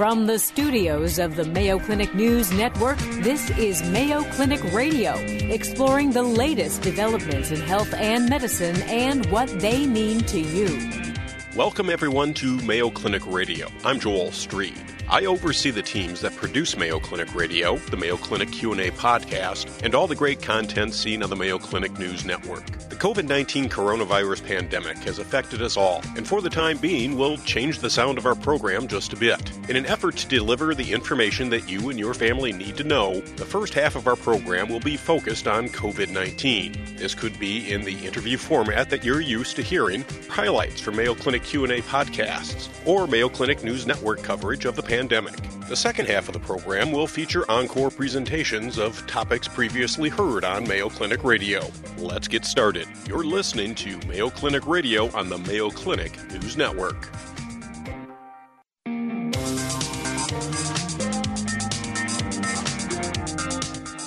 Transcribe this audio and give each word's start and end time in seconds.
From 0.00 0.24
the 0.24 0.38
studios 0.38 1.18
of 1.18 1.36
the 1.36 1.44
Mayo 1.44 1.78
Clinic 1.78 2.14
News 2.14 2.50
Network, 2.52 2.96
this 3.20 3.50
is 3.58 3.82
Mayo 3.82 4.22
Clinic 4.32 4.64
Radio, 4.72 5.12
exploring 5.52 6.12
the 6.12 6.22
latest 6.22 6.80
developments 6.80 7.50
in 7.50 7.60
health 7.60 7.92
and 7.92 8.26
medicine 8.26 8.80
and 8.84 9.26
what 9.26 9.50
they 9.60 9.86
mean 9.86 10.20
to 10.20 10.40
you. 10.40 11.09
Welcome 11.56 11.90
everyone 11.90 12.32
to 12.34 12.58
Mayo 12.58 12.90
Clinic 12.90 13.26
Radio. 13.26 13.66
I'm 13.84 13.98
Joel 13.98 14.28
Streed. 14.28 14.78
I 15.08 15.24
oversee 15.24 15.72
the 15.72 15.82
teams 15.82 16.20
that 16.20 16.36
produce 16.36 16.76
Mayo 16.76 17.00
Clinic 17.00 17.34
Radio, 17.34 17.78
the 17.78 17.96
Mayo 17.96 18.16
Clinic 18.16 18.52
Q&A 18.52 18.92
podcast, 18.92 19.82
and 19.82 19.92
all 19.92 20.06
the 20.06 20.14
great 20.14 20.40
content 20.40 20.94
seen 20.94 21.20
on 21.24 21.30
the 21.30 21.34
Mayo 21.34 21.58
Clinic 21.58 21.98
News 21.98 22.24
Network. 22.24 22.64
The 22.88 22.94
COVID-19 22.94 23.68
coronavirus 23.70 24.46
pandemic 24.46 24.98
has 24.98 25.18
affected 25.18 25.62
us 25.62 25.76
all, 25.76 26.00
and 26.16 26.28
for 26.28 26.40
the 26.40 26.48
time 26.48 26.78
being, 26.78 27.18
we'll 27.18 27.38
change 27.38 27.80
the 27.80 27.90
sound 27.90 28.18
of 28.18 28.26
our 28.26 28.36
program 28.36 28.86
just 28.86 29.12
a 29.12 29.16
bit. 29.16 29.50
In 29.68 29.74
an 29.74 29.86
effort 29.86 30.16
to 30.18 30.28
deliver 30.28 30.76
the 30.76 30.92
information 30.92 31.50
that 31.50 31.68
you 31.68 31.90
and 31.90 31.98
your 31.98 32.14
family 32.14 32.52
need 32.52 32.76
to 32.76 32.84
know, 32.84 33.18
the 33.20 33.44
first 33.44 33.74
half 33.74 33.96
of 33.96 34.06
our 34.06 34.14
program 34.14 34.68
will 34.68 34.78
be 34.78 34.96
focused 34.96 35.48
on 35.48 35.68
COVID-19. 35.70 36.98
This 36.98 37.16
could 37.16 37.36
be 37.40 37.72
in 37.72 37.82
the 37.82 38.06
interview 38.06 38.36
format 38.36 38.90
that 38.90 39.04
you're 39.04 39.20
used 39.20 39.56
to 39.56 39.62
hearing, 39.62 40.04
highlights 40.28 40.80
from 40.80 40.94
Mayo 40.94 41.16
Clinic 41.16 41.39
Q&A 41.40 41.80
podcasts, 41.82 42.68
or 42.86 43.06
Mayo 43.06 43.28
Clinic 43.28 43.64
News 43.64 43.86
Network 43.86 44.22
coverage 44.22 44.64
of 44.64 44.76
the 44.76 44.82
pandemic. 44.82 45.34
The 45.68 45.76
second 45.76 46.06
half 46.06 46.28
of 46.28 46.34
the 46.34 46.40
program 46.40 46.92
will 46.92 47.06
feature 47.06 47.50
encore 47.50 47.90
presentations 47.90 48.78
of 48.78 49.06
topics 49.06 49.48
previously 49.48 50.08
heard 50.08 50.44
on 50.44 50.66
Mayo 50.66 50.88
Clinic 50.88 51.24
Radio. 51.24 51.68
Let's 51.98 52.28
get 52.28 52.44
started. 52.44 52.86
You're 53.06 53.24
listening 53.24 53.74
to 53.76 53.98
Mayo 54.06 54.30
Clinic 54.30 54.66
Radio 54.66 55.10
on 55.16 55.28
the 55.28 55.38
Mayo 55.38 55.70
Clinic 55.70 56.16
News 56.32 56.56
Network. 56.56 57.10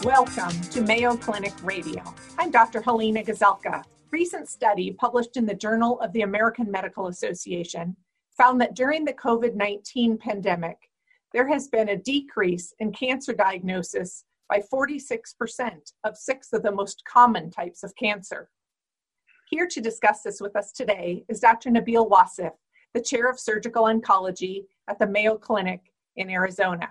Welcome 0.04 0.60
to 0.72 0.82
Mayo 0.82 1.16
Clinic 1.16 1.54
Radio. 1.64 2.04
I'm 2.38 2.52
Dr. 2.52 2.82
Halena 2.82 3.26
Gazelka. 3.26 3.86
Recent 4.14 4.48
study 4.48 4.92
published 4.92 5.38
in 5.38 5.48
the 5.48 5.56
Journal 5.56 6.00
of 6.00 6.14
the 6.14 6.22
American 6.22 6.70
Medical 6.70 7.08
Association 7.08 7.96
found 8.38 8.62
that 8.62 8.76
during 8.76 9.04
the 9.04 9.14
COVID 9.14 9.56
19 9.56 10.20
pandemic, 10.20 10.78
there 11.34 11.48
has 11.48 11.68
been 11.68 11.90
a 11.90 11.98
decrease 11.98 12.76
in 12.78 12.92
cancer 12.92 13.34
diagnosis 13.34 14.24
by 14.48 14.62
46% 14.72 15.94
of 16.04 16.16
six 16.16 16.54
of 16.54 16.62
the 16.62 16.72
most 16.72 17.02
common 17.12 17.50
types 17.50 17.82
of 17.82 17.96
cancer. 17.96 18.52
Here 19.50 19.66
to 19.66 19.82
discuss 19.82 20.22
this 20.22 20.40
with 20.40 20.56
us 20.56 20.72
today 20.72 21.26
is 21.28 21.40
Dr. 21.40 21.72
Nabil 21.72 22.08
Wasif, 22.08 22.52
the 22.94 23.02
Chair 23.02 23.28
of 23.32 23.40
Surgical 23.40 23.86
Oncology 23.86 24.66
at 24.88 25.00
the 25.00 25.08
Mayo 25.08 25.38
Clinic 25.38 25.92
in 26.18 26.30
Arizona. 26.30 26.88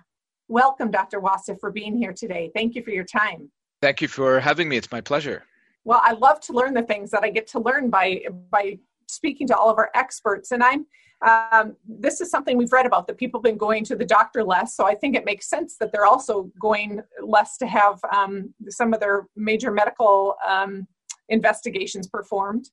Welcome, 0.48 0.90
Dr. 0.90 1.20
Wasif, 1.20 1.60
for 1.60 1.70
being 1.70 1.96
here 1.96 2.12
today. 2.12 2.50
Thank 2.52 2.74
you 2.74 2.82
for 2.82 2.90
your 2.90 3.04
time. 3.04 3.48
Thank 3.80 4.02
you 4.02 4.08
for 4.08 4.40
having 4.40 4.68
me. 4.68 4.76
It's 4.76 4.90
my 4.90 5.00
pleasure. 5.00 5.44
Well, 5.84 6.00
I 6.02 6.12
love 6.12 6.40
to 6.40 6.52
learn 6.52 6.74
the 6.74 6.82
things 6.82 7.10
that 7.10 7.24
I 7.24 7.30
get 7.30 7.46
to 7.48 7.60
learn 7.60 7.90
by 7.90 8.22
by 8.50 8.78
speaking 9.08 9.46
to 9.48 9.56
all 9.56 9.68
of 9.68 9.78
our 9.78 9.90
experts, 9.94 10.52
and 10.52 10.62
I'm 10.62 10.86
um, 11.22 11.76
this 11.86 12.20
is 12.20 12.30
something 12.30 12.56
we've 12.56 12.72
read 12.72 12.86
about 12.86 13.06
that 13.06 13.16
people 13.16 13.38
have 13.38 13.44
been 13.44 13.56
going 13.56 13.84
to 13.84 13.96
the 13.96 14.04
doctor 14.04 14.42
less. 14.42 14.74
So 14.74 14.84
I 14.84 14.94
think 14.94 15.14
it 15.14 15.24
makes 15.24 15.48
sense 15.48 15.76
that 15.78 15.92
they're 15.92 16.06
also 16.06 16.50
going 16.60 17.00
less 17.24 17.56
to 17.58 17.66
have 17.66 18.00
um, 18.12 18.52
some 18.68 18.92
of 18.92 19.00
their 19.00 19.26
major 19.36 19.70
medical 19.70 20.34
um, 20.46 20.86
investigations 21.28 22.08
performed. 22.08 22.68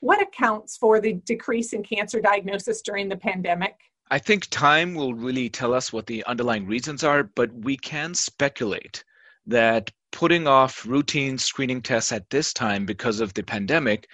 What 0.00 0.20
accounts 0.20 0.76
for 0.76 1.00
the 1.00 1.14
decrease 1.24 1.72
in 1.72 1.84
cancer 1.84 2.20
diagnosis 2.20 2.82
during 2.82 3.08
the 3.08 3.16
pandemic? 3.16 3.74
I 4.10 4.18
think 4.18 4.48
time 4.50 4.94
will 4.94 5.14
really 5.14 5.48
tell 5.48 5.72
us 5.72 5.92
what 5.92 6.06
the 6.06 6.24
underlying 6.24 6.66
reasons 6.66 7.04
are, 7.04 7.22
but 7.22 7.52
we 7.54 7.76
can 7.76 8.12
speculate 8.14 9.04
that 9.46 9.90
putting 10.12 10.46
off 10.46 10.86
routine 10.86 11.36
screening 11.38 11.82
tests 11.82 12.12
at 12.12 12.28
this 12.30 12.52
time 12.52 12.86
because 12.86 13.20
of 13.20 13.34
the 13.34 13.42
pandemic 13.42 14.08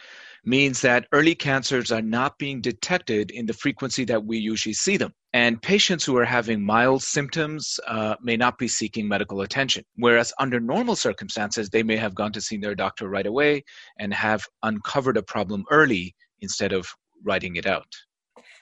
means 0.44 0.80
that 0.80 1.06
early 1.12 1.34
cancers 1.34 1.92
are 1.92 2.02
not 2.02 2.38
being 2.38 2.60
detected 2.60 3.30
in 3.32 3.44
the 3.44 3.52
frequency 3.52 4.04
that 4.04 4.24
we 4.24 4.38
usually 4.38 4.72
see 4.72 4.96
them. 4.96 5.12
And 5.34 5.60
patients 5.60 6.04
who 6.04 6.16
are 6.16 6.24
having 6.24 6.64
mild 6.64 7.02
symptoms 7.02 7.78
uh, 7.86 8.14
may 8.22 8.36
not 8.36 8.56
be 8.56 8.68
seeking 8.68 9.06
medical 9.06 9.42
attention. 9.42 9.84
Whereas 9.96 10.32
under 10.38 10.58
normal 10.58 10.96
circumstances, 10.96 11.68
they 11.68 11.82
may 11.82 11.96
have 11.96 12.14
gone 12.14 12.32
to 12.32 12.40
see 12.40 12.56
their 12.56 12.74
doctor 12.74 13.08
right 13.08 13.26
away 13.26 13.64
and 13.98 14.14
have 14.14 14.46
uncovered 14.62 15.18
a 15.18 15.22
problem 15.22 15.64
early 15.70 16.14
instead 16.40 16.72
of 16.72 16.88
writing 17.24 17.56
it 17.56 17.66
out. 17.66 17.92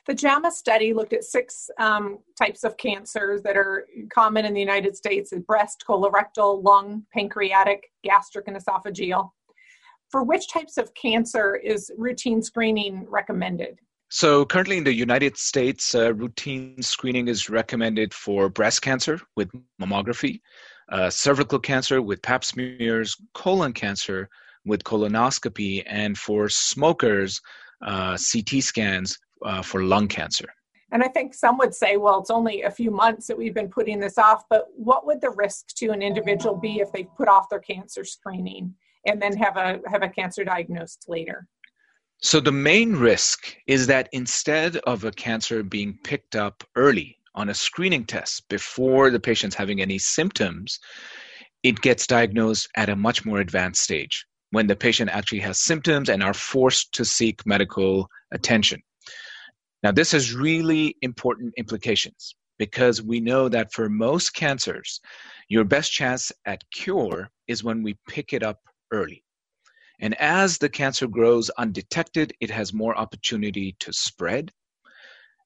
The 0.06 0.14
JAMA 0.14 0.52
study 0.52 0.92
looked 0.94 1.12
at 1.12 1.24
six 1.24 1.68
um, 1.78 2.18
types 2.38 2.62
of 2.62 2.76
cancers 2.76 3.42
that 3.42 3.56
are 3.56 3.86
common 4.08 4.44
in 4.44 4.54
the 4.54 4.60
United 4.60 4.96
States 4.96 5.32
breast, 5.46 5.84
colorectal, 5.88 6.62
lung, 6.62 7.04
pancreatic, 7.12 7.90
gastric, 8.04 8.46
and 8.46 8.56
esophageal 8.56 9.30
for 10.10 10.22
which 10.22 10.48
types 10.48 10.76
of 10.78 10.92
cancer 10.94 11.56
is 11.56 11.90
routine 11.96 12.42
screening 12.42 13.06
recommended? 13.08 13.78
So, 14.08 14.44
currently 14.44 14.78
in 14.78 14.84
the 14.84 14.94
United 14.94 15.36
States, 15.36 15.94
uh, 15.94 16.14
routine 16.14 16.80
screening 16.80 17.26
is 17.26 17.50
recommended 17.50 18.14
for 18.14 18.48
breast 18.48 18.82
cancer 18.82 19.20
with 19.34 19.50
mammography, 19.80 20.40
uh, 20.92 21.10
cervical 21.10 21.58
cancer 21.58 22.00
with 22.00 22.22
pap 22.22 22.44
smears, 22.44 23.16
colon 23.34 23.72
cancer 23.72 24.28
with 24.64 24.84
colonoscopy, 24.84 25.82
and 25.86 26.16
for 26.16 26.48
smokers, 26.48 27.40
uh, 27.82 28.16
CT 28.16 28.62
scans 28.62 29.18
uh, 29.44 29.62
for 29.62 29.82
lung 29.82 30.08
cancer. 30.08 30.48
And 30.92 31.02
I 31.02 31.08
think 31.08 31.34
some 31.34 31.58
would 31.58 31.74
say, 31.74 31.96
well, 31.96 32.20
it's 32.20 32.30
only 32.30 32.62
a 32.62 32.70
few 32.70 32.90
months 32.90 33.26
that 33.26 33.36
we've 33.36 33.54
been 33.54 33.68
putting 33.68 33.98
this 33.98 34.18
off, 34.18 34.44
but 34.48 34.66
what 34.76 35.04
would 35.04 35.20
the 35.20 35.30
risk 35.30 35.74
to 35.78 35.88
an 35.88 36.00
individual 36.00 36.56
be 36.56 36.76
if 36.80 36.92
they 36.92 37.04
put 37.16 37.26
off 37.28 37.48
their 37.48 37.58
cancer 37.58 38.04
screening? 38.04 38.74
and 39.06 39.22
then 39.22 39.36
have 39.36 39.56
a 39.56 39.80
have 39.86 40.02
a 40.02 40.08
cancer 40.08 40.44
diagnosed 40.44 41.06
later 41.08 41.46
so 42.18 42.40
the 42.40 42.52
main 42.52 42.94
risk 42.94 43.56
is 43.66 43.86
that 43.86 44.08
instead 44.12 44.76
of 44.78 45.04
a 45.04 45.12
cancer 45.12 45.62
being 45.62 45.98
picked 46.04 46.36
up 46.36 46.64
early 46.74 47.16
on 47.34 47.48
a 47.48 47.54
screening 47.54 48.04
test 48.04 48.48
before 48.48 49.10
the 49.10 49.20
patient's 49.20 49.56
having 49.56 49.80
any 49.80 49.98
symptoms 49.98 50.78
it 51.62 51.80
gets 51.80 52.06
diagnosed 52.06 52.68
at 52.76 52.88
a 52.88 52.96
much 52.96 53.24
more 53.24 53.40
advanced 53.40 53.82
stage 53.82 54.26
when 54.50 54.66
the 54.66 54.76
patient 54.76 55.10
actually 55.10 55.40
has 55.40 55.58
symptoms 55.58 56.08
and 56.08 56.22
are 56.22 56.34
forced 56.34 56.92
to 56.92 57.04
seek 57.04 57.44
medical 57.46 58.08
attention 58.32 58.80
now 59.82 59.92
this 59.92 60.12
has 60.12 60.34
really 60.34 60.96
important 61.02 61.52
implications 61.56 62.34
because 62.58 63.02
we 63.02 63.20
know 63.20 63.48
that 63.48 63.72
for 63.72 63.88
most 63.88 64.34
cancers 64.34 65.00
your 65.48 65.64
best 65.64 65.92
chance 65.92 66.32
at 66.46 66.62
cure 66.72 67.30
is 67.46 67.62
when 67.62 67.82
we 67.82 67.96
pick 68.08 68.32
it 68.32 68.42
up 68.42 68.58
early. 68.92 69.22
And 70.00 70.14
as 70.20 70.58
the 70.58 70.68
cancer 70.68 71.06
grows 71.06 71.50
undetected, 71.50 72.32
it 72.40 72.50
has 72.50 72.72
more 72.72 72.96
opportunity 72.96 73.76
to 73.80 73.92
spread. 73.92 74.52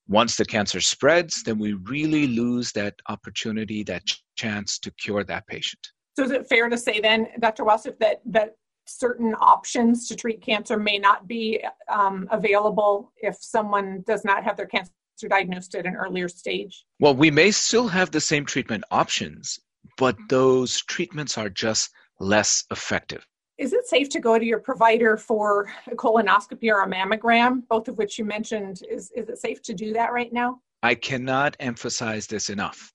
Once 0.08 0.36
the 0.36 0.44
cancer 0.44 0.80
spreads, 0.80 1.42
then 1.44 1.58
we 1.58 1.74
really 1.74 2.26
lose 2.26 2.72
that 2.72 2.94
opportunity, 3.08 3.84
that 3.84 4.02
chance 4.36 4.78
to 4.80 4.90
cure 4.92 5.22
that 5.24 5.46
patient. 5.46 5.80
So, 6.16 6.24
is 6.24 6.32
it 6.32 6.48
fair 6.48 6.68
to 6.68 6.76
say 6.76 7.00
then, 7.00 7.28
Dr. 7.38 7.62
Wasif, 7.62 7.96
that, 8.00 8.20
that 8.26 8.56
certain 8.90 9.34
options 9.34 10.08
to 10.08 10.16
treat 10.16 10.40
cancer 10.40 10.76
may 10.76 10.98
not 10.98 11.26
be 11.26 11.62
um, 11.88 12.28
available 12.30 13.12
if 13.16 13.36
someone 13.40 14.02
does 14.06 14.24
not 14.24 14.44
have 14.44 14.56
their 14.56 14.66
cancer 14.66 14.90
diagnosed 15.28 15.74
at 15.74 15.86
an 15.86 15.96
earlier 15.96 16.28
stage? 16.28 16.84
Well, 16.98 17.14
we 17.14 17.30
may 17.30 17.50
still 17.50 17.88
have 17.88 18.10
the 18.10 18.20
same 18.20 18.46
treatment 18.46 18.84
options, 18.90 19.58
but 19.98 20.16
those 20.28 20.82
treatments 20.82 21.36
are 21.38 21.50
just 21.50 21.90
less 22.18 22.64
effective. 22.70 23.26
Is 23.58 23.74
it 23.74 23.86
safe 23.86 24.08
to 24.10 24.20
go 24.20 24.38
to 24.38 24.44
your 24.44 24.58
provider 24.58 25.18
for 25.18 25.70
a 25.90 25.94
colonoscopy 25.94 26.70
or 26.70 26.82
a 26.82 26.88
mammogram, 26.88 27.68
both 27.68 27.88
of 27.88 27.98
which 27.98 28.18
you 28.18 28.24
mentioned? 28.24 28.82
Is, 28.90 29.10
is 29.14 29.28
it 29.28 29.38
safe 29.38 29.60
to 29.62 29.74
do 29.74 29.92
that 29.92 30.12
right 30.12 30.32
now? 30.32 30.60
I 30.82 30.94
cannot 30.94 31.56
emphasize 31.60 32.26
this 32.26 32.48
enough. 32.48 32.92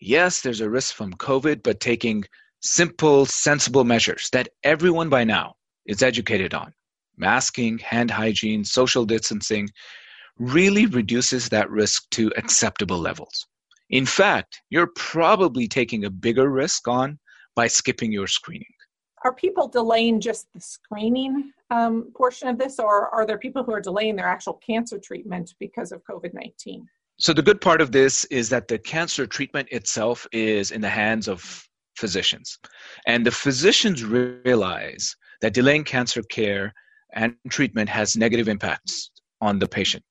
Yes, 0.00 0.42
there's 0.42 0.60
a 0.60 0.68
risk 0.68 0.94
from 0.94 1.14
COVID, 1.14 1.62
but 1.62 1.80
taking 1.80 2.24
simple, 2.64 3.26
sensible 3.26 3.84
measures 3.84 4.28
that 4.32 4.48
everyone 4.62 5.08
by 5.08 5.24
now 5.24 5.54
is 5.86 6.02
educated 6.02 6.54
on 6.54 6.72
masking, 7.16 7.78
hand 7.78 8.10
hygiene, 8.10 8.64
social 8.64 9.04
distancing 9.04 9.68
really 10.38 10.86
reduces 10.86 11.48
that 11.48 11.70
risk 11.70 12.02
to 12.10 12.32
acceptable 12.36 12.98
levels. 12.98 13.46
In 13.90 14.04
fact, 14.04 14.62
you're 14.70 14.90
probably 14.96 15.68
taking 15.68 16.04
a 16.04 16.10
bigger 16.10 16.50
risk 16.50 16.88
on 16.88 17.18
by 17.54 17.68
skipping 17.68 18.10
your 18.10 18.26
screening 18.26 18.66
are 19.24 19.32
people 19.32 19.66
delaying 19.66 20.20
just 20.20 20.46
the 20.52 20.60
screening 20.60 21.52
um, 21.70 22.12
portion 22.14 22.46
of 22.48 22.58
this, 22.58 22.78
or 22.78 23.08
are 23.08 23.26
there 23.26 23.38
people 23.38 23.64
who 23.64 23.72
are 23.72 23.80
delaying 23.80 24.16
their 24.16 24.28
actual 24.28 24.54
cancer 24.54 24.98
treatment 24.98 25.54
because 25.58 25.92
of 25.92 26.02
COVID 26.04 26.34
19? 26.34 26.86
So, 27.18 27.32
the 27.32 27.42
good 27.42 27.60
part 27.60 27.80
of 27.80 27.90
this 27.90 28.24
is 28.26 28.50
that 28.50 28.68
the 28.68 28.78
cancer 28.78 29.26
treatment 29.26 29.68
itself 29.70 30.26
is 30.30 30.70
in 30.70 30.80
the 30.82 30.90
hands 30.90 31.26
of 31.26 31.66
physicians. 31.96 32.58
And 33.06 33.24
the 33.24 33.30
physicians 33.30 34.04
realize 34.04 35.14
that 35.40 35.54
delaying 35.54 35.84
cancer 35.84 36.22
care 36.22 36.72
and 37.14 37.36
treatment 37.48 37.88
has 37.88 38.16
negative 38.16 38.48
impacts 38.48 39.10
on 39.40 39.58
the 39.58 39.68
patient. 39.68 40.04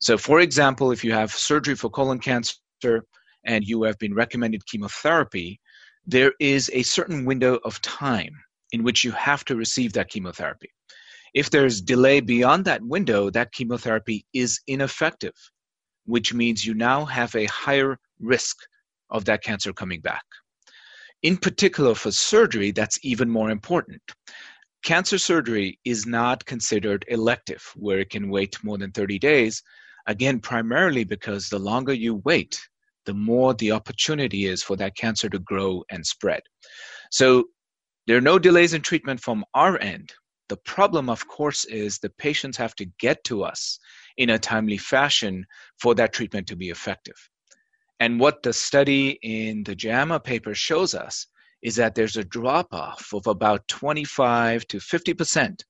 So, 0.00 0.16
for 0.16 0.40
example, 0.40 0.92
if 0.92 1.02
you 1.04 1.12
have 1.12 1.32
surgery 1.32 1.74
for 1.74 1.90
colon 1.90 2.20
cancer 2.20 2.56
and 3.44 3.64
you 3.64 3.82
have 3.82 3.98
been 3.98 4.14
recommended 4.14 4.66
chemotherapy, 4.66 5.60
there 6.06 6.32
is 6.40 6.70
a 6.72 6.82
certain 6.82 7.24
window 7.24 7.58
of 7.64 7.80
time 7.82 8.34
in 8.72 8.82
which 8.82 9.04
you 9.04 9.12
have 9.12 9.44
to 9.46 9.56
receive 9.56 9.92
that 9.94 10.08
chemotherapy. 10.08 10.70
If 11.34 11.50
there's 11.50 11.80
delay 11.80 12.20
beyond 12.20 12.64
that 12.64 12.82
window, 12.82 13.30
that 13.30 13.52
chemotherapy 13.52 14.24
is 14.32 14.60
ineffective, 14.66 15.34
which 16.06 16.32
means 16.32 16.64
you 16.64 16.74
now 16.74 17.04
have 17.04 17.34
a 17.34 17.46
higher 17.46 17.98
risk 18.20 18.56
of 19.10 19.24
that 19.26 19.42
cancer 19.42 19.72
coming 19.72 20.00
back. 20.00 20.24
In 21.22 21.36
particular, 21.36 21.94
for 21.94 22.12
surgery, 22.12 22.70
that's 22.70 22.98
even 23.02 23.28
more 23.28 23.50
important. 23.50 24.02
Cancer 24.84 25.18
surgery 25.18 25.78
is 25.84 26.06
not 26.06 26.44
considered 26.44 27.04
elective, 27.08 27.62
where 27.74 27.98
it 27.98 28.10
can 28.10 28.30
wait 28.30 28.56
more 28.62 28.78
than 28.78 28.92
30 28.92 29.18
days, 29.18 29.62
again, 30.06 30.38
primarily 30.38 31.04
because 31.04 31.48
the 31.48 31.58
longer 31.58 31.92
you 31.92 32.22
wait, 32.24 32.60
the 33.04 33.14
more 33.14 33.54
the 33.54 33.72
opportunity 33.72 34.46
is 34.46 34.62
for 34.62 34.76
that 34.76 34.96
cancer 34.96 35.28
to 35.28 35.38
grow 35.40 35.82
and 35.90 36.06
spread. 36.06 36.42
So 37.10 37.44
there 38.06 38.16
are 38.16 38.22
no 38.22 38.38
delays 38.38 38.74
in 38.74 38.82
treatment 38.82 39.20
from 39.20 39.44
our 39.54 39.78
end. 39.80 40.12
The 40.48 40.56
problem, 40.58 41.10
of 41.10 41.26
course, 41.26 41.64
is 41.64 41.98
the 41.98 42.10
patients 42.10 42.56
have 42.56 42.74
to 42.76 42.86
get 42.98 43.22
to 43.24 43.42
us 43.42 43.78
in 44.16 44.30
a 44.30 44.38
timely 44.38 44.78
fashion 44.78 45.44
for 45.80 45.94
that 45.96 46.12
treatment 46.12 46.46
to 46.48 46.56
be 46.56 46.70
effective. 46.70 47.16
And 48.00 48.20
what 48.20 48.42
the 48.42 48.52
study 48.52 49.18
in 49.22 49.64
the 49.64 49.74
JAMA 49.74 50.20
paper 50.20 50.54
shows 50.54 50.94
us 50.94 51.26
is 51.62 51.74
that 51.76 51.94
there's 51.94 52.16
a 52.16 52.24
drop 52.24 52.72
off 52.72 53.12
of 53.12 53.26
about 53.26 53.66
25 53.68 54.66
to 54.68 54.78
50% 54.78 55.60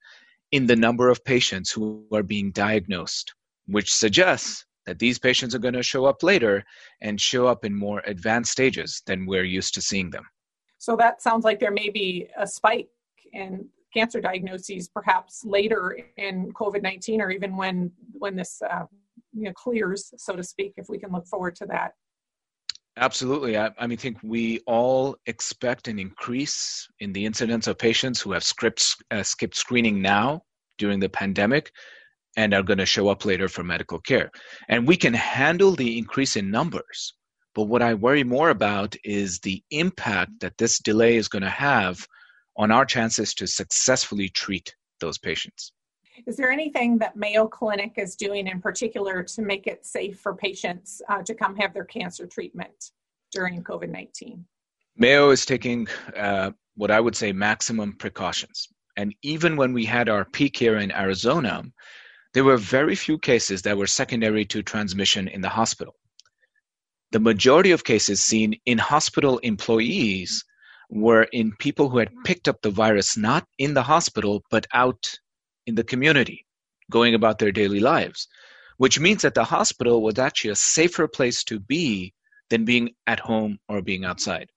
in 0.53 0.67
the 0.67 0.77
number 0.77 1.09
of 1.09 1.25
patients 1.25 1.71
who 1.71 2.05
are 2.13 2.23
being 2.23 2.51
diagnosed, 2.53 3.35
which 3.67 3.95
suggests 3.95 4.67
that 4.85 4.99
these 4.99 5.19
patients 5.19 5.55
are 5.55 5.59
going 5.59 5.75
to 5.75 5.83
show 5.83 6.05
up 6.07 6.23
later 6.23 6.65
and 7.01 7.21
show 7.21 7.47
up 7.47 7.65
in 7.65 7.75
more 7.75 8.03
advanced 8.07 8.53
stages 8.53 9.03
than 9.07 9.27
we're 9.27 9.45
used 9.45 9.75
to 9.75 9.83
seeing 9.83 10.11
them. 10.11 10.25
So 10.79 10.97
that 10.97 11.23
sounds 11.23 11.45
like 11.45 11.59
there 11.59 11.71
may 11.71 11.91
be 11.91 12.29
a 12.39 12.47
spike 12.47 12.89
in 13.33 13.67
cancer 13.93 14.21
diagnoses 14.21 14.89
perhaps 14.89 15.45
later 15.45 15.99
in 16.17 16.53
COVID-19 16.53 17.21
or 17.21 17.31
even 17.31 17.57
when 17.57 17.91
when 18.13 18.37
this 18.37 18.63
uh, 18.63 18.85
you 19.33 19.45
know, 19.45 19.53
clears, 19.53 20.13
so 20.17 20.37
to 20.37 20.43
speak, 20.43 20.75
if 20.77 20.89
we 20.89 20.99
can 20.99 21.13
look 21.13 21.27
forward 21.27 21.55
to 21.57 21.67
that. 21.67 21.93
Absolutely. 22.99 23.57
I, 23.57 23.71
I 23.79 23.87
mean, 23.87 23.97
think 23.97 24.19
we 24.23 24.61
all 24.67 25.17
expect 25.27 25.87
an 25.87 25.99
increase 25.99 26.89
in 26.99 27.13
the 27.13 27.25
incidence 27.25 27.69
of 27.69 27.79
patients 27.79 28.21
who 28.21 28.33
have 28.33 28.43
scripts, 28.43 28.97
uh, 29.11 29.23
skipped 29.23 29.57
screening 29.57 30.03
now 30.03 30.43
during 30.79 30.99
the 30.99 31.09
pandemic 31.09 31.71
and 32.37 32.53
are 32.53 32.63
going 32.63 32.79
to 32.79 32.87
show 32.87 33.09
up 33.09 33.25
later 33.25 33.49
for 33.49 33.63
medical 33.63 34.01
care. 34.01 34.31
And 34.69 34.87
we 34.87 34.97
can 34.97 35.15
handle 35.15 35.73
the 35.73 35.97
increase 35.97 36.37
in 36.37 36.51
numbers. 36.51 37.15
But 37.55 37.65
what 37.65 37.83
I 37.83 37.95
worry 37.95 38.25
more 38.25 38.51
about 38.51 38.97
is 39.05 39.39
the 39.41 39.63
impact 39.71 40.33
that 40.41 40.59
this 40.59 40.79
delay 40.79 41.17
is 41.17 41.29
going 41.29 41.43
to 41.43 41.51
have 41.51 42.05
on 42.57 42.71
our 42.73 42.85
chances 42.85 43.33
to 43.35 43.47
successfully 43.47 44.29
treat 44.29 44.75
those 45.01 45.19
patients. 45.19 45.73
Is 46.27 46.37
there 46.37 46.51
anything 46.51 46.99
that 46.99 47.17
Mayo 47.17 47.47
Clinic 47.47 47.95
is 47.97 48.17
doing 48.17 48.47
in 48.47 48.61
particular 48.61 49.23
to 49.23 49.43
make 49.43 49.67
it 49.67 49.85
safe 49.85 50.19
for 50.19 50.35
patients 50.35 51.01
uh, 51.09 51.23
to 51.23 51.35
come 51.35 51.57
have 51.57 51.75
their 51.75 51.85
cancer 51.85 52.27
treatment 52.27 52.93
during 53.33 53.63
COVID 53.63 53.91
19? 53.91 54.45
Mayo 54.97 55.31
is 55.31 55.47
taking 55.47 55.87
uh, 56.17 56.51
what 56.77 56.91
I 56.91 57.01
would 57.01 57.17
say 57.17 57.33
maximum 57.33 57.93
precautions. 57.95 58.69
And 58.97 59.15
even 59.23 59.57
when 59.57 59.73
we 59.73 59.85
had 59.85 60.09
our 60.09 60.25
peak 60.25 60.57
here 60.57 60.79
in 60.79 60.91
Arizona, 60.91 61.63
there 62.35 62.45
were 62.45 62.57
very 62.57 62.95
few 62.95 63.19
cases 63.19 63.63
that 63.63 63.77
were 63.77 63.87
secondary 63.87 64.45
to 64.47 64.63
transmission 64.63 65.29
in 65.29 65.41
the 65.41 65.49
hospital. 65.49 65.95
The 67.13 67.21
majority 67.21 67.71
of 67.71 67.85
cases 67.85 68.21
seen 68.21 68.55
in 68.67 68.77
hospital 68.77 69.39
employees 69.39 70.45
were 70.91 71.25
in 71.33 71.53
people 71.59 71.89
who 71.89 71.99
had 71.99 72.11
picked 72.25 72.49
up 72.49 72.61
the 72.63 72.71
virus 72.71 73.17
not 73.17 73.47
in 73.59 73.75
the 73.75 73.83
hospital, 73.83 74.43
but 74.51 74.67
out 74.75 75.19
in 75.69 75.75
the 75.75 75.85
community, 75.85 76.47
going 76.91 77.15
about 77.15 77.39
their 77.39 77.53
daily 77.53 77.79
lives, 77.79 78.27
which 78.79 78.99
means 78.99 79.23
that 79.23 79.35
the 79.35 79.45
hospital 79.45 80.03
was 80.03 80.19
actually 80.19 80.51
a 80.51 80.57
safer 80.57 81.07
place 81.07 81.45
to 81.45 81.61
be 81.61 82.15
than 82.49 82.65
being 82.65 82.91
at 83.07 83.21
home 83.21 83.59
or 83.69 83.83
being 83.83 84.05
outside. 84.05 84.49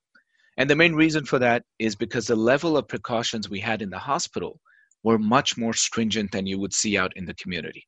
And 0.57 0.69
the 0.69 0.75
main 0.75 0.95
reason 0.95 1.25
for 1.25 1.37
that 1.39 1.63
is 1.79 1.95
because 1.95 2.27
the 2.27 2.35
level 2.35 2.77
of 2.77 2.87
precautions 2.87 3.49
we 3.49 3.59
had 3.59 3.81
in 3.81 3.89
the 3.89 3.99
hospital 3.99 4.59
were 5.03 5.19
much 5.19 5.57
more 5.57 5.73
stringent 5.73 6.31
than 6.31 6.45
you 6.45 6.59
would 6.59 6.73
see 6.73 6.97
out 6.97 7.11
in 7.17 7.25
the 7.25 7.33
community. 7.33 7.85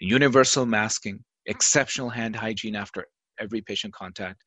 Universal 0.00 0.64
masking, 0.66 1.22
exceptional 1.44 2.08
hand 2.08 2.36
hygiene 2.36 2.76
after 2.76 3.04
every 3.38 3.60
patient 3.60 3.92
contact, 3.92 4.42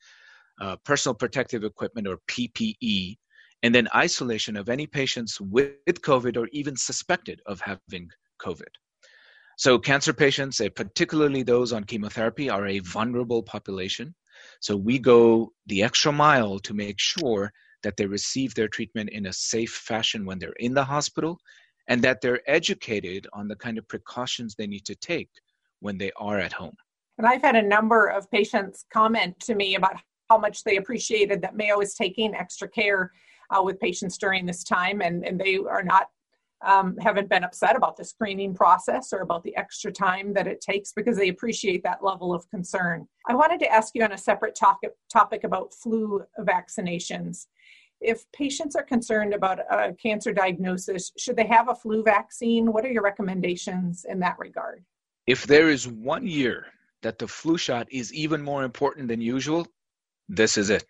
uh, 0.61 0.77
personal 0.83 1.13
protective 1.13 1.63
equipment 1.63 2.07
or 2.07 2.17
PPE, 2.27 3.17
and 3.63 3.73
then 3.73 3.87
isolation 3.95 4.55
of 4.55 4.69
any 4.69 4.87
patients 4.87 5.39
with 5.41 5.75
COVID 5.87 6.37
or 6.37 6.47
even 6.51 6.75
suspected 6.75 7.41
of 7.45 7.61
having 7.61 8.09
COVID. 8.41 8.69
So, 9.57 9.77
cancer 9.77 10.13
patients, 10.13 10.61
eh, 10.61 10.69
particularly 10.69 11.43
those 11.43 11.73
on 11.73 11.83
chemotherapy, 11.83 12.49
are 12.49 12.65
a 12.67 12.79
vulnerable 12.79 13.43
population. 13.43 14.15
So, 14.61 14.77
we 14.77 14.99
go 14.99 15.51
the 15.65 15.83
extra 15.83 16.13
mile 16.13 16.59
to 16.59 16.73
make 16.73 16.95
sure 16.97 17.51
that 17.83 17.97
they 17.97 18.05
receive 18.05 18.53
their 18.53 18.69
treatment 18.69 19.09
in 19.09 19.25
a 19.25 19.33
safe 19.33 19.71
fashion 19.71 20.25
when 20.25 20.39
they're 20.39 20.53
in 20.59 20.73
the 20.73 20.83
hospital 20.83 21.37
and 21.89 22.01
that 22.03 22.21
they're 22.21 22.41
educated 22.49 23.27
on 23.33 23.47
the 23.47 23.55
kind 23.55 23.77
of 23.77 23.87
precautions 23.87 24.55
they 24.55 24.67
need 24.67 24.85
to 24.85 24.95
take 24.95 25.29
when 25.81 25.97
they 25.97 26.11
are 26.17 26.39
at 26.39 26.53
home. 26.53 26.75
And 27.17 27.27
I've 27.27 27.41
had 27.41 27.55
a 27.55 27.61
number 27.61 28.05
of 28.07 28.31
patients 28.31 28.85
comment 28.93 29.37
to 29.41 29.55
me 29.55 29.75
about 29.75 29.95
how 30.29 30.37
much 30.37 30.63
they 30.63 30.77
appreciated 30.77 31.41
that 31.41 31.55
Mayo 31.55 31.81
is 31.81 31.95
taking 31.95 32.33
extra 32.33 32.69
care 32.69 33.11
uh, 33.49 33.61
with 33.61 33.79
patients 33.79 34.17
during 34.17 34.45
this 34.45 34.63
time, 34.63 35.01
and, 35.01 35.25
and 35.25 35.39
they 35.39 35.57
are 35.57 35.83
not 35.83 36.07
um, 36.61 36.97
haven't 36.97 37.29
been 37.29 37.43
upset 37.43 37.75
about 37.75 37.95
the 37.95 38.03
screening 38.03 38.53
process 38.53 39.13
or 39.13 39.19
about 39.19 39.43
the 39.43 39.55
extra 39.55 39.91
time 39.91 40.33
that 40.33 40.47
it 40.47 40.59
takes 40.59 40.91
because 40.91 41.17
they 41.17 41.29
appreciate 41.29 41.83
that 41.83 42.03
level 42.03 42.33
of 42.33 42.49
concern. 42.49 43.07
I 43.27 43.35
wanted 43.35 43.59
to 43.61 43.71
ask 43.71 43.95
you 43.95 44.03
on 44.03 44.11
a 44.11 44.17
separate 44.17 44.55
topic, 44.55 44.91
topic 45.11 45.43
about 45.43 45.73
flu 45.73 46.21
vaccinations. 46.39 47.47
If 48.01 48.29
patients 48.31 48.75
are 48.75 48.83
concerned 48.83 49.33
about 49.33 49.59
a 49.59 49.93
cancer 49.93 50.33
diagnosis, 50.33 51.11
should 51.17 51.35
they 51.35 51.47
have 51.47 51.69
a 51.69 51.75
flu 51.75 52.03
vaccine? 52.03 52.71
What 52.71 52.85
are 52.85 52.91
your 52.91 53.03
recommendations 53.03 54.05
in 54.07 54.19
that 54.19 54.37
regard? 54.39 54.83
If 55.27 55.45
there 55.45 55.69
is 55.69 55.87
one 55.87 56.25
year 56.25 56.67
that 57.01 57.19
the 57.19 57.27
flu 57.27 57.57
shot 57.57 57.87
is 57.91 58.13
even 58.13 58.41
more 58.41 58.63
important 58.63 59.07
than 59.07 59.21
usual, 59.21 59.67
this 60.27 60.57
is 60.57 60.69
it. 60.69 60.85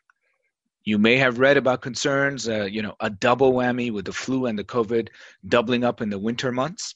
You 0.84 0.98
may 0.98 1.18
have 1.18 1.40
read 1.40 1.58
about 1.58 1.82
concerns, 1.82 2.48
uh, 2.48 2.64
you 2.66 2.82
know, 2.82 2.96
a 3.00 3.10
double 3.10 3.54
whammy 3.54 3.92
with 3.92 4.06
the 4.06 4.14
flu 4.14 4.46
and 4.46 4.58
the 4.58 4.64
COVID 4.64 5.10
doubling 5.48 5.84
up 5.84 6.02
in 6.02 6.10
the 6.10 6.20
winter 6.20 6.52
months. 6.52 6.96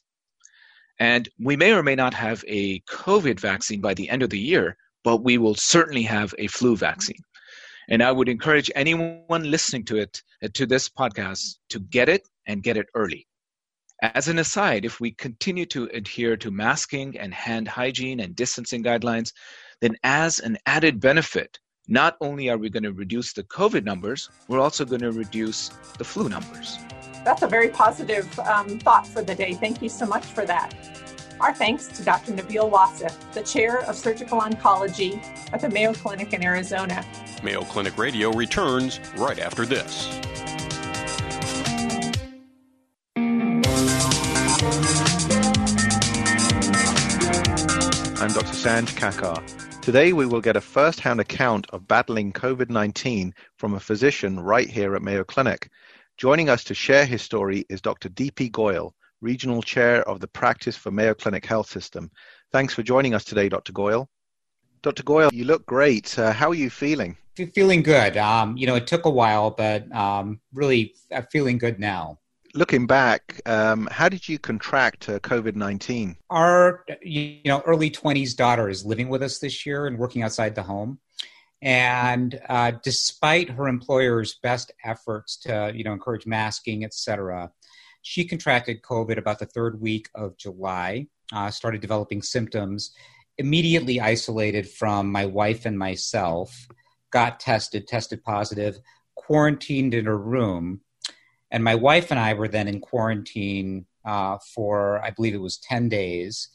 And 0.98 1.28
we 1.38 1.56
may 1.56 1.72
or 1.72 1.82
may 1.82 1.94
not 1.94 2.14
have 2.14 2.44
a 2.46 2.80
COVID 2.80 3.40
vaccine 3.40 3.80
by 3.80 3.94
the 3.94 4.08
end 4.08 4.22
of 4.22 4.30
the 4.30 4.38
year, 4.38 4.76
but 5.02 5.18
we 5.24 5.38
will 5.38 5.54
certainly 5.54 6.02
have 6.02 6.34
a 6.38 6.46
flu 6.46 6.76
vaccine. 6.76 7.22
And 7.88 8.02
I 8.02 8.12
would 8.12 8.28
encourage 8.28 8.70
anyone 8.74 9.50
listening 9.50 9.84
to 9.86 9.96
it, 9.96 10.22
uh, 10.42 10.48
to 10.54 10.66
this 10.66 10.88
podcast, 10.88 11.56
to 11.70 11.80
get 11.80 12.08
it 12.08 12.26
and 12.46 12.62
get 12.62 12.76
it 12.76 12.86
early. 12.94 13.26
As 14.02 14.28
an 14.28 14.38
aside, 14.38 14.84
if 14.84 15.00
we 15.00 15.12
continue 15.12 15.66
to 15.66 15.88
adhere 15.92 16.36
to 16.38 16.50
masking 16.50 17.18
and 17.18 17.32
hand 17.32 17.68
hygiene 17.68 18.20
and 18.20 18.34
distancing 18.34 18.82
guidelines, 18.82 19.32
then 19.80 19.96
as 20.02 20.38
an 20.38 20.58
added 20.66 21.00
benefit, 21.00 21.58
not 21.88 22.16
only 22.20 22.48
are 22.48 22.56
we 22.56 22.70
going 22.70 22.82
to 22.82 22.92
reduce 22.92 23.32
the 23.32 23.42
COVID 23.42 23.84
numbers, 23.84 24.30
we're 24.48 24.60
also 24.60 24.84
going 24.84 25.02
to 25.02 25.12
reduce 25.12 25.68
the 25.98 26.04
flu 26.04 26.28
numbers. 26.28 26.78
That's 27.24 27.42
a 27.42 27.46
very 27.46 27.68
positive 27.68 28.38
um, 28.40 28.78
thought 28.78 29.06
for 29.06 29.22
the 29.22 29.34
day. 29.34 29.54
Thank 29.54 29.82
you 29.82 29.88
so 29.88 30.06
much 30.06 30.24
for 30.24 30.44
that. 30.46 30.72
Our 31.40 31.52
thanks 31.52 31.88
to 31.88 32.04
Dr. 32.04 32.32
Nabil 32.32 32.70
Wasif, 32.70 33.32
the 33.32 33.42
Chair 33.42 33.80
of 33.80 33.96
Surgical 33.96 34.40
Oncology 34.40 35.22
at 35.52 35.60
the 35.60 35.68
Mayo 35.68 35.92
Clinic 35.92 36.32
in 36.32 36.44
Arizona. 36.44 37.04
Mayo 37.42 37.62
Clinic 37.62 37.98
Radio 37.98 38.30
returns 38.30 39.00
right 39.16 39.38
after 39.38 39.66
this. 39.66 40.08
I'm 48.20 48.32
Dr. 48.32 48.54
Sanj 48.54 48.94
Kakar. 48.96 49.63
Today, 49.84 50.14
we 50.14 50.24
will 50.24 50.40
get 50.40 50.56
a 50.56 50.62
first 50.62 50.98
hand 50.98 51.20
account 51.20 51.66
of 51.68 51.86
battling 51.86 52.32
COVID 52.32 52.70
19 52.70 53.34
from 53.58 53.74
a 53.74 53.78
physician 53.80 54.40
right 54.40 54.66
here 54.66 54.96
at 54.96 55.02
Mayo 55.02 55.24
Clinic. 55.24 55.68
Joining 56.16 56.48
us 56.48 56.64
to 56.64 56.74
share 56.74 57.04
his 57.04 57.20
story 57.20 57.66
is 57.68 57.82
Dr. 57.82 58.08
Deepi 58.08 58.50
Goyal, 58.50 58.92
Regional 59.20 59.60
Chair 59.60 60.00
of 60.08 60.20
the 60.20 60.26
Practice 60.26 60.74
for 60.74 60.90
Mayo 60.90 61.12
Clinic 61.12 61.44
Health 61.44 61.68
System. 61.68 62.10
Thanks 62.50 62.72
for 62.72 62.82
joining 62.82 63.12
us 63.12 63.24
today, 63.24 63.50
Dr. 63.50 63.74
Goyal. 63.74 64.06
Dr. 64.80 65.02
Goyal, 65.02 65.30
you 65.34 65.44
look 65.44 65.66
great. 65.66 66.18
Uh, 66.18 66.32
how 66.32 66.48
are 66.48 66.54
you 66.54 66.70
feeling? 66.70 67.18
Feeling 67.54 67.82
good. 67.82 68.16
Um, 68.16 68.56
you 68.56 68.66
know, 68.66 68.76
it 68.76 68.86
took 68.86 69.04
a 69.04 69.10
while, 69.10 69.50
but 69.50 69.94
um, 69.94 70.40
really 70.54 70.94
uh, 71.12 71.20
feeling 71.30 71.58
good 71.58 71.78
now 71.78 72.20
looking 72.54 72.86
back, 72.86 73.40
um, 73.46 73.88
how 73.90 74.08
did 74.08 74.28
you 74.28 74.38
contract 74.38 75.08
uh, 75.08 75.18
COVID 75.18 75.56
nineteen? 75.56 76.16
Our 76.30 76.84
you 77.02 77.40
know 77.44 77.60
early 77.66 77.90
twenties 77.90 78.34
daughter 78.34 78.68
is 78.68 78.84
living 78.84 79.08
with 79.08 79.22
us 79.22 79.38
this 79.38 79.66
year 79.66 79.86
and 79.86 79.98
working 79.98 80.22
outside 80.22 80.54
the 80.54 80.62
home, 80.62 80.98
And 81.64 82.38
uh, 82.50 82.72
despite 82.82 83.48
her 83.48 83.68
employer's 83.68 84.34
best 84.42 84.70
efforts 84.84 85.38
to, 85.38 85.72
you 85.74 85.82
know, 85.82 85.94
encourage 85.94 86.26
masking, 86.26 86.84
et 86.84 86.92
cetera, 86.92 87.50
she 88.02 88.26
contracted 88.26 88.82
COVID 88.82 89.16
about 89.16 89.38
the 89.38 89.46
third 89.46 89.80
week 89.80 90.10
of 90.14 90.36
July, 90.36 91.06
uh, 91.32 91.50
started 91.50 91.80
developing 91.80 92.20
symptoms, 92.20 92.90
immediately 93.38 93.98
isolated 93.98 94.68
from 94.68 95.10
my 95.10 95.24
wife 95.24 95.64
and 95.64 95.78
myself, 95.78 96.68
got 97.10 97.40
tested, 97.40 97.88
tested 97.88 98.22
positive, 98.22 98.78
quarantined 99.14 99.94
in 99.94 100.06
a 100.06 100.14
room. 100.14 100.82
And 101.54 101.62
my 101.62 101.76
wife 101.76 102.10
and 102.10 102.18
I 102.18 102.34
were 102.34 102.48
then 102.48 102.66
in 102.66 102.80
quarantine 102.80 103.86
uh, 104.04 104.38
for, 104.52 105.00
I 105.04 105.10
believe 105.10 105.34
it 105.34 105.40
was 105.40 105.58
10 105.58 105.88
days. 105.88 106.48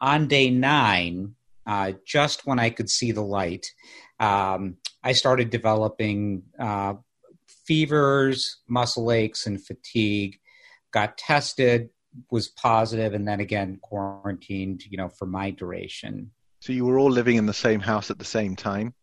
On 0.00 0.26
day 0.26 0.50
nine, 0.50 1.36
uh, 1.68 1.92
just 2.04 2.44
when 2.44 2.58
I 2.58 2.70
could 2.70 2.90
see 2.90 3.12
the 3.12 3.22
light, 3.22 3.72
um, 4.18 4.78
I 5.04 5.12
started 5.12 5.50
developing 5.50 6.42
uh, 6.58 6.94
fevers, 7.46 8.58
muscle 8.66 9.12
aches, 9.12 9.46
and 9.46 9.64
fatigue. 9.64 10.40
Got 10.90 11.16
tested, 11.16 11.90
was 12.32 12.48
positive, 12.48 13.14
and 13.14 13.28
then 13.28 13.38
again 13.38 13.78
quarantined. 13.82 14.82
You 14.90 14.96
know, 14.98 15.08
for 15.08 15.26
my 15.26 15.50
duration. 15.50 16.32
So 16.58 16.72
you 16.72 16.84
were 16.84 16.98
all 16.98 17.10
living 17.10 17.36
in 17.36 17.46
the 17.46 17.54
same 17.54 17.80
house 17.80 18.10
at 18.10 18.18
the 18.18 18.24
same 18.24 18.56
time. 18.56 18.94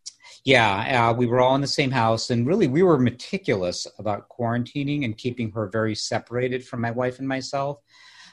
Yeah, 0.44 1.08
uh, 1.08 1.12
we 1.12 1.26
were 1.26 1.40
all 1.40 1.54
in 1.54 1.60
the 1.60 1.66
same 1.66 1.90
house, 1.90 2.30
and 2.30 2.46
really, 2.46 2.66
we 2.66 2.82
were 2.82 2.98
meticulous 2.98 3.86
about 3.98 4.28
quarantining 4.28 5.04
and 5.04 5.16
keeping 5.16 5.50
her 5.52 5.68
very 5.68 5.94
separated 5.94 6.66
from 6.66 6.80
my 6.80 6.90
wife 6.90 7.18
and 7.18 7.28
myself. 7.28 7.78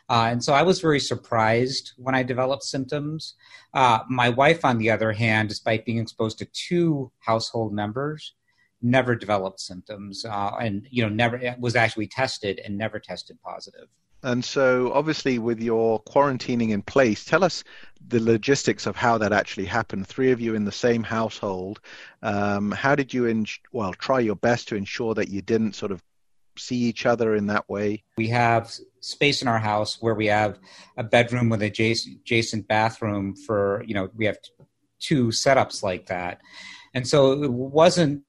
Uh, 0.10 0.27
and 0.31 0.43
so 0.43 0.53
I 0.53 0.63
was 0.63 0.81
very 0.81 1.00
surprised 1.00 1.91
when 1.98 2.15
I 2.15 2.24
developed 2.24 2.63
symptoms. 2.63 3.36
Uh, 3.75 4.00
my 4.10 4.29
wife, 4.29 4.65
on 4.65 4.79
the 4.79 4.89
other 4.89 5.12
hand, 5.12 5.50
despite 5.50 5.86
being 5.86 6.00
exposed 6.00 6.39
to 6.39 6.46
two 6.46 7.12
household 7.19 7.74
members, 7.74 8.34
never 8.81 9.15
developed 9.15 9.60
symptoms, 9.60 10.25
uh, 10.25 10.51
and 10.60 10.88
you 10.89 11.03
know, 11.03 11.10
never 11.10 11.55
was 11.60 11.75
actually 11.75 12.08
tested 12.08 12.60
and 12.65 12.77
never 12.77 13.00
tested 13.00 13.38
positive. 13.43 13.88
And 14.23 14.43
so, 14.43 14.91
obviously, 14.93 15.39
with 15.39 15.61
your 15.61 16.01
quarantining 16.03 16.71
in 16.71 16.81
place, 16.81 17.23
tell 17.23 17.43
us 17.43 17.63
the 18.07 18.19
logistics 18.19 18.85
of 18.85 18.95
how 18.95 19.17
that 19.17 19.31
actually 19.31 19.65
happened. 19.65 20.07
Three 20.07 20.31
of 20.31 20.41
you 20.41 20.55
in 20.55 20.65
the 20.65 20.71
same 20.71 21.03
household. 21.03 21.79
Um, 22.21 22.71
how 22.71 22.95
did 22.95 23.13
you, 23.13 23.25
in, 23.27 23.45
well, 23.71 23.93
try 23.93 24.19
your 24.19 24.35
best 24.35 24.67
to 24.69 24.75
ensure 24.75 25.13
that 25.13 25.29
you 25.29 25.41
didn't 25.41 25.73
sort 25.73 25.91
of 25.91 26.03
see 26.57 26.77
each 26.77 27.05
other 27.05 27.35
in 27.35 27.47
that 27.47 27.69
way? 27.69 28.03
We 28.17 28.27
have 28.29 28.73
space 28.99 29.41
in 29.41 29.47
our 29.47 29.59
house 29.59 30.01
where 30.01 30.15
we 30.15 30.27
have 30.27 30.59
a 30.97 31.03
bedroom 31.03 31.49
with 31.49 31.61
adjacent, 31.61 32.19
adjacent 32.21 32.67
bathroom 32.67 33.35
for, 33.35 33.83
you 33.85 33.93
know, 33.93 34.09
we 34.15 34.25
have 34.25 34.38
two 34.99 35.27
setups 35.27 35.81
like 35.81 36.07
that. 36.07 36.41
And 36.93 37.07
so 37.07 37.43
it 37.43 37.51
wasn't 37.51 38.23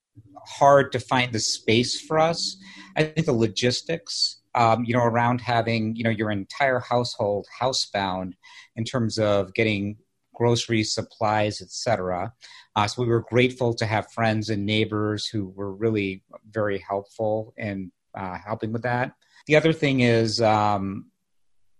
hard 0.46 0.92
to 0.92 1.00
find 1.00 1.32
the 1.32 1.40
space 1.40 2.00
for 2.00 2.18
us. 2.18 2.56
I 2.96 3.04
think 3.04 3.26
the 3.26 3.32
logistics 3.32 4.39
um, 4.54 4.84
you 4.84 4.94
know, 4.94 5.04
around 5.04 5.40
having, 5.40 5.94
you 5.96 6.04
know, 6.04 6.10
your 6.10 6.30
entire 6.30 6.80
household 6.80 7.46
housebound 7.60 8.32
in 8.76 8.84
terms 8.84 9.18
of 9.18 9.54
getting 9.54 9.96
groceries, 10.34 10.92
supplies, 10.94 11.60
etc. 11.60 12.32
Uh, 12.74 12.86
so 12.86 13.02
we 13.02 13.08
were 13.08 13.20
grateful 13.20 13.74
to 13.74 13.86
have 13.86 14.10
friends 14.10 14.48
and 14.48 14.64
neighbors 14.64 15.26
who 15.26 15.48
were 15.48 15.74
really 15.74 16.22
very 16.50 16.78
helpful 16.78 17.52
in 17.56 17.92
uh, 18.16 18.38
helping 18.44 18.72
with 18.72 18.82
that. 18.82 19.12
The 19.46 19.56
other 19.56 19.72
thing 19.72 20.00
is, 20.00 20.40
um, 20.40 21.10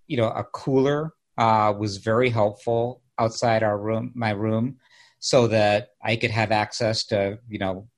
you 0.07 0.17
know, 0.17 0.29
a 0.29 0.45
cooler 0.45 1.15
uh, 1.39 1.73
was 1.77 1.97
very 1.97 2.29
helpful 2.29 3.03
outside 3.19 3.63
our 3.63 3.79
room, 3.79 4.13
my 4.15 4.31
room, 4.31 4.77
so 5.21 5.47
that 5.47 5.91
I 6.03 6.17
could 6.17 6.31
have 6.31 6.53
access 6.53 7.05
to, 7.07 7.39
you 7.49 7.59
know, 7.59 7.89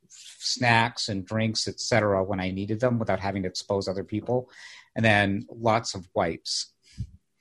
snacks 0.42 1.08
and 1.08 1.24
drinks, 1.24 1.68
etc., 1.68 2.22
when 2.24 2.40
I 2.40 2.50
needed 2.50 2.80
them 2.80 2.98
without 2.98 3.20
having 3.20 3.42
to 3.42 3.48
expose 3.48 3.88
other 3.88 4.04
people, 4.04 4.50
and 4.96 5.04
then 5.04 5.46
lots 5.50 5.94
of 5.94 6.08
wipes. 6.14 6.72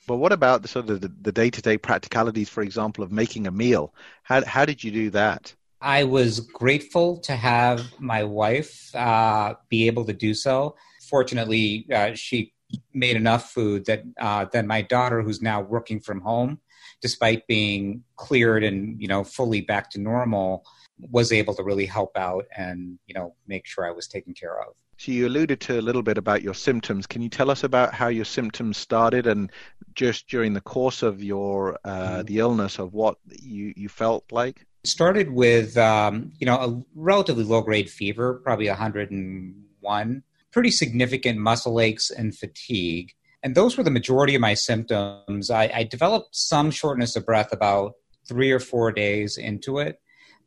But 0.07 0.17
what 0.17 0.31
about 0.31 0.61
the 0.61 0.67
sort 0.67 0.89
of 0.89 1.01
the, 1.01 1.31
day-to-day 1.31 1.77
practicalities, 1.77 2.49
for 2.49 2.63
example, 2.63 3.03
of 3.03 3.11
making 3.11 3.47
a 3.47 3.51
meal? 3.51 3.93
How 4.23 4.43
how 4.45 4.65
did 4.65 4.83
you 4.83 4.91
do 4.91 5.09
that? 5.11 5.53
I 5.79 6.03
was 6.03 6.39
grateful 6.39 7.17
to 7.19 7.35
have 7.35 7.99
my 7.99 8.23
wife 8.23 8.93
uh, 8.95 9.55
be 9.69 9.87
able 9.87 10.05
to 10.05 10.13
do 10.13 10.33
so. 10.33 10.75
Fortunately, 11.09 11.87
uh, 11.93 12.13
she 12.13 12.53
made 12.93 13.15
enough 13.15 13.51
food 13.51 13.85
that 13.85 14.03
uh, 14.19 14.45
then 14.51 14.67
my 14.67 14.81
daughter, 14.81 15.21
who's 15.21 15.41
now 15.41 15.61
working 15.61 15.99
from 15.99 16.21
home, 16.21 16.59
despite 17.01 17.47
being 17.47 18.03
cleared 18.15 18.63
and 18.63 19.01
you 19.01 19.07
know 19.07 19.23
fully 19.23 19.61
back 19.61 19.89
to 19.91 19.99
normal, 19.99 20.65
was 21.09 21.31
able 21.31 21.55
to 21.55 21.63
really 21.63 21.85
help 21.85 22.17
out 22.17 22.45
and 22.55 22.99
you 23.07 23.13
know 23.13 23.35
make 23.47 23.65
sure 23.65 23.85
I 23.85 23.91
was 23.91 24.07
taken 24.07 24.33
care 24.33 24.59
of. 24.61 24.73
So 24.97 25.11
you 25.11 25.27
alluded 25.27 25.59
to 25.61 25.79
a 25.79 25.81
little 25.81 26.03
bit 26.03 26.17
about 26.17 26.43
your 26.43 26.53
symptoms. 26.53 27.07
Can 27.07 27.23
you 27.23 27.29
tell 27.29 27.49
us 27.49 27.63
about 27.63 27.93
how 27.93 28.07
your 28.07 28.25
symptoms 28.25 28.77
started 28.77 29.25
and 29.25 29.51
just 29.95 30.27
during 30.27 30.53
the 30.53 30.61
course 30.61 31.01
of 31.01 31.23
your 31.23 31.79
uh, 31.83 31.89
mm-hmm. 31.89 32.21
the 32.23 32.39
illness 32.39 32.77
of 32.77 32.93
what 32.93 33.17
you 33.41 33.73
you 33.75 33.89
felt 33.89 34.31
like? 34.31 34.65
It 34.83 34.89
started 34.89 35.31
with 35.31 35.77
um, 35.77 36.31
you 36.39 36.45
know 36.45 36.55
a 36.55 36.83
relatively 36.95 37.43
low 37.43 37.61
grade 37.61 37.89
fever, 37.89 38.35
probably 38.43 38.67
101, 38.67 40.23
pretty 40.51 40.71
significant 40.71 41.39
muscle 41.39 41.79
aches 41.79 42.11
and 42.11 42.35
fatigue. 42.35 43.11
And 43.43 43.55
those 43.55 43.75
were 43.75 43.83
the 43.83 43.89
majority 43.89 44.35
of 44.35 44.41
my 44.41 44.53
symptoms. 44.53 45.49
I, 45.49 45.71
I 45.73 45.83
developed 45.83 46.35
some 46.35 46.69
shortness 46.69 47.15
of 47.15 47.25
breath 47.25 47.51
about 47.51 47.93
three 48.27 48.51
or 48.51 48.59
four 48.59 48.91
days 48.91 49.37
into 49.37 49.79
it 49.79 49.99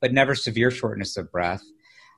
but 0.05 0.13
never 0.13 0.35
severe 0.35 0.71
shortness 0.71 1.17
of 1.17 1.33
breath. 1.33 1.63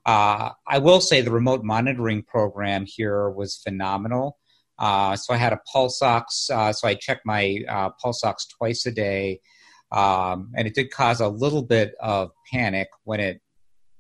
Uh, 0.04 0.50
I 0.66 0.78
will 0.78 1.00
say 1.00 1.20
the 1.20 1.30
remote 1.30 1.62
monitoring 1.62 2.24
program 2.24 2.84
here 2.84 3.30
was 3.30 3.60
phenomenal. 3.62 4.38
Uh, 4.76 5.14
so 5.14 5.32
I 5.32 5.36
had 5.36 5.52
a 5.52 5.60
pulse 5.72 6.02
ox, 6.02 6.50
uh, 6.50 6.72
so 6.72 6.88
I 6.88 6.94
checked 6.94 7.24
my 7.24 7.60
uh, 7.68 7.90
pulse 8.02 8.24
ox 8.24 8.44
twice 8.48 8.86
a 8.86 8.90
day, 8.90 9.38
um, 9.92 10.50
and 10.56 10.66
it 10.66 10.74
did 10.74 10.90
cause 10.90 11.20
a 11.20 11.28
little 11.28 11.62
bit 11.62 11.94
of 12.00 12.32
panic 12.52 12.88
when 13.04 13.20
it 13.20 13.40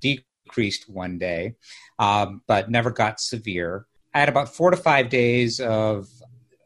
decreased 0.00 0.90
one 0.90 1.16
day, 1.16 1.54
um, 2.00 2.42
but 2.48 2.68
never 2.68 2.90
got 2.90 3.20
severe. 3.20 3.86
I 4.12 4.18
had 4.18 4.28
about 4.28 4.52
four 4.52 4.72
to 4.72 4.76
five 4.76 5.10
days 5.10 5.60
of 5.60 6.08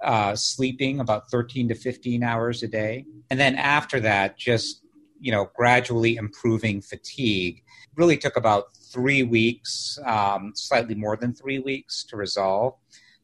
uh, 0.03 0.35
sleeping, 0.37 1.01
about 1.01 1.31
13 1.31 1.69
to 1.69 1.75
15 1.75 2.23
hours 2.23 2.63
a 2.63 2.69
day. 2.69 3.05
And 3.29 3.39
then 3.39 3.57
after 3.57 4.01
that, 4.01 4.39
just 4.39 4.80
you 5.21 5.31
know, 5.31 5.51
gradually 5.55 6.17
improving 6.17 6.81
fatigue 6.81 7.63
really 7.97 8.17
took 8.17 8.37
about 8.37 8.75
three 8.77 9.23
weeks, 9.23 9.99
um, 10.07 10.53
slightly 10.55 10.95
more 10.95 11.17
than 11.17 11.35
three 11.35 11.59
weeks 11.59 12.05
to 12.05 12.17
resolve. 12.17 12.75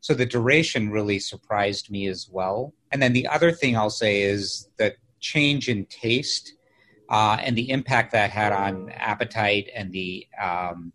So 0.01 0.15
the 0.15 0.27
duration 0.27 0.91
really 0.91 1.19
surprised 1.19 1.91
me 1.91 2.07
as 2.07 2.29
well. 2.31 2.73
And 2.93 3.03
then 3.03 3.13
the 3.13 3.27
other 3.27 3.51
thing 3.51 3.77
I'll 3.77 3.91
say 3.91 4.23
is 4.23 4.69
that 4.79 4.97
change 5.21 5.69
in 5.69 5.87
taste 5.87 6.55
uh, 7.09 7.39
and 7.41 7.57
the 7.57 7.71
impact 7.71 8.13
that 8.13 8.31
had 8.31 8.53
on 8.53 8.91
appetite 8.91 9.71
and 9.75 9.93
the 9.93 10.27
um, 10.41 10.93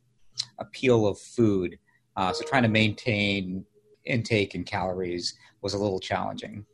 appeal 0.60 1.08
of 1.08 1.20
food. 1.20 1.78
Uh, 2.16 2.32
so 2.32 2.46
trying 2.46 2.64
to 2.64 2.70
maintain 2.70 3.66
intake 4.06 4.56
and 4.56 4.66
calories 4.66 5.36
was 5.62 5.74
a 5.74 5.78
little 5.78 6.00
challenging. 6.00 6.66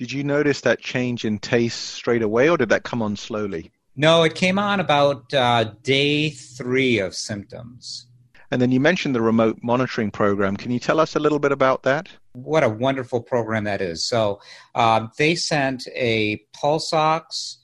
Did 0.00 0.12
you 0.12 0.24
notice 0.24 0.62
that 0.62 0.80
change 0.80 1.26
in 1.26 1.38
taste 1.38 1.78
straight 1.90 2.22
away, 2.22 2.48
or 2.48 2.56
did 2.56 2.70
that 2.70 2.84
come 2.84 3.02
on 3.02 3.16
slowly? 3.16 3.70
No, 3.96 4.22
it 4.22 4.34
came 4.34 4.58
on 4.58 4.80
about 4.80 5.34
uh, 5.34 5.74
day 5.82 6.30
three 6.30 6.98
of 7.00 7.14
symptoms. 7.14 8.06
And 8.50 8.62
then 8.62 8.72
you 8.72 8.80
mentioned 8.80 9.14
the 9.14 9.20
remote 9.20 9.58
monitoring 9.62 10.10
program. 10.10 10.56
Can 10.56 10.70
you 10.70 10.78
tell 10.78 11.00
us 11.00 11.16
a 11.16 11.20
little 11.20 11.38
bit 11.38 11.52
about 11.52 11.82
that? 11.82 12.08
What 12.32 12.64
a 12.64 12.68
wonderful 12.70 13.20
program 13.20 13.64
that 13.64 13.82
is. 13.82 14.08
So 14.08 14.40
um, 14.74 15.10
they 15.18 15.34
sent 15.34 15.86
a 15.88 16.38
pulse 16.54 16.94
ox 16.94 17.58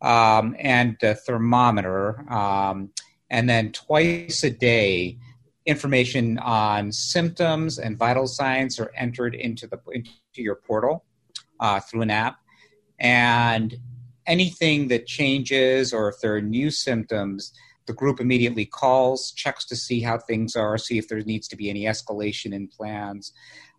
um, 0.00 0.56
and 0.58 0.96
a 1.02 1.14
thermometer, 1.14 2.24
um, 2.32 2.88
and 3.28 3.50
then 3.50 3.70
twice 3.70 4.44
a 4.44 4.50
day, 4.50 5.18
information 5.66 6.38
on 6.38 6.90
symptoms 6.90 7.78
and 7.78 7.98
vital 7.98 8.26
signs 8.26 8.80
are 8.80 8.90
entered 8.96 9.34
into 9.34 9.66
the 9.66 9.78
into 9.92 10.10
your 10.36 10.54
portal 10.54 11.04
uh, 11.62 11.80
through 11.80 12.02
an 12.02 12.10
app. 12.10 12.36
And 12.98 13.74
anything 14.26 14.88
that 14.88 15.06
changes 15.06 15.94
or 15.94 16.08
if 16.08 16.16
there 16.20 16.36
are 16.36 16.42
new 16.42 16.70
symptoms, 16.70 17.52
the 17.86 17.92
group 17.92 18.20
immediately 18.20 18.66
calls, 18.66 19.32
checks 19.32 19.64
to 19.66 19.76
see 19.76 20.00
how 20.00 20.18
things 20.18 20.54
are, 20.54 20.76
see 20.76 20.98
if 20.98 21.08
there 21.08 21.20
needs 21.22 21.48
to 21.48 21.56
be 21.56 21.70
any 21.70 21.84
escalation 21.84 22.52
in 22.52 22.68
plans. 22.68 23.32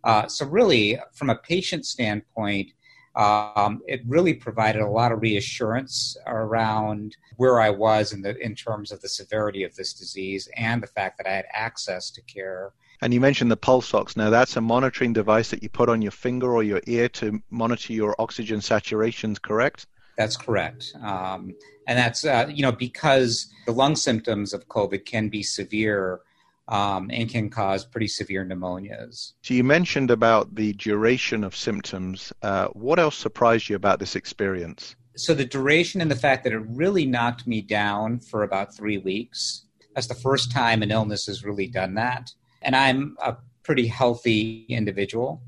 Uh, 0.04 0.28
so, 0.28 0.46
really, 0.46 1.00
from 1.14 1.30
a 1.30 1.36
patient 1.36 1.86
standpoint, 1.86 2.72
um, 3.16 3.82
it 3.88 4.02
really 4.06 4.34
provided 4.34 4.82
a 4.82 4.90
lot 4.90 5.12
of 5.12 5.22
reassurance 5.22 6.18
around 6.28 7.16
where 7.38 7.62
I 7.62 7.70
was 7.70 8.12
in 8.12 8.22
the 8.22 8.36
in 8.44 8.56
terms 8.56 8.92
of 8.92 9.02
the 9.02 9.08
severity 9.08 9.64
of 9.64 9.76
this 9.76 9.94
disease 9.94 10.50
and 10.58 10.82
the 10.82 10.88
fact 10.88 11.18
that 11.20 11.28
I 11.28 11.36
had 11.36 11.46
access 11.54 12.10
to 12.12 12.22
care 12.24 12.74
and 13.04 13.14
you 13.14 13.20
mentioned 13.20 13.52
the 13.52 13.58
pulse 13.58 13.94
ox. 13.94 14.16
Now, 14.16 14.30
that's 14.30 14.56
a 14.56 14.62
monitoring 14.62 15.12
device 15.12 15.50
that 15.50 15.62
you 15.62 15.70
put 15.70 15.90
on 15.90 16.02
your 16.02 16.12
finger 16.12 16.54
or 16.54 16.64
your 16.64 16.82
ear 16.88 17.10
to 17.10 17.42
monitor 17.50 17.92
your 17.92 18.16
oxygen 18.18 18.60
saturations, 18.60 19.42
correct? 19.42 19.88
That's 20.18 20.38
correct. 20.38 20.94
Um, 21.04 21.54
and 21.86 21.98
that's, 21.98 22.24
uh, 22.24 22.50
you 22.50 22.62
know, 22.62 22.72
because 22.72 23.52
the 23.66 23.74
lung 23.74 23.98
symptoms 23.98 24.54
of 24.54 24.68
COVID 24.70 25.06
can 25.06 25.28
be 25.28 25.44
severe 25.44 26.22
um, 26.70 27.10
and 27.12 27.30
can 27.30 27.50
cause 27.50 27.84
pretty 27.84 28.08
severe 28.08 28.46
pneumonias. 28.46 29.34
So 29.42 29.54
you 29.54 29.66
mentioned 29.66 30.10
about 30.10 30.56
the 30.56 30.72
duration 30.74 31.44
of 31.44 31.56
symptoms. 31.58 32.32
Uh, 32.42 32.68
what 32.68 33.00
else 33.00 33.18
surprised 33.18 33.68
you 33.68 33.76
about 33.76 34.00
this 34.00 34.16
experience? 34.16 34.96
So 35.18 35.34
the 35.34 35.46
duration 35.46 36.00
and 36.00 36.10
the 36.10 36.16
fact 36.16 36.46
that 36.46 36.54
it 36.54 36.64
really 36.70 37.06
knocked 37.06 37.46
me 37.46 37.62
down 37.62 38.20
for 38.20 38.44
about 38.44 38.74
three 38.74 38.98
weeks. 38.98 39.66
That's 39.94 40.08
the 40.08 40.16
first 40.16 40.52
time 40.54 40.82
an 40.82 40.92
illness 40.92 41.26
has 41.26 41.44
really 41.44 41.68
done 41.68 41.96
that. 41.96 42.32
And 42.64 42.76
I'm 42.76 43.18
a 43.22 43.38
pretty 43.64 43.88
healthy 43.88 44.66
individual. 44.70 45.42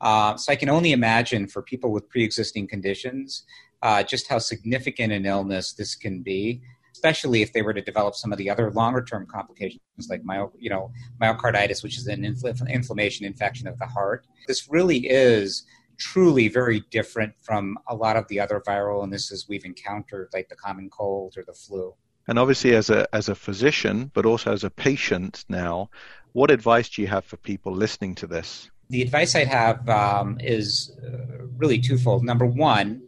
Uh, 0.00 0.36
so 0.36 0.52
I 0.52 0.56
can 0.56 0.68
only 0.68 0.92
imagine 0.92 1.48
for 1.48 1.62
people 1.62 1.92
with 1.92 2.08
pre-existing 2.08 2.68
conditions 2.68 3.44
uh, 3.82 4.02
just 4.02 4.28
how 4.28 4.38
significant 4.38 5.12
an 5.12 5.26
illness 5.26 5.72
this 5.72 5.94
can 5.94 6.22
be, 6.22 6.60
especially 6.92 7.42
if 7.42 7.52
they 7.52 7.62
were 7.62 7.74
to 7.74 7.82
develop 7.82 8.14
some 8.14 8.32
of 8.32 8.38
the 8.38 8.50
other 8.50 8.70
longer-term 8.70 9.26
complications 9.26 9.80
like 10.08 10.22
myo, 10.24 10.52
you 10.58 10.70
know, 10.70 10.90
myocarditis, 11.20 11.82
which 11.82 11.98
is 11.98 12.06
an 12.06 12.22
infl- 12.22 12.68
inflammation 12.68 13.26
infection 13.26 13.66
of 13.68 13.78
the 13.78 13.86
heart. 13.86 14.26
This 14.46 14.68
really 14.68 15.08
is 15.08 15.64
truly 15.98 16.48
very 16.48 16.84
different 16.90 17.34
from 17.42 17.76
a 17.88 17.94
lot 17.94 18.16
of 18.16 18.26
the 18.28 18.40
other 18.40 18.62
viral 18.66 19.00
illnesses 19.00 19.46
we've 19.48 19.64
encountered, 19.64 20.28
like 20.32 20.48
the 20.48 20.56
common 20.56 20.88
cold 20.90 21.34
or 21.36 21.44
the 21.44 21.52
flu. 21.52 21.94
And 22.28 22.38
obviously, 22.38 22.74
as 22.74 22.90
a 22.90 23.08
as 23.14 23.30
a 23.30 23.34
physician, 23.34 24.10
but 24.12 24.26
also 24.26 24.52
as 24.52 24.62
a 24.62 24.70
patient 24.70 25.46
now, 25.48 25.88
what 26.32 26.50
advice 26.50 26.88
do 26.88 27.02
you 27.02 27.08
have 27.08 27.24
for 27.24 27.36
people 27.38 27.72
listening 27.72 28.14
to 28.16 28.26
this? 28.26 28.70
The 28.90 29.02
advice 29.02 29.34
I'd 29.34 29.48
have 29.48 29.88
um, 29.88 30.38
is 30.40 30.96
uh, 31.04 31.44
really 31.56 31.78
twofold. 31.78 32.24
Number 32.24 32.46
one, 32.46 33.02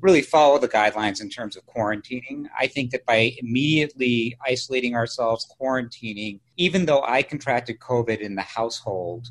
really 0.00 0.22
follow 0.22 0.58
the 0.58 0.68
guidelines 0.68 1.20
in 1.20 1.30
terms 1.30 1.56
of 1.56 1.64
quarantining. 1.66 2.46
I 2.58 2.66
think 2.66 2.90
that 2.90 3.04
by 3.06 3.32
immediately 3.38 4.36
isolating 4.44 4.94
ourselves, 4.94 5.46
quarantining, 5.60 6.40
even 6.56 6.86
though 6.86 7.02
I 7.02 7.22
contracted 7.22 7.78
COVID 7.80 8.18
in 8.18 8.34
the 8.34 8.42
household, 8.42 9.28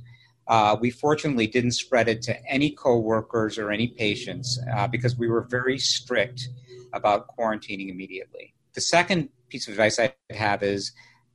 uh, 0.47 0.77
we 0.79 0.91
fortunately 0.91 1.47
didn't 1.47 1.71
spread 1.71 2.07
it 2.07 2.21
to 2.23 2.35
any 2.47 2.71
coworkers 2.71 3.57
or 3.57 3.71
any 3.71 3.87
patients 3.87 4.59
uh, 4.75 4.87
because 4.87 5.17
we 5.17 5.27
were 5.27 5.41
very 5.49 5.77
strict 5.77 6.49
about 6.93 7.27
quarantining 7.37 7.89
immediately. 7.89 8.53
The 8.73 8.81
second 8.81 9.29
piece 9.49 9.67
of 9.67 9.73
advice 9.73 9.99
I 9.99 10.13
have 10.31 10.61
is 10.63 10.91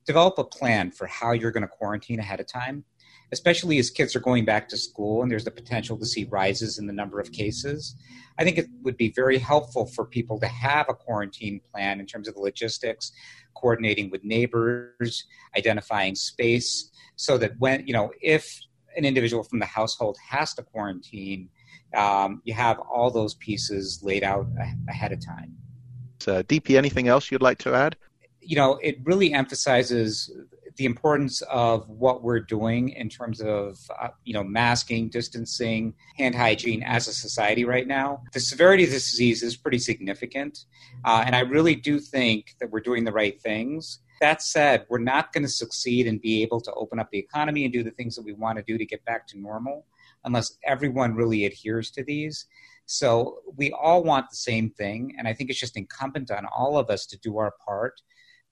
develop 0.06 0.38
a 0.38 0.44
plan 0.44 0.90
for 0.90 1.06
how 1.06 1.32
you're 1.32 1.50
going 1.50 1.62
to 1.62 1.68
quarantine 1.68 2.18
ahead 2.18 2.40
of 2.40 2.46
time, 2.46 2.84
especially 3.32 3.78
as 3.78 3.90
kids 3.90 4.16
are 4.16 4.20
going 4.20 4.44
back 4.44 4.68
to 4.68 4.76
school 4.76 5.22
and 5.22 5.30
there's 5.30 5.44
the 5.44 5.50
potential 5.50 5.96
to 5.98 6.06
see 6.06 6.24
rises 6.30 6.78
in 6.78 6.86
the 6.86 6.92
number 6.92 7.20
of 7.20 7.30
cases. 7.32 7.94
I 8.38 8.44
think 8.44 8.58
it 8.58 8.66
would 8.82 8.96
be 8.96 9.12
very 9.14 9.38
helpful 9.38 9.86
for 9.86 10.04
people 10.04 10.40
to 10.40 10.46
have 10.46 10.86
a 10.88 10.94
quarantine 10.94 11.60
plan 11.72 12.00
in 12.00 12.06
terms 12.06 12.26
of 12.26 12.34
the 12.34 12.40
logistics, 12.40 13.12
coordinating 13.54 14.10
with 14.10 14.24
neighbors, 14.24 15.26
identifying 15.56 16.14
space, 16.14 16.90
so 17.16 17.36
that 17.38 17.52
when, 17.58 17.86
you 17.86 17.92
know, 17.92 18.10
if 18.22 18.60
an 18.96 19.04
individual 19.04 19.42
from 19.42 19.58
the 19.58 19.66
household 19.66 20.16
has 20.26 20.54
to 20.54 20.62
quarantine, 20.62 21.48
um, 21.96 22.40
you 22.44 22.54
have 22.54 22.78
all 22.78 23.10
those 23.10 23.34
pieces 23.34 24.00
laid 24.02 24.24
out 24.24 24.46
ahead 24.88 25.12
of 25.12 25.24
time. 25.24 25.54
Uh, 26.26 26.42
Deepi, 26.42 26.76
anything 26.76 27.08
else 27.08 27.30
you'd 27.30 27.42
like 27.42 27.58
to 27.58 27.74
add? 27.74 27.96
You 28.40 28.56
know, 28.56 28.78
it 28.82 28.98
really 29.04 29.32
emphasizes 29.32 30.30
the 30.76 30.84
importance 30.86 31.42
of 31.42 31.88
what 31.88 32.22
we're 32.22 32.40
doing 32.40 32.90
in 32.90 33.08
terms 33.08 33.40
of 33.40 33.78
uh, 34.00 34.08
you 34.24 34.32
know 34.32 34.42
masking, 34.42 35.08
distancing, 35.08 35.94
hand 36.16 36.34
hygiene 36.34 36.82
as 36.82 37.08
a 37.08 37.12
society 37.12 37.64
right 37.64 37.86
now. 37.86 38.22
The 38.32 38.40
severity 38.40 38.84
of 38.84 38.90
this 38.90 39.10
disease 39.10 39.42
is 39.42 39.56
pretty 39.56 39.78
significant, 39.78 40.64
uh, 41.04 41.22
and 41.26 41.36
I 41.36 41.40
really 41.40 41.74
do 41.74 41.98
think 41.98 42.54
that 42.60 42.70
we're 42.70 42.80
doing 42.80 43.04
the 43.04 43.12
right 43.12 43.40
things. 43.40 44.00
That 44.20 44.42
said, 44.42 44.86
we're 44.88 44.98
not 44.98 45.32
going 45.32 45.44
to 45.44 45.50
succeed 45.50 46.06
and 46.06 46.20
be 46.20 46.42
able 46.42 46.60
to 46.62 46.72
open 46.74 46.98
up 46.98 47.10
the 47.10 47.18
economy 47.18 47.64
and 47.64 47.72
do 47.72 47.82
the 47.82 47.90
things 47.90 48.16
that 48.16 48.24
we 48.24 48.32
want 48.32 48.58
to 48.58 48.64
do 48.64 48.76
to 48.76 48.84
get 48.84 49.04
back 49.04 49.26
to 49.28 49.38
normal 49.38 49.86
unless 50.24 50.58
everyone 50.64 51.14
really 51.14 51.46
adheres 51.46 51.90
to 51.90 52.04
these. 52.04 52.46
So 52.84 53.38
we 53.56 53.72
all 53.72 54.02
want 54.02 54.28
the 54.30 54.36
same 54.36 54.70
thing, 54.70 55.14
and 55.18 55.28
I 55.28 55.32
think 55.32 55.50
it's 55.50 55.60
just 55.60 55.76
incumbent 55.76 56.30
on 56.30 56.46
all 56.46 56.76
of 56.76 56.90
us 56.90 57.06
to 57.06 57.18
do 57.18 57.38
our 57.38 57.52
part 57.64 58.00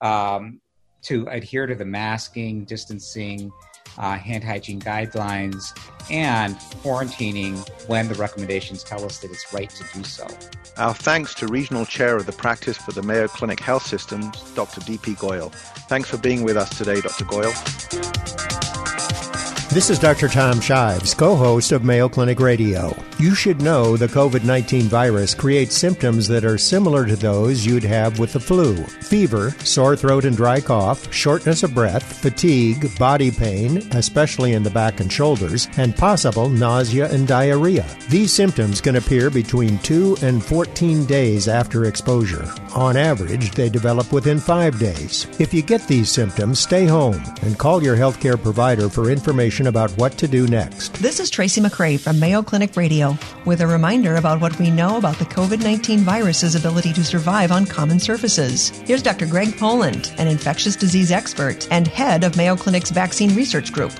um, 0.01 0.59
to 1.03 1.27
adhere 1.27 1.65
to 1.65 1.75
the 1.75 1.85
masking, 1.85 2.65
distancing, 2.65 3.51
uh, 3.97 4.17
hand 4.17 4.43
hygiene 4.43 4.79
guidelines, 4.79 5.77
and 6.09 6.55
quarantining 6.83 7.57
when 7.87 8.07
the 8.07 8.15
recommendations 8.15 8.83
tell 8.83 9.03
us 9.05 9.19
that 9.19 9.31
it's 9.31 9.53
right 9.53 9.69
to 9.69 9.83
do 9.93 10.03
so. 10.03 10.27
Our 10.77 10.93
thanks 10.93 11.33
to 11.35 11.47
Regional 11.47 11.85
Chair 11.85 12.15
of 12.15 12.25
the 12.25 12.31
Practice 12.31 12.77
for 12.77 12.91
the 12.91 13.01
Mayo 13.01 13.27
Clinic 13.27 13.59
Health 13.59 13.85
Systems, 13.85 14.41
Dr. 14.53 14.81
Deepi 14.81 15.17
Goyal. 15.17 15.51
Thanks 15.87 16.09
for 16.09 16.17
being 16.17 16.43
with 16.43 16.57
us 16.57 16.75
today, 16.77 17.01
Dr. 17.01 17.25
Goyal. 17.25 17.53
This 19.69 19.89
is 19.89 19.99
Dr. 19.99 20.27
Tom 20.27 20.61
Shives, 20.61 21.13
co 21.13 21.35
host 21.35 21.71
of 21.71 21.83
Mayo 21.83 22.09
Clinic 22.09 22.39
Radio. 22.39 22.95
You 23.19 23.35
should 23.35 23.61
know 23.61 23.97
the 23.97 24.07
COVID 24.07 24.45
19 24.45 24.83
virus 24.83 25.35
creates 25.35 25.75
symptoms 25.75 26.25
that 26.29 26.45
are 26.45 26.57
similar 26.57 27.05
to 27.05 27.17
those 27.17 27.65
you'd 27.65 27.83
have 27.83 28.17
with 28.17 28.31
the 28.31 28.39
flu 28.39 28.77
fever, 28.77 29.53
sore 29.65 29.97
throat 29.97 30.23
and 30.23 30.37
dry 30.37 30.61
cough, 30.61 31.13
shortness 31.13 31.63
of 31.63 31.73
breath, 31.73 32.21
fatigue, 32.21 32.97
body 32.97 33.29
pain, 33.29 33.79
especially 33.91 34.53
in 34.53 34.63
the 34.63 34.69
back 34.69 35.01
and 35.01 35.11
shoulders, 35.11 35.67
and 35.75 35.97
possible 35.97 36.47
nausea 36.47 37.11
and 37.11 37.27
diarrhea. 37.27 37.85
These 38.07 38.31
symptoms 38.31 38.79
can 38.79 38.95
appear 38.95 39.29
between 39.29 39.79
2 39.79 40.19
and 40.21 40.41
14 40.41 41.05
days 41.05 41.49
after 41.49 41.85
exposure. 41.85 42.49
On 42.73 42.95
average, 42.95 43.51
they 43.51 43.67
develop 43.67 44.13
within 44.13 44.39
5 44.39 44.79
days. 44.79 45.27
If 45.39 45.53
you 45.53 45.61
get 45.61 45.85
these 45.89 46.09
symptoms, 46.09 46.59
stay 46.59 46.85
home 46.85 47.21
and 47.41 47.59
call 47.59 47.83
your 47.83 47.97
healthcare 47.97 48.41
provider 48.41 48.87
for 48.87 49.11
information 49.11 49.67
about 49.67 49.91
what 49.97 50.17
to 50.19 50.27
do 50.29 50.47
next. 50.47 50.93
This 51.01 51.19
is 51.19 51.29
Tracy 51.29 51.59
McRae 51.59 51.99
from 51.99 52.17
Mayo 52.17 52.41
Clinic 52.41 52.77
Radio 52.77 53.08
with 53.45 53.61
a 53.61 53.67
reminder 53.67 54.15
about 54.15 54.41
what 54.41 54.57
we 54.59 54.69
know 54.69 54.97
about 54.97 55.17
the 55.17 55.25
COVID 55.25 55.63
19 55.63 55.99
virus's 55.99 56.55
ability 56.55 56.93
to 56.93 57.03
survive 57.03 57.51
on 57.51 57.65
common 57.65 57.99
surfaces. 57.99 58.69
Here's 58.85 59.01
Dr. 59.01 59.25
Greg 59.25 59.57
Poland, 59.57 60.11
an 60.17 60.27
infectious 60.27 60.75
disease 60.75 61.11
expert 61.11 61.67
and 61.71 61.87
head 61.87 62.23
of 62.23 62.35
Mayo 62.35 62.55
Clinic's 62.55 62.91
vaccine 62.91 63.35
research 63.35 63.71
group. 63.71 63.91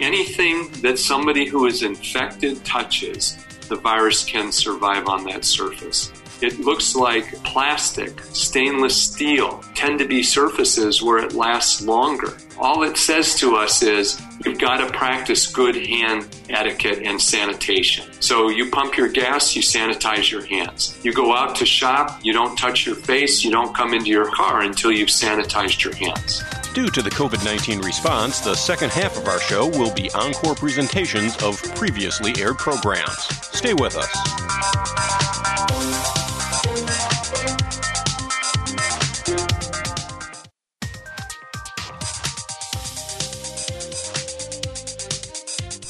Anything 0.00 0.68
that 0.82 0.98
somebody 0.98 1.46
who 1.46 1.66
is 1.66 1.82
infected 1.82 2.64
touches, 2.64 3.36
the 3.68 3.76
virus 3.76 4.24
can 4.24 4.52
survive 4.52 5.08
on 5.08 5.24
that 5.24 5.44
surface. 5.44 6.12
It 6.42 6.58
looks 6.58 6.96
like 6.96 7.40
plastic, 7.44 8.20
stainless 8.32 9.00
steel 9.00 9.62
tend 9.76 10.00
to 10.00 10.08
be 10.08 10.24
surfaces 10.24 11.00
where 11.00 11.18
it 11.18 11.34
lasts 11.34 11.82
longer. 11.82 12.36
All 12.58 12.82
it 12.82 12.96
says 12.96 13.36
to 13.36 13.54
us 13.54 13.80
is 13.80 14.20
you've 14.44 14.58
got 14.58 14.78
to 14.78 14.92
practice 14.92 15.46
good 15.46 15.76
hand 15.76 16.26
etiquette 16.50 16.98
and 17.04 17.22
sanitation. 17.22 18.12
So 18.18 18.48
you 18.48 18.70
pump 18.70 18.96
your 18.96 19.08
gas, 19.08 19.54
you 19.54 19.62
sanitize 19.62 20.32
your 20.32 20.44
hands. 20.44 20.98
You 21.04 21.12
go 21.12 21.32
out 21.32 21.54
to 21.56 21.64
shop, 21.64 22.18
you 22.24 22.32
don't 22.32 22.56
touch 22.56 22.86
your 22.86 22.96
face, 22.96 23.44
you 23.44 23.52
don't 23.52 23.72
come 23.72 23.94
into 23.94 24.10
your 24.10 24.30
car 24.32 24.62
until 24.62 24.90
you've 24.90 25.10
sanitized 25.10 25.84
your 25.84 25.94
hands. 25.94 26.42
Due 26.74 26.90
to 26.90 27.02
the 27.02 27.10
COVID 27.10 27.44
19 27.44 27.80
response, 27.82 28.40
the 28.40 28.54
second 28.56 28.90
half 28.90 29.16
of 29.16 29.28
our 29.28 29.38
show 29.38 29.68
will 29.68 29.94
be 29.94 30.10
encore 30.12 30.56
presentations 30.56 31.36
of 31.42 31.62
previously 31.76 32.32
aired 32.38 32.58
programs. 32.58 33.16
Stay 33.56 33.74
with 33.74 33.96
us. 33.96 34.91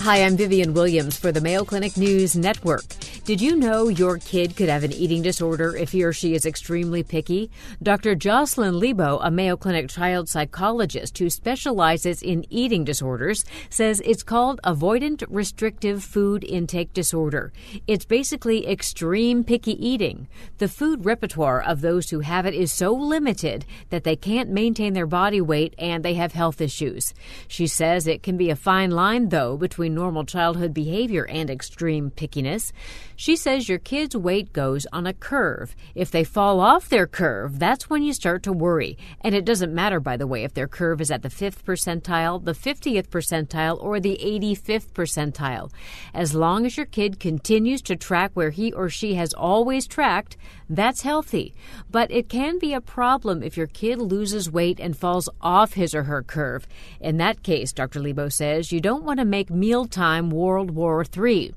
Hi, 0.02 0.24
I'm 0.24 0.36
Vivian 0.36 0.74
Williams 0.74 1.16
for 1.16 1.30
the 1.30 1.40
Mayo 1.40 1.64
Clinic 1.64 1.96
News 1.96 2.34
Network. 2.34 2.91
Did 3.24 3.40
you 3.40 3.54
know 3.54 3.86
your 3.86 4.18
kid 4.18 4.56
could 4.56 4.68
have 4.68 4.82
an 4.82 4.90
eating 4.90 5.22
disorder 5.22 5.76
if 5.76 5.92
he 5.92 6.02
or 6.02 6.12
she 6.12 6.34
is 6.34 6.44
extremely 6.44 7.04
picky? 7.04 7.52
Dr. 7.80 8.16
Jocelyn 8.16 8.80
Lebow, 8.80 9.20
a 9.22 9.30
Mayo 9.30 9.56
Clinic 9.56 9.88
child 9.88 10.28
psychologist 10.28 11.16
who 11.18 11.30
specializes 11.30 12.20
in 12.20 12.44
eating 12.50 12.82
disorders, 12.82 13.44
says 13.70 14.02
it's 14.04 14.24
called 14.24 14.58
avoidant 14.64 15.22
restrictive 15.28 16.02
food 16.02 16.42
intake 16.42 16.92
disorder. 16.92 17.52
It's 17.86 18.04
basically 18.04 18.66
extreme 18.66 19.44
picky 19.44 19.78
eating. 19.86 20.26
The 20.58 20.66
food 20.66 21.04
repertoire 21.04 21.62
of 21.62 21.80
those 21.80 22.10
who 22.10 22.20
have 22.20 22.44
it 22.44 22.54
is 22.54 22.72
so 22.72 22.92
limited 22.92 23.64
that 23.90 24.02
they 24.02 24.16
can't 24.16 24.50
maintain 24.50 24.94
their 24.94 25.06
body 25.06 25.40
weight 25.40 25.76
and 25.78 26.04
they 26.04 26.14
have 26.14 26.32
health 26.32 26.60
issues. 26.60 27.14
She 27.46 27.68
says 27.68 28.08
it 28.08 28.24
can 28.24 28.36
be 28.36 28.50
a 28.50 28.56
fine 28.56 28.90
line, 28.90 29.28
though, 29.28 29.56
between 29.56 29.94
normal 29.94 30.24
childhood 30.24 30.74
behavior 30.74 31.24
and 31.28 31.48
extreme 31.48 32.10
pickiness. 32.10 32.72
She 33.16 33.36
says 33.36 33.68
your 33.68 33.78
kid's 33.78 34.16
weight 34.16 34.52
goes 34.52 34.86
on 34.92 35.06
a 35.06 35.12
curve. 35.12 35.76
If 35.94 36.10
they 36.10 36.24
fall 36.24 36.60
off 36.60 36.88
their 36.88 37.06
curve, 37.06 37.58
that's 37.58 37.90
when 37.90 38.02
you 38.02 38.12
start 38.12 38.42
to 38.44 38.52
worry. 38.52 38.96
And 39.20 39.34
it 39.34 39.44
doesn't 39.44 39.74
matter, 39.74 40.00
by 40.00 40.16
the 40.16 40.26
way, 40.26 40.44
if 40.44 40.54
their 40.54 40.68
curve 40.68 41.00
is 41.00 41.10
at 41.10 41.22
the 41.22 41.28
5th 41.28 41.62
percentile, 41.62 42.44
the 42.44 42.52
50th 42.52 43.08
percentile, 43.08 43.82
or 43.82 44.00
the 44.00 44.18
85th 44.22 44.92
percentile. 44.92 45.70
As 46.14 46.34
long 46.34 46.66
as 46.66 46.76
your 46.76 46.86
kid 46.86 47.20
continues 47.20 47.82
to 47.82 47.96
track 47.96 48.32
where 48.34 48.50
he 48.50 48.72
or 48.72 48.88
she 48.88 49.14
has 49.14 49.34
always 49.34 49.86
tracked, 49.86 50.36
that's 50.68 51.02
healthy. 51.02 51.54
But 51.90 52.10
it 52.10 52.28
can 52.28 52.58
be 52.58 52.72
a 52.72 52.80
problem 52.80 53.42
if 53.42 53.56
your 53.56 53.66
kid 53.66 53.98
loses 53.98 54.50
weight 54.50 54.80
and 54.80 54.96
falls 54.96 55.28
off 55.40 55.74
his 55.74 55.94
or 55.94 56.04
her 56.04 56.22
curve. 56.22 56.66
In 57.00 57.18
that 57.18 57.42
case, 57.42 57.72
Dr. 57.72 58.00
Lebow 58.00 58.32
says, 58.32 58.72
you 58.72 58.80
don't 58.80 59.04
want 59.04 59.18
to 59.18 59.24
make 59.24 59.50
mealtime 59.50 60.30
World 60.30 60.70
War 60.70 61.04
III. 61.16 61.54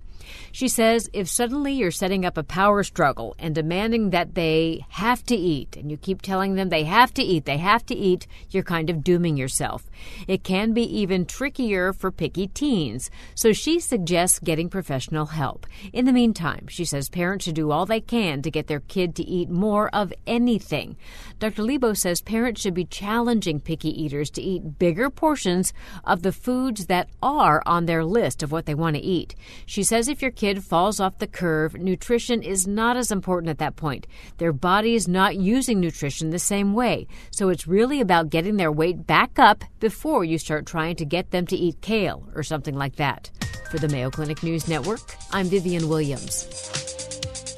She 0.51 0.67
says 0.67 1.09
if 1.13 1.27
suddenly 1.27 1.73
you're 1.73 1.91
setting 1.91 2.25
up 2.25 2.37
a 2.37 2.43
power 2.43 2.83
struggle 2.83 3.35
and 3.39 3.53
demanding 3.53 4.09
that 4.11 4.35
they 4.35 4.85
have 4.89 5.23
to 5.25 5.35
eat, 5.35 5.75
and 5.75 5.91
you 5.91 5.97
keep 5.97 6.21
telling 6.21 6.55
them 6.55 6.69
they 6.69 6.83
have 6.83 7.13
to 7.15 7.23
eat, 7.23 7.45
they 7.45 7.57
have 7.57 7.85
to 7.87 7.95
eat, 7.95 8.27
you're 8.49 8.63
kind 8.63 8.89
of 8.89 9.03
dooming 9.03 9.37
yourself. 9.37 9.89
It 10.27 10.43
can 10.43 10.73
be 10.73 10.83
even 10.83 11.25
trickier 11.25 11.93
for 11.93 12.11
picky 12.11 12.47
teens, 12.47 13.09
so 13.33 13.53
she 13.53 13.79
suggests 13.79 14.39
getting 14.39 14.69
professional 14.69 15.27
help. 15.27 15.65
In 15.93 16.05
the 16.05 16.13
meantime, 16.13 16.67
she 16.67 16.85
says 16.85 17.09
parents 17.09 17.45
should 17.45 17.55
do 17.55 17.71
all 17.71 17.85
they 17.85 18.01
can 18.01 18.41
to 18.41 18.51
get 18.51 18.67
their 18.67 18.81
kid 18.81 19.15
to 19.15 19.23
eat 19.23 19.49
more 19.49 19.89
of 19.93 20.13
anything. 20.27 20.97
Dr. 21.39 21.63
Lebow 21.63 21.95
says 21.95 22.21
parents 22.21 22.61
should 22.61 22.73
be 22.73 22.85
challenging 22.85 23.59
picky 23.59 23.89
eaters 23.89 24.29
to 24.31 24.41
eat 24.41 24.79
bigger 24.79 25.09
portions 25.09 25.73
of 26.03 26.21
the 26.21 26.31
foods 26.31 26.85
that 26.87 27.09
are 27.21 27.61
on 27.65 27.85
their 27.85 28.05
list 28.05 28.41
of 28.41 28.51
what 28.51 28.65
they 28.65 28.73
want 28.73 28.95
to 28.95 29.01
eat. 29.01 29.35
She 29.65 29.83
says 29.83 30.07
if 30.07 30.21
your 30.21 30.31
kid 30.31 30.63
falls 30.63 30.99
off 30.99 31.17
the 31.17 31.27
curve, 31.27 31.75
nutrition 31.75 32.41
is 32.41 32.67
not 32.67 32.97
as 32.97 33.11
important 33.11 33.49
at 33.49 33.57
that 33.57 33.75
point. 33.75 34.07
Their 34.37 34.53
body 34.53 34.95
is 34.95 35.07
not 35.07 35.35
using 35.35 35.79
nutrition 35.79 36.29
the 36.29 36.39
same 36.39 36.73
way. 36.73 37.07
So 37.31 37.49
it's 37.49 37.67
really 37.67 37.99
about 37.99 38.29
getting 38.29 38.57
their 38.57 38.71
weight 38.71 39.05
back 39.05 39.37
up 39.37 39.63
before 39.79 40.23
you 40.23 40.37
start 40.37 40.65
trying 40.65 40.95
to 40.97 41.05
get 41.05 41.31
them 41.31 41.45
to 41.47 41.55
eat 41.55 41.81
kale 41.81 42.27
or 42.33 42.43
something 42.43 42.75
like 42.75 42.95
that. 42.95 43.29
For 43.69 43.77
the 43.77 43.89
Mayo 43.89 44.09
Clinic 44.09 44.41
News 44.41 44.67
Network, 44.67 45.01
I'm 45.31 45.47
Vivian 45.47 45.89
Williams. 45.89 46.94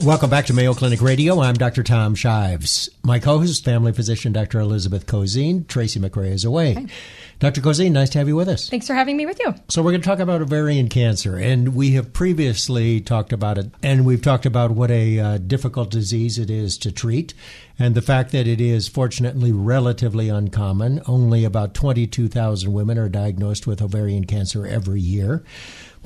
Welcome 0.03 0.29
back 0.29 0.45
to 0.45 0.53
Mayo 0.53 0.75
Clinic 0.75 1.01
Radio. 1.01 1.41
I'm 1.41 1.55
Dr. 1.55 1.81
Tom 1.81 2.13
Shives. 2.13 2.88
My 3.03 3.17
co-host, 3.17 3.65
family 3.65 3.91
physician 3.91 4.31
Dr. 4.31 4.60
Elizabeth 4.60 5.07
Cozine. 5.07 5.67
Tracy 5.67 5.99
McRae 5.99 6.33
is 6.33 6.45
away. 6.45 6.73
Hi. 6.75 6.86
Dr. 7.39 7.62
Cozine, 7.62 7.91
nice 7.91 8.12
to 8.12 8.19
have 8.19 8.27
you 8.27 8.36
with 8.36 8.47
us. 8.47 8.69
Thanks 8.69 8.86
for 8.86 8.93
having 8.93 9.17
me 9.17 9.25
with 9.25 9.39
you. 9.39 9.55
So 9.69 9.81
we're 9.81 9.91
going 9.91 10.01
to 10.01 10.07
talk 10.07 10.19
about 10.19 10.41
ovarian 10.41 10.88
cancer, 10.88 11.38
and 11.38 11.75
we 11.75 11.91
have 11.91 12.13
previously 12.13 13.01
talked 13.01 13.33
about 13.33 13.57
it, 13.57 13.71
and 13.81 14.05
we've 14.05 14.21
talked 14.21 14.45
about 14.45 14.71
what 14.71 14.91
a 14.91 15.19
uh, 15.19 15.38
difficult 15.39 15.89
disease 15.89 16.38
it 16.38 16.51
is 16.51 16.77
to 16.79 16.91
treat, 16.91 17.33
and 17.79 17.95
the 17.95 18.01
fact 18.01 18.31
that 18.31 18.47
it 18.47 18.62
is 18.62 18.88
fortunately 18.88 19.51
relatively 19.51 20.29
uncommon. 20.29 21.01
Only 21.07 21.43
about 21.43 21.73
22,000 21.73 22.71
women 22.71 22.99
are 22.99 23.10
diagnosed 23.10 23.65
with 23.65 23.81
ovarian 23.81 24.25
cancer 24.25 24.65
every 24.65 25.01
year. 25.01 25.43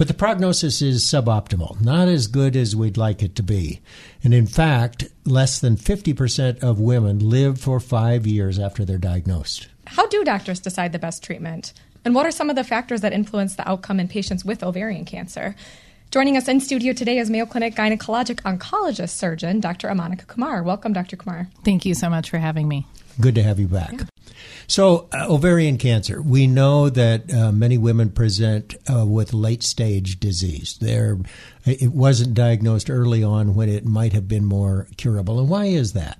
But 0.02 0.08
the 0.08 0.16
prognosis 0.16 0.82
is 0.82 1.04
suboptimal, 1.04 1.80
not 1.80 2.08
as 2.08 2.26
good 2.26 2.56
as 2.56 2.76
we'd 2.76 2.98
like 2.98 3.22
it 3.22 3.36
to 3.36 3.44
be. 3.44 3.82
And 4.24 4.34
in 4.34 4.48
fact, 4.48 5.08
less 5.26 5.60
than 5.60 5.76
50% 5.76 6.64
of 6.64 6.80
women 6.80 7.20
live 7.20 7.62
for 7.62 7.80
five 7.80 8.26
years 8.26 8.58
after 8.58 8.84
they're 8.84 8.98
diagnosed. 8.98 9.68
How 9.86 10.08
do 10.08 10.24
doctors 10.24 10.60
decide 10.60 10.92
the 10.92 10.98
best 10.98 11.24
treatment? 11.24 11.74
And 12.04 12.16
what 12.16 12.26
are 12.26 12.32
some 12.32 12.50
of 12.50 12.56
the 12.56 12.64
factors 12.64 13.02
that 13.02 13.14
influence 13.14 13.54
the 13.54 13.70
outcome 13.70 14.00
in 14.00 14.08
patients 14.08 14.44
with 14.44 14.64
ovarian 14.64 15.06
cancer? 15.06 15.56
Joining 16.10 16.36
us 16.36 16.48
in 16.48 16.62
studio 16.62 16.94
today 16.94 17.20
is 17.20 17.30
Mayo 17.30 17.46
Clinic 17.46 17.76
gynecologic 17.76 18.42
oncologist 18.42 19.12
surgeon, 19.12 19.60
Dr. 19.60 19.88
Amanika 19.88 20.26
Kumar. 20.26 20.64
Welcome, 20.64 20.94
Dr. 20.94 21.16
Kumar. 21.16 21.48
Thank 21.64 21.86
you 21.86 21.94
so 21.94 22.10
much 22.10 22.32
for 22.32 22.40
having 22.40 22.68
me. 22.68 22.88
Good 23.19 23.36
to 23.36 23.43
have 23.43 23.60
you 23.60 23.67
back. 23.67 23.91
Yeah. 23.93 24.06
So, 24.67 25.10
uh, 25.12 25.26
ovarian 25.30 25.78
cancer. 25.78 26.21
We 26.21 26.47
know 26.47 26.89
that 26.89 27.34
uh, 27.34 27.52
many 27.52 27.78
women 27.78 28.10
present 28.10 28.76
uh, 28.89 29.06
with 29.06 29.34
late 29.34 29.63
stage 29.63 30.19
disease. 30.19 30.78
There, 30.80 31.17
it 31.65 31.91
wasn't 31.91 32.34
diagnosed 32.36 32.89
early 32.89 33.24
on 33.24 33.54
when 33.54 33.67
it 33.67 33.86
might 33.86 34.13
have 34.13 34.28
been 34.28 34.45
more 34.45 34.88
curable. 34.95 35.39
And 35.39 35.50
why 35.50 35.65
is 35.65 35.93
that? 35.93 36.19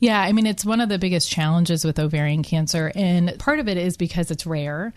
Yeah, 0.00 0.20
I 0.20 0.32
mean, 0.32 0.46
it's 0.46 0.64
one 0.64 0.80
of 0.80 0.88
the 0.88 0.98
biggest 0.98 1.30
challenges 1.30 1.84
with 1.84 1.98
ovarian 1.98 2.42
cancer. 2.42 2.92
And 2.94 3.38
part 3.38 3.58
of 3.58 3.68
it 3.68 3.76
is 3.76 3.96
because 3.96 4.30
it's 4.30 4.46
rare 4.46 4.92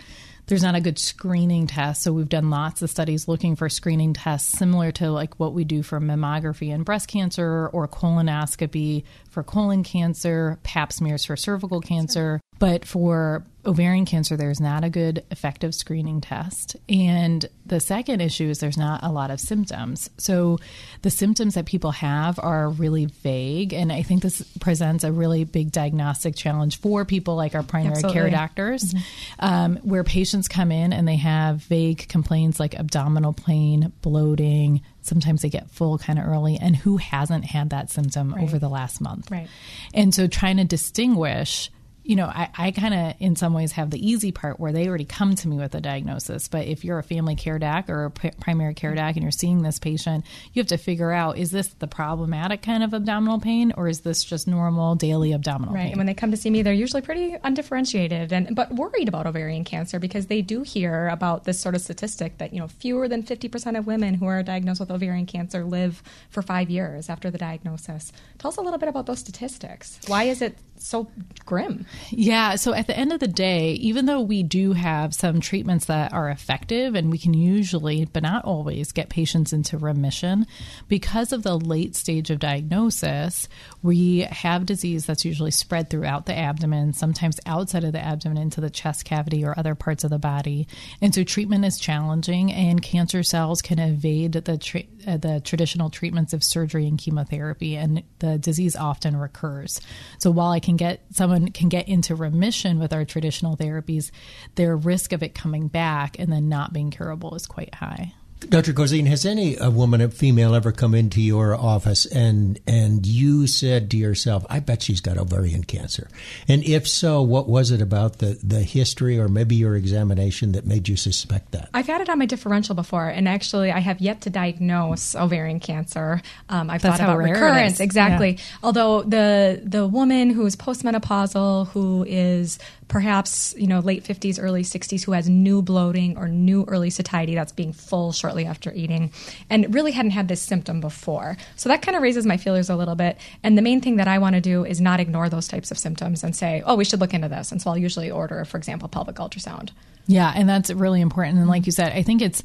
there's 0.52 0.64
not 0.64 0.76
a 0.76 0.82
good 0.82 1.00
screening 1.00 1.66
test. 1.66 2.04
So 2.04 2.12
we've 2.12 2.28
done 2.28 2.50
lots 2.50 2.82
of 2.82 2.90
studies 2.90 3.28
looking 3.28 3.56
for 3.56 3.70
screening 3.70 4.14
tests 4.14 4.58
similar 4.58 4.92
to 4.94 5.10
like 5.10 5.40
what 5.40 5.54
we 5.54 5.64
do 5.64 5.82
for 5.82 6.02
mammography 6.02 6.74
and 6.74 6.84
breast 6.84 7.08
cancer 7.08 7.70
or 7.72 7.88
colonoscopy 7.88 9.04
for 9.32 9.44
colon 9.44 9.84
cancer, 9.84 10.60
pap 10.62 10.94
smears 10.94 11.26
for 11.26 11.36
cervical 11.36 11.82
cancer. 11.82 12.40
But 12.60 12.86
for 12.86 13.44
ovarian 13.66 14.06
cancer, 14.06 14.38
there's 14.38 14.60
not 14.60 14.84
a 14.84 14.90
good 14.90 15.26
effective 15.32 15.74
screening 15.74 16.22
test. 16.22 16.76
And 16.88 17.44
the 17.66 17.80
second 17.80 18.22
issue 18.22 18.50
is 18.50 18.60
there's 18.60 18.78
not 18.78 19.04
a 19.04 19.12
lot 19.12 19.32
of 19.32 19.40
symptoms. 19.40 20.12
So 20.18 20.60
the 21.02 21.10
symptoms 21.10 21.56
that 21.56 21.66
people 21.66 21.90
have 21.92 22.38
are 22.38 22.70
really 22.70 23.06
vague. 23.06 23.74
And 23.74 23.92
I 23.92 24.04
think 24.04 24.22
this 24.22 24.44
presents 24.60 25.04
a 25.04 25.12
really 25.12 25.44
big 25.44 25.72
diagnostic 25.72 26.36
challenge 26.36 26.80
for 26.80 27.04
people 27.04 27.36
like 27.36 27.56
our 27.56 27.64
primary 27.64 27.94
Absolutely. 27.94 28.22
care 28.22 28.30
doctors, 28.30 28.84
mm-hmm. 28.84 29.46
um, 29.46 29.76
where 29.78 30.04
patients 30.04 30.48
come 30.48 30.72
in 30.72 30.94
and 30.94 31.08
they 31.08 31.16
have 31.16 31.64
vague 31.64 32.08
complaints 32.10 32.60
like 32.60 32.76
abdominal 32.76 33.34
pain, 33.34 33.92
bloating, 34.02 34.82
sometimes 35.02 35.42
they 35.42 35.50
get 35.50 35.70
full 35.70 35.98
kind 35.98 36.20
of 36.20 36.26
early 36.26 36.58
and 36.58 36.76
who 36.76 36.98
hasn't 36.98 37.46
had 37.46 37.70
that 37.72 37.90
symptom 37.90 38.34
right. 38.34 38.44
over 38.44 38.60
the 38.60 38.70
last 38.70 39.02
month 39.02 39.30
right 39.32 39.48
and 39.94 40.14
so 40.14 40.28
trying 40.28 40.58
to 40.58 40.64
distinguish 40.66 41.70
you 42.04 42.16
know, 42.16 42.26
I, 42.26 42.50
I 42.58 42.72
kind 42.72 42.94
of, 42.94 43.14
in 43.20 43.36
some 43.36 43.54
ways, 43.54 43.74
have 43.74 43.92
the 43.92 44.10
easy 44.10 44.32
part 44.32 44.60
where 44.60 44.72
they 44.72 44.88
already 44.88 45.06
come 45.06 45.36
to 45.36 45.48
me 45.48 45.58
with 45.58 45.76
a 45.76 45.82
diagnosis. 45.82 46.48
But 46.48 46.66
if 46.66 46.84
you're 46.84 46.98
a 46.98 47.04
family 47.04 47.36
care 47.36 47.60
doc 47.60 47.90
or 47.90 48.06
a 48.06 48.12
p- 48.12 48.32
primary 48.40 48.74
care 48.74 48.96
doc 48.96 49.16
and 49.16 49.22
you're 49.22 49.32
seeing 49.32 49.62
this 49.62 49.78
patient, 49.78 50.26
you 50.54 50.62
have 50.62 50.68
to 50.68 50.78
figure 50.78 51.12
out 51.12 51.38
is 51.38 51.52
this 51.52 51.68
the 51.80 51.88
problematic 51.88 52.64
kind 52.64 52.84
of 52.84 52.94
abdominal 52.94 53.40
pain 53.40 53.72
or 53.78 53.88
is 53.88 54.02
this 54.02 54.24
just 54.24 54.48
normal 54.48 54.96
daily 54.96 55.32
abdominal 55.32 55.74
right. 55.74 55.80
pain? 55.80 55.86
Right. 55.86 55.92
And 55.92 55.98
when 56.00 56.08
they 56.08 56.14
come 56.16 56.32
to 56.32 56.38
see 56.38 56.50
me, 56.50 56.64
they're 56.64 56.74
usually 56.74 57.02
pretty 57.02 57.36
undifferentiated 57.44 58.34
and 58.34 58.56
but 58.56 58.74
worried 58.74 59.08
about 59.08 59.28
ovarian 59.28 59.64
cancer 59.64 60.00
because 60.00 60.26
they 60.26 60.42
do 60.42 60.64
hear 60.64 61.08
about 61.10 61.44
this 61.44 61.60
sort 61.60 61.76
of 61.76 61.82
statistic 61.82 62.40
that 62.40 62.52
you 62.52 62.60
know 62.60 62.68
fewer 62.68 63.08
than 63.08 63.22
50% 63.22 63.78
of 63.78 63.86
women 63.86 64.16
who 64.16 64.26
are 64.26 64.42
diagnosed 64.42 64.80
with 64.80 64.90
ovarian 64.90 65.28
cancer 65.28 65.64
live 65.64 66.02
for 66.30 66.42
five 66.42 66.70
years 66.70 67.10
after 67.10 67.30
the 67.30 67.38
diagnosis. 67.38 68.12
Tell 68.40 68.50
us 68.50 68.58
a 68.58 68.62
little 68.62 68.80
bit 68.80 68.90
about 68.90 69.06
those 69.06 69.20
statistics. 69.20 70.00
Why 70.08 70.24
is 70.24 70.42
it 70.42 70.58
so 70.82 71.08
grim? 71.46 71.86
Yeah. 72.10 72.56
So 72.56 72.74
at 72.74 72.88
the 72.88 72.98
end 72.98 73.14
of 73.14 73.20
the 73.20 73.28
day, 73.28 73.74
even 73.74 74.06
though 74.06 74.22
we 74.22 74.44
do 74.44 74.74
have 74.74 75.14
some 75.14 75.40
treatments 75.40 75.86
that 75.86 76.14
are 76.14 76.30
effective 76.30 76.96
and 76.96 77.12
we 77.12 77.18
can 77.18 77.34
usually, 77.34 78.06
but 78.06 78.24
not 78.24 78.46
always, 78.46 78.92
get 78.92 79.10
patients 79.10 79.54
into 79.54 79.78
remission, 79.78 80.48
because 80.88 81.32
of 81.32 81.44
the 81.44 81.58
late 81.58 81.96
stage 81.96 82.30
of 82.30 82.40
diagnosis, 82.40 83.48
we 83.84 84.20
have 84.20 84.66
disease 84.66 85.06
that's 85.06 85.26
usually 85.26 85.52
spread 85.52 85.90
throughout 85.90 86.26
the 86.26 86.38
abdomen, 86.38 86.94
sometimes 86.94 87.40
outside 87.46 87.84
of 87.84 87.94
the 87.94 88.00
abdomen 88.00 88.38
into 88.38 88.62
the 88.62 88.70
chest 88.70 89.06
cavity 89.06 89.44
or 89.44 89.58
other 89.58 89.76
parts 89.76 90.04
of 90.04 90.10
the 90.10 90.20
body. 90.20 90.68
And 91.02 91.14
so 91.14 91.24
treatment 91.24 91.66
is 91.66 91.80
challenging, 91.80 92.52
and 92.52 92.82
cancer 92.82 93.24
cells 93.24 93.62
can 93.62 93.80
evade 93.80 94.34
the, 94.34 94.58
tra- 94.58 94.84
uh, 95.08 95.18
the 95.18 95.42
traditional 95.44 95.90
treatments 95.90 96.34
of 96.34 96.44
surgery 96.44 96.88
and 96.88 96.98
chemotherapy, 96.98 97.76
and 97.76 98.04
the 98.20 98.38
disease 98.38 98.76
often 98.76 99.18
recurs. 99.18 99.82
So 100.20 100.32
while 100.32 100.52
I 100.52 100.60
can 100.60 100.78
get 100.78 101.02
someone 101.12 101.52
can 101.52 101.70
get 101.70 101.88
into 101.88 102.16
remission 102.16 102.80
with 102.80 102.94
our 102.94 103.06
traditional 103.06 103.58
therapies, 103.58 104.12
their 104.56 104.76
risk 104.76 105.14
of 105.14 105.24
it 105.24 105.34
coming 105.34 105.68
back 105.68 106.18
and 106.20 106.32
then 106.32 106.50
not 106.50 106.74
being 106.74 106.92
curable 106.92 107.36
is 107.36 107.46
quite 107.46 107.76
high. 107.76 108.14
Dr. 108.50 108.74
Cozine, 108.74 109.08
has 109.08 109.26
any 109.26 109.56
a 109.58 109.70
woman, 109.70 110.02
a 110.02 110.10
female, 110.10 110.56
ever 110.56 110.72
come 110.72 110.96
into 110.96 111.22
your 111.22 111.56
office 111.56 112.06
and 112.08 112.60
and 112.66 113.06
you 113.06 113.46
said 113.46 113.92
to 113.92 113.98
yourself, 113.98 114.46
"I 114.50 114.60
bet 114.60 114.82
she's 114.82 115.00
got 115.00 115.18
ovarian 115.18 115.64
cancer"? 115.64 116.10
And 116.48 116.64
if 116.64 116.88
so, 116.88 117.22
what 117.22 117.48
was 117.48 117.72
it 117.72 117.82
about 117.82 118.18
the 118.18 118.40
the 118.44 118.64
history 118.64 119.20
or 119.20 119.28
maybe 119.28 119.56
your 119.56 119.76
examination 119.76 120.54
that 120.54 120.66
made 120.66 120.90
you 120.90 120.96
suspect 120.96 121.52
that? 121.52 121.70
I've 121.74 121.88
had 121.88 122.02
it 122.02 122.10
on 122.10 122.18
my 122.18 122.26
differential 122.26 122.74
before, 122.74 123.08
and 123.08 123.28
actually, 123.28 123.72
I 123.72 123.80
have 123.80 124.02
yet 124.02 124.22
to 124.22 124.30
diagnose 124.30 125.16
ovarian 125.16 125.60
cancer. 125.60 126.22
Um, 126.50 126.70
I've 126.70 126.82
That's 126.82 126.98
thought 126.98 127.04
about 127.06 127.18
recurrence, 127.20 127.80
exactly. 127.80 128.32
Yeah. 128.32 128.44
Although 128.64 129.04
the 129.04 129.62
the 129.64 129.88
woman 129.88 130.32
who 130.32 130.46
is 130.46 130.56
postmenopausal, 130.56 131.68
who 131.68 132.06
is 132.08 132.58
perhaps 132.92 133.56
you 133.58 133.68
know 133.68 133.80
late 133.80 134.04
50s 134.04 134.38
early 134.38 134.64
60s 134.64 135.06
who 135.06 135.14
has 135.14 135.30
new 135.30 135.62
bloating 135.62 136.18
or 136.18 136.28
new 136.28 136.66
early 136.66 136.90
satiety 136.90 137.34
that's 137.34 137.54
being 137.54 137.72
full 137.72 138.12
shortly 138.12 138.46
after 138.46 138.70
eating 138.74 139.14
and 139.50 139.74
really 139.74 139.94
hadn't 139.94 140.12
had 140.12 140.28
this 140.28 140.42
symptom 140.42 140.82
before 140.82 141.38
so 141.56 141.70
that 141.70 141.82
kind 141.82 141.96
of 141.96 142.04
raises 142.04 142.26
my 142.26 142.36
feelers 142.36 142.70
a 142.70 142.76
little 142.76 142.96
bit 142.96 143.18
and 143.44 143.58
the 143.58 143.62
main 143.62 143.80
thing 143.80 143.96
that 143.96 144.10
i 144.10 144.18
want 144.18 144.36
to 144.36 144.42
do 144.42 144.66
is 144.66 144.82
not 144.82 145.00
ignore 145.00 145.30
those 145.30 145.48
types 145.48 145.72
of 145.72 145.78
symptoms 145.78 146.22
and 146.22 146.36
say 146.36 146.62
oh 146.66 146.76
we 146.76 146.84
should 146.84 147.00
look 147.00 147.14
into 147.14 147.30
this 147.30 147.50
and 147.50 147.62
so 147.62 147.70
i'll 147.70 147.78
usually 147.78 148.12
order 148.12 148.44
for 148.44 148.58
example 148.58 148.90
pelvic 148.90 149.16
ultrasound 149.16 149.70
yeah 150.08 150.34
and 150.36 150.50
that's 150.50 150.70
really 150.70 151.00
important 151.00 151.38
and 151.38 151.48
like 151.48 151.66
you 151.66 151.72
said 151.72 151.94
i 151.94 152.04
think 152.04 152.22
it's 152.22 152.44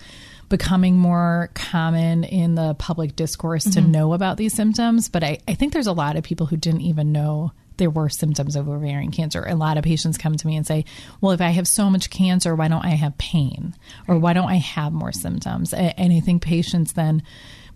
becoming 0.48 0.94
more 0.94 1.50
common 1.54 2.22
in 2.22 2.54
the 2.54 2.74
public 2.74 3.16
discourse 3.16 3.64
mm-hmm. 3.64 3.84
to 3.84 3.88
know 3.88 4.12
about 4.12 4.36
these 4.36 4.54
symptoms. 4.54 5.08
But 5.08 5.24
I, 5.24 5.38
I 5.48 5.54
think 5.54 5.72
there's 5.72 5.88
a 5.88 5.92
lot 5.92 6.14
of 6.14 6.22
people 6.22 6.46
who 6.46 6.56
didn't 6.56 6.82
even 6.82 7.10
know 7.10 7.50
there 7.76 7.90
were 7.90 8.08
symptoms 8.08 8.56
of 8.56 8.68
ovarian 8.68 9.10
cancer. 9.10 9.44
A 9.46 9.54
lot 9.54 9.76
of 9.76 9.84
patients 9.84 10.18
come 10.18 10.36
to 10.36 10.46
me 10.46 10.56
and 10.56 10.66
say, 10.66 10.84
Well, 11.20 11.32
if 11.32 11.40
I 11.40 11.50
have 11.50 11.68
so 11.68 11.90
much 11.90 12.10
cancer, 12.10 12.54
why 12.54 12.68
don't 12.68 12.84
I 12.84 12.90
have 12.90 13.18
pain? 13.18 13.74
Or 14.08 14.18
why 14.18 14.32
don't 14.32 14.48
I 14.48 14.56
have 14.56 14.92
more 14.92 15.12
symptoms? 15.12 15.72
And 15.72 16.12
I 16.12 16.20
think 16.20 16.42
patients 16.42 16.92
then, 16.92 17.22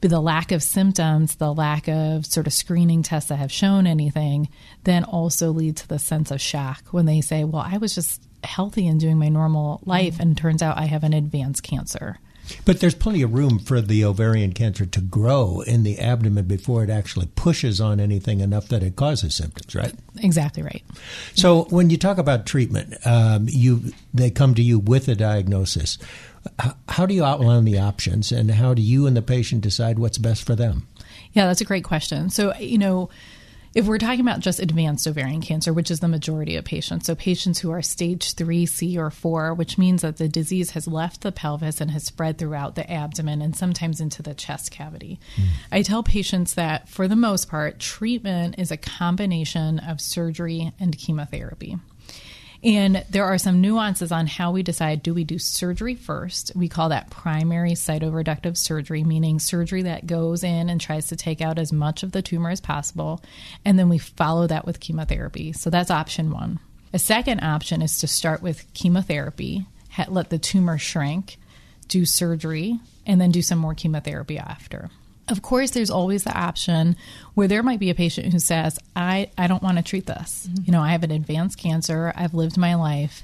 the 0.00 0.20
lack 0.20 0.50
of 0.50 0.62
symptoms, 0.62 1.36
the 1.36 1.52
lack 1.52 1.88
of 1.88 2.24
sort 2.24 2.46
of 2.46 2.52
screening 2.52 3.02
tests 3.02 3.28
that 3.28 3.36
have 3.36 3.52
shown 3.52 3.86
anything, 3.86 4.48
then 4.84 5.04
also 5.04 5.50
lead 5.50 5.76
to 5.78 5.88
the 5.88 5.98
sense 5.98 6.30
of 6.30 6.40
shock 6.40 6.84
when 6.90 7.06
they 7.06 7.20
say, 7.20 7.44
Well, 7.44 7.64
I 7.66 7.78
was 7.78 7.94
just 7.94 8.22
healthy 8.42 8.86
and 8.86 8.98
doing 8.98 9.18
my 9.18 9.28
normal 9.28 9.80
life, 9.84 10.18
and 10.18 10.36
turns 10.36 10.62
out 10.62 10.78
I 10.78 10.86
have 10.86 11.04
an 11.04 11.12
advanced 11.12 11.62
cancer. 11.62 12.18
But 12.64 12.80
there's 12.80 12.94
plenty 12.94 13.22
of 13.22 13.34
room 13.34 13.58
for 13.58 13.80
the 13.80 14.04
ovarian 14.04 14.52
cancer 14.52 14.86
to 14.86 15.00
grow 15.00 15.60
in 15.66 15.82
the 15.82 15.98
abdomen 15.98 16.46
before 16.46 16.82
it 16.84 16.90
actually 16.90 17.26
pushes 17.34 17.80
on 17.80 18.00
anything 18.00 18.40
enough 18.40 18.68
that 18.68 18.82
it 18.82 18.96
causes 18.96 19.34
symptoms, 19.34 19.74
right? 19.74 19.94
Exactly 20.18 20.62
right. 20.62 20.82
So 21.34 21.64
when 21.64 21.90
you 21.90 21.96
talk 21.96 22.18
about 22.18 22.46
treatment, 22.46 22.94
um, 23.06 23.46
you 23.48 23.92
they 24.12 24.30
come 24.30 24.54
to 24.54 24.62
you 24.62 24.78
with 24.78 25.08
a 25.08 25.14
diagnosis. 25.14 25.98
How 26.88 27.04
do 27.04 27.12
you 27.12 27.22
outline 27.22 27.64
the 27.64 27.78
options, 27.78 28.32
and 28.32 28.50
how 28.50 28.72
do 28.72 28.80
you 28.80 29.06
and 29.06 29.14
the 29.16 29.22
patient 29.22 29.60
decide 29.60 29.98
what's 29.98 30.16
best 30.16 30.44
for 30.44 30.54
them? 30.54 30.88
Yeah, 31.32 31.46
that's 31.46 31.60
a 31.60 31.66
great 31.66 31.84
question. 31.84 32.30
So 32.30 32.56
you 32.56 32.78
know 32.78 33.10
if 33.74 33.86
we're 33.86 33.98
talking 33.98 34.20
about 34.20 34.40
just 34.40 34.58
advanced 34.58 35.06
ovarian 35.06 35.40
cancer, 35.40 35.72
which 35.72 35.90
is 35.90 36.00
the 36.00 36.08
majority 36.08 36.56
of 36.56 36.64
patients, 36.64 37.06
so 37.06 37.14
patients 37.14 37.60
who 37.60 37.70
are 37.70 37.82
stage 37.82 38.34
3C 38.34 38.96
or 38.96 39.10
4, 39.10 39.54
which 39.54 39.78
means 39.78 40.02
that 40.02 40.16
the 40.16 40.28
disease 40.28 40.72
has 40.72 40.88
left 40.88 41.20
the 41.20 41.30
pelvis 41.32 41.80
and 41.80 41.90
has 41.92 42.04
spread 42.04 42.38
throughout 42.38 42.74
the 42.74 42.90
abdomen 42.90 43.40
and 43.40 43.54
sometimes 43.54 44.00
into 44.00 44.22
the 44.22 44.34
chest 44.34 44.70
cavity. 44.70 45.20
Mm. 45.36 45.44
I 45.70 45.82
tell 45.82 46.02
patients 46.02 46.54
that 46.54 46.88
for 46.88 47.06
the 47.06 47.16
most 47.16 47.48
part, 47.48 47.78
treatment 47.78 48.56
is 48.58 48.70
a 48.70 48.76
combination 48.76 49.78
of 49.78 50.00
surgery 50.00 50.72
and 50.80 50.96
chemotherapy. 50.98 51.76
And 52.62 53.04
there 53.08 53.24
are 53.24 53.38
some 53.38 53.62
nuances 53.62 54.12
on 54.12 54.26
how 54.26 54.52
we 54.52 54.62
decide 54.62 55.02
do 55.02 55.14
we 55.14 55.24
do 55.24 55.38
surgery 55.38 55.94
first? 55.94 56.52
We 56.54 56.68
call 56.68 56.90
that 56.90 57.08
primary 57.08 57.72
cytoreductive 57.72 58.58
surgery, 58.58 59.02
meaning 59.02 59.38
surgery 59.38 59.82
that 59.82 60.06
goes 60.06 60.44
in 60.44 60.68
and 60.68 60.78
tries 60.78 61.06
to 61.06 61.16
take 61.16 61.40
out 61.40 61.58
as 61.58 61.72
much 61.72 62.02
of 62.02 62.12
the 62.12 62.20
tumor 62.20 62.50
as 62.50 62.60
possible. 62.60 63.22
And 63.64 63.78
then 63.78 63.88
we 63.88 63.96
follow 63.96 64.46
that 64.46 64.66
with 64.66 64.80
chemotherapy. 64.80 65.52
So 65.52 65.70
that's 65.70 65.90
option 65.90 66.30
one. 66.30 66.60
A 66.92 66.98
second 66.98 67.40
option 67.40 67.80
is 67.80 67.98
to 68.00 68.08
start 68.08 68.42
with 68.42 68.66
chemotherapy, 68.74 69.64
let 70.08 70.28
the 70.28 70.38
tumor 70.38 70.76
shrink, 70.76 71.38
do 71.88 72.04
surgery, 72.04 72.78
and 73.06 73.20
then 73.20 73.30
do 73.30 73.42
some 73.42 73.58
more 73.58 73.74
chemotherapy 73.74 74.38
after. 74.38 74.90
Of 75.30 75.42
course, 75.42 75.70
there's 75.70 75.90
always 75.90 76.24
the 76.24 76.36
option 76.36 76.96
where 77.34 77.48
there 77.48 77.62
might 77.62 77.78
be 77.78 77.90
a 77.90 77.94
patient 77.94 78.32
who 78.32 78.40
says, 78.40 78.78
I, 78.96 79.30
I 79.38 79.46
don't 79.46 79.62
want 79.62 79.76
to 79.78 79.82
treat 79.82 80.06
this. 80.06 80.48
Mm-hmm. 80.48 80.64
You 80.66 80.72
know, 80.72 80.82
I 80.82 80.90
have 80.90 81.04
an 81.04 81.12
advanced 81.12 81.58
cancer, 81.58 82.12
I've 82.16 82.34
lived 82.34 82.58
my 82.58 82.74
life. 82.74 83.22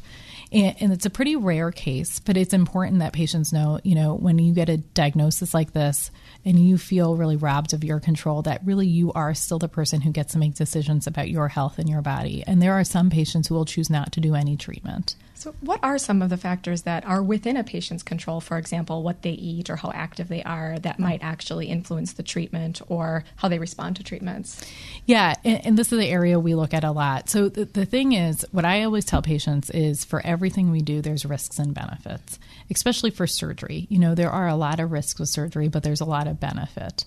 And, 0.52 0.76
and, 0.78 0.92
it's 0.92 1.04
a 1.04 1.10
pretty 1.10 1.34
rare 1.34 1.72
case, 1.72 2.20
but 2.20 2.36
it's 2.36 2.54
important 2.54 3.00
that 3.00 3.12
patients 3.12 3.52
know, 3.52 3.80
you 3.82 3.96
know, 3.96 4.14
when 4.14 4.38
you 4.38 4.54
get 4.54 4.68
a 4.68 4.76
diagnosis 4.76 5.52
like 5.52 5.72
this 5.72 6.12
and 6.44 6.56
you 6.56 6.78
feel 6.78 7.16
really 7.16 7.34
robbed 7.34 7.72
of 7.72 7.82
your 7.82 7.98
control, 7.98 8.42
that 8.42 8.64
really 8.64 8.86
you 8.86 9.12
are 9.14 9.34
still 9.34 9.58
the 9.58 9.66
person 9.66 10.02
who 10.02 10.12
gets 10.12 10.34
to 10.34 10.38
make 10.38 10.54
decisions 10.54 11.08
about 11.08 11.30
your 11.30 11.48
health 11.48 11.80
and 11.80 11.88
your 11.88 12.00
body. 12.00 12.44
And 12.46 12.62
there 12.62 12.74
are 12.74 12.84
some 12.84 13.10
patients 13.10 13.48
who 13.48 13.56
will 13.56 13.64
choose 13.64 13.90
not 13.90 14.12
to 14.12 14.20
do 14.20 14.36
any 14.36 14.56
treatment. 14.56 15.16
So, 15.36 15.54
what 15.60 15.80
are 15.82 15.98
some 15.98 16.22
of 16.22 16.30
the 16.30 16.38
factors 16.38 16.82
that 16.82 17.04
are 17.04 17.22
within 17.22 17.58
a 17.58 17.62
patient's 17.62 18.02
control? 18.02 18.40
For 18.40 18.56
example, 18.56 19.02
what 19.02 19.20
they 19.20 19.32
eat 19.32 19.68
or 19.68 19.76
how 19.76 19.92
active 19.92 20.28
they 20.28 20.42
are 20.42 20.78
that 20.78 20.98
might 20.98 21.22
actually 21.22 21.66
influence 21.66 22.14
the 22.14 22.22
treatment 22.22 22.80
or 22.88 23.22
how 23.36 23.48
they 23.48 23.58
respond 23.58 23.96
to 23.96 24.02
treatments? 24.02 24.64
Yeah, 25.04 25.34
and, 25.44 25.66
and 25.66 25.78
this 25.78 25.92
is 25.92 25.98
the 25.98 26.08
area 26.08 26.40
we 26.40 26.54
look 26.54 26.72
at 26.72 26.84
a 26.84 26.90
lot. 26.90 27.28
So, 27.28 27.50
the, 27.50 27.66
the 27.66 27.84
thing 27.84 28.12
is, 28.12 28.46
what 28.50 28.64
I 28.64 28.84
always 28.84 29.04
tell 29.04 29.20
patients 29.20 29.68
is 29.68 30.06
for 30.06 30.24
everything 30.24 30.70
we 30.70 30.80
do, 30.80 31.02
there's 31.02 31.26
risks 31.26 31.58
and 31.58 31.74
benefits, 31.74 32.38
especially 32.70 33.10
for 33.10 33.26
surgery. 33.26 33.86
You 33.90 33.98
know, 33.98 34.14
there 34.14 34.30
are 34.30 34.48
a 34.48 34.56
lot 34.56 34.80
of 34.80 34.90
risks 34.90 35.20
with 35.20 35.28
surgery, 35.28 35.68
but 35.68 35.82
there's 35.82 36.00
a 36.00 36.06
lot 36.06 36.28
of 36.28 36.40
benefit 36.40 37.04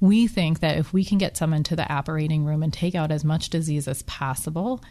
we 0.00 0.26
think 0.26 0.60
that 0.60 0.78
if 0.78 0.94
we 0.94 1.04
can 1.04 1.18
get 1.18 1.36
someone 1.36 1.62
to 1.62 1.76
the 1.76 1.92
operating 1.92 2.44
room 2.44 2.62
and 2.62 2.72
take 2.72 2.94
out 2.94 3.10
as 3.10 3.22
much 3.22 3.50
disease 3.50 3.86
as 3.86 4.02
possible 4.04 4.82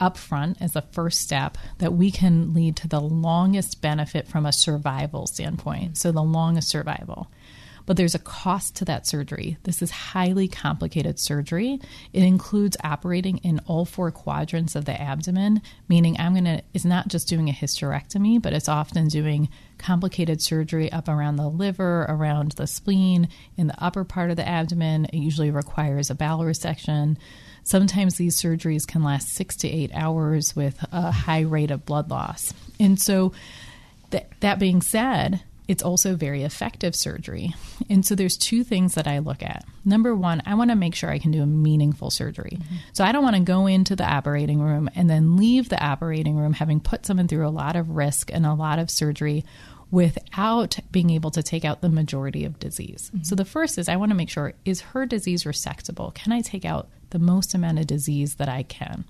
upfront 0.00 0.56
as 0.60 0.76
a 0.76 0.82
first 0.92 1.20
step 1.20 1.58
that 1.78 1.92
we 1.92 2.10
can 2.10 2.54
lead 2.54 2.76
to 2.76 2.88
the 2.88 3.00
longest 3.00 3.80
benefit 3.80 4.28
from 4.28 4.46
a 4.46 4.52
survival 4.52 5.26
standpoint. 5.26 5.96
So, 5.98 6.12
the 6.12 6.22
longest 6.22 6.68
survival. 6.68 7.30
But 7.88 7.96
there's 7.96 8.14
a 8.14 8.18
cost 8.18 8.76
to 8.76 8.84
that 8.84 9.06
surgery. 9.06 9.56
This 9.62 9.80
is 9.80 9.90
highly 9.90 10.46
complicated 10.46 11.18
surgery. 11.18 11.80
It 12.12 12.22
includes 12.22 12.76
operating 12.84 13.38
in 13.38 13.60
all 13.60 13.86
four 13.86 14.10
quadrants 14.10 14.76
of 14.76 14.84
the 14.84 15.00
abdomen, 15.00 15.62
meaning 15.88 16.14
I'm 16.18 16.34
going 16.34 16.44
to, 16.44 16.62
it's 16.74 16.84
not 16.84 17.08
just 17.08 17.28
doing 17.28 17.48
a 17.48 17.52
hysterectomy, 17.54 18.42
but 18.42 18.52
it's 18.52 18.68
often 18.68 19.08
doing 19.08 19.48
complicated 19.78 20.42
surgery 20.42 20.92
up 20.92 21.08
around 21.08 21.36
the 21.36 21.48
liver, 21.48 22.04
around 22.10 22.52
the 22.52 22.66
spleen, 22.66 23.30
in 23.56 23.68
the 23.68 23.82
upper 23.82 24.04
part 24.04 24.28
of 24.28 24.36
the 24.36 24.46
abdomen. 24.46 25.06
It 25.06 25.16
usually 25.16 25.50
requires 25.50 26.10
a 26.10 26.14
bowel 26.14 26.40
resection. 26.40 27.16
Sometimes 27.68 28.16
these 28.16 28.40
surgeries 28.40 28.86
can 28.86 29.02
last 29.02 29.28
six 29.28 29.54
to 29.56 29.68
eight 29.68 29.90
hours 29.92 30.56
with 30.56 30.82
a 30.90 31.10
high 31.10 31.42
rate 31.42 31.70
of 31.70 31.84
blood 31.84 32.08
loss. 32.08 32.54
And 32.80 32.98
so, 32.98 33.32
th- 34.10 34.24
that 34.40 34.58
being 34.58 34.80
said, 34.80 35.42
it's 35.68 35.82
also 35.82 36.16
very 36.16 36.44
effective 36.44 36.96
surgery. 36.96 37.54
And 37.90 38.06
so 38.06 38.14
there's 38.14 38.38
two 38.38 38.64
things 38.64 38.94
that 38.94 39.06
I 39.06 39.18
look 39.18 39.42
at. 39.42 39.66
Number 39.84 40.14
one, 40.14 40.40
I 40.46 40.54
want 40.54 40.70
to 40.70 40.76
make 40.76 40.94
sure 40.94 41.10
I 41.10 41.18
can 41.18 41.30
do 41.30 41.42
a 41.42 41.46
meaningful 41.46 42.10
surgery. 42.10 42.56
Mm-hmm. 42.58 42.76
So 42.94 43.04
I 43.04 43.12
don't 43.12 43.22
want 43.22 43.36
to 43.36 43.42
go 43.42 43.66
into 43.66 43.94
the 43.94 44.10
operating 44.10 44.62
room 44.62 44.88
and 44.94 45.10
then 45.10 45.36
leave 45.36 45.68
the 45.68 45.84
operating 45.84 46.38
room 46.38 46.54
having 46.54 46.80
put 46.80 47.04
someone 47.04 47.28
through 47.28 47.46
a 47.46 47.50
lot 47.50 47.76
of 47.76 47.90
risk 47.90 48.32
and 48.32 48.46
a 48.46 48.54
lot 48.54 48.78
of 48.78 48.90
surgery 48.90 49.44
without 49.90 50.78
being 50.90 51.10
able 51.10 51.30
to 51.32 51.42
take 51.42 51.66
out 51.66 51.82
the 51.82 51.90
majority 51.90 52.46
of 52.46 52.58
disease. 52.58 53.10
Mm-hmm. 53.12 53.24
So 53.24 53.34
the 53.34 53.44
first 53.44 53.76
is 53.76 53.90
I 53.90 53.96
want 53.96 54.10
to 54.10 54.16
make 54.16 54.30
sure 54.30 54.54
is 54.64 54.80
her 54.80 55.04
disease 55.04 55.44
resectable? 55.44 56.14
Can 56.14 56.32
I 56.32 56.40
take 56.40 56.64
out 56.64 56.88
the 57.10 57.18
most 57.18 57.54
amount 57.54 57.78
of 57.78 57.86
disease 57.86 58.36
that 58.36 58.48
I 58.48 58.62
can. 58.62 59.04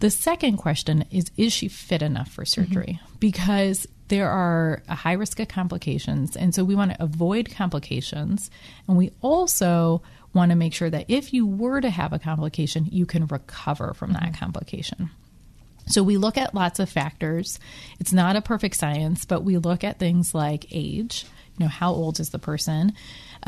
The 0.00 0.10
second 0.10 0.58
question 0.58 1.04
is 1.10 1.30
Is 1.36 1.52
she 1.52 1.68
fit 1.68 2.02
enough 2.02 2.30
for 2.30 2.44
surgery? 2.44 3.00
Mm-hmm. 3.02 3.16
Because 3.18 3.86
there 4.08 4.30
are 4.30 4.82
a 4.88 4.94
high 4.94 5.12
risk 5.12 5.38
of 5.40 5.48
complications. 5.48 6.36
And 6.36 6.54
so 6.54 6.64
we 6.64 6.74
want 6.74 6.92
to 6.92 7.02
avoid 7.02 7.50
complications. 7.50 8.50
And 8.86 8.96
we 8.96 9.12
also 9.20 10.02
want 10.32 10.50
to 10.50 10.56
make 10.56 10.72
sure 10.72 10.90
that 10.90 11.06
if 11.08 11.32
you 11.32 11.46
were 11.46 11.80
to 11.80 11.90
have 11.90 12.12
a 12.12 12.18
complication, 12.18 12.86
you 12.90 13.06
can 13.06 13.26
recover 13.26 13.92
from 13.94 14.12
mm-hmm. 14.12 14.24
that 14.24 14.38
complication. 14.38 15.10
So 15.88 16.02
we 16.02 16.18
look 16.18 16.36
at 16.36 16.54
lots 16.54 16.80
of 16.80 16.90
factors. 16.90 17.58
It's 17.98 18.12
not 18.12 18.36
a 18.36 18.42
perfect 18.42 18.76
science, 18.76 19.24
but 19.24 19.42
we 19.42 19.56
look 19.56 19.84
at 19.84 19.98
things 19.98 20.34
like 20.34 20.66
age, 20.70 21.24
you 21.56 21.64
know, 21.64 21.70
how 21.70 21.92
old 21.92 22.20
is 22.20 22.30
the 22.30 22.38
person? 22.38 22.92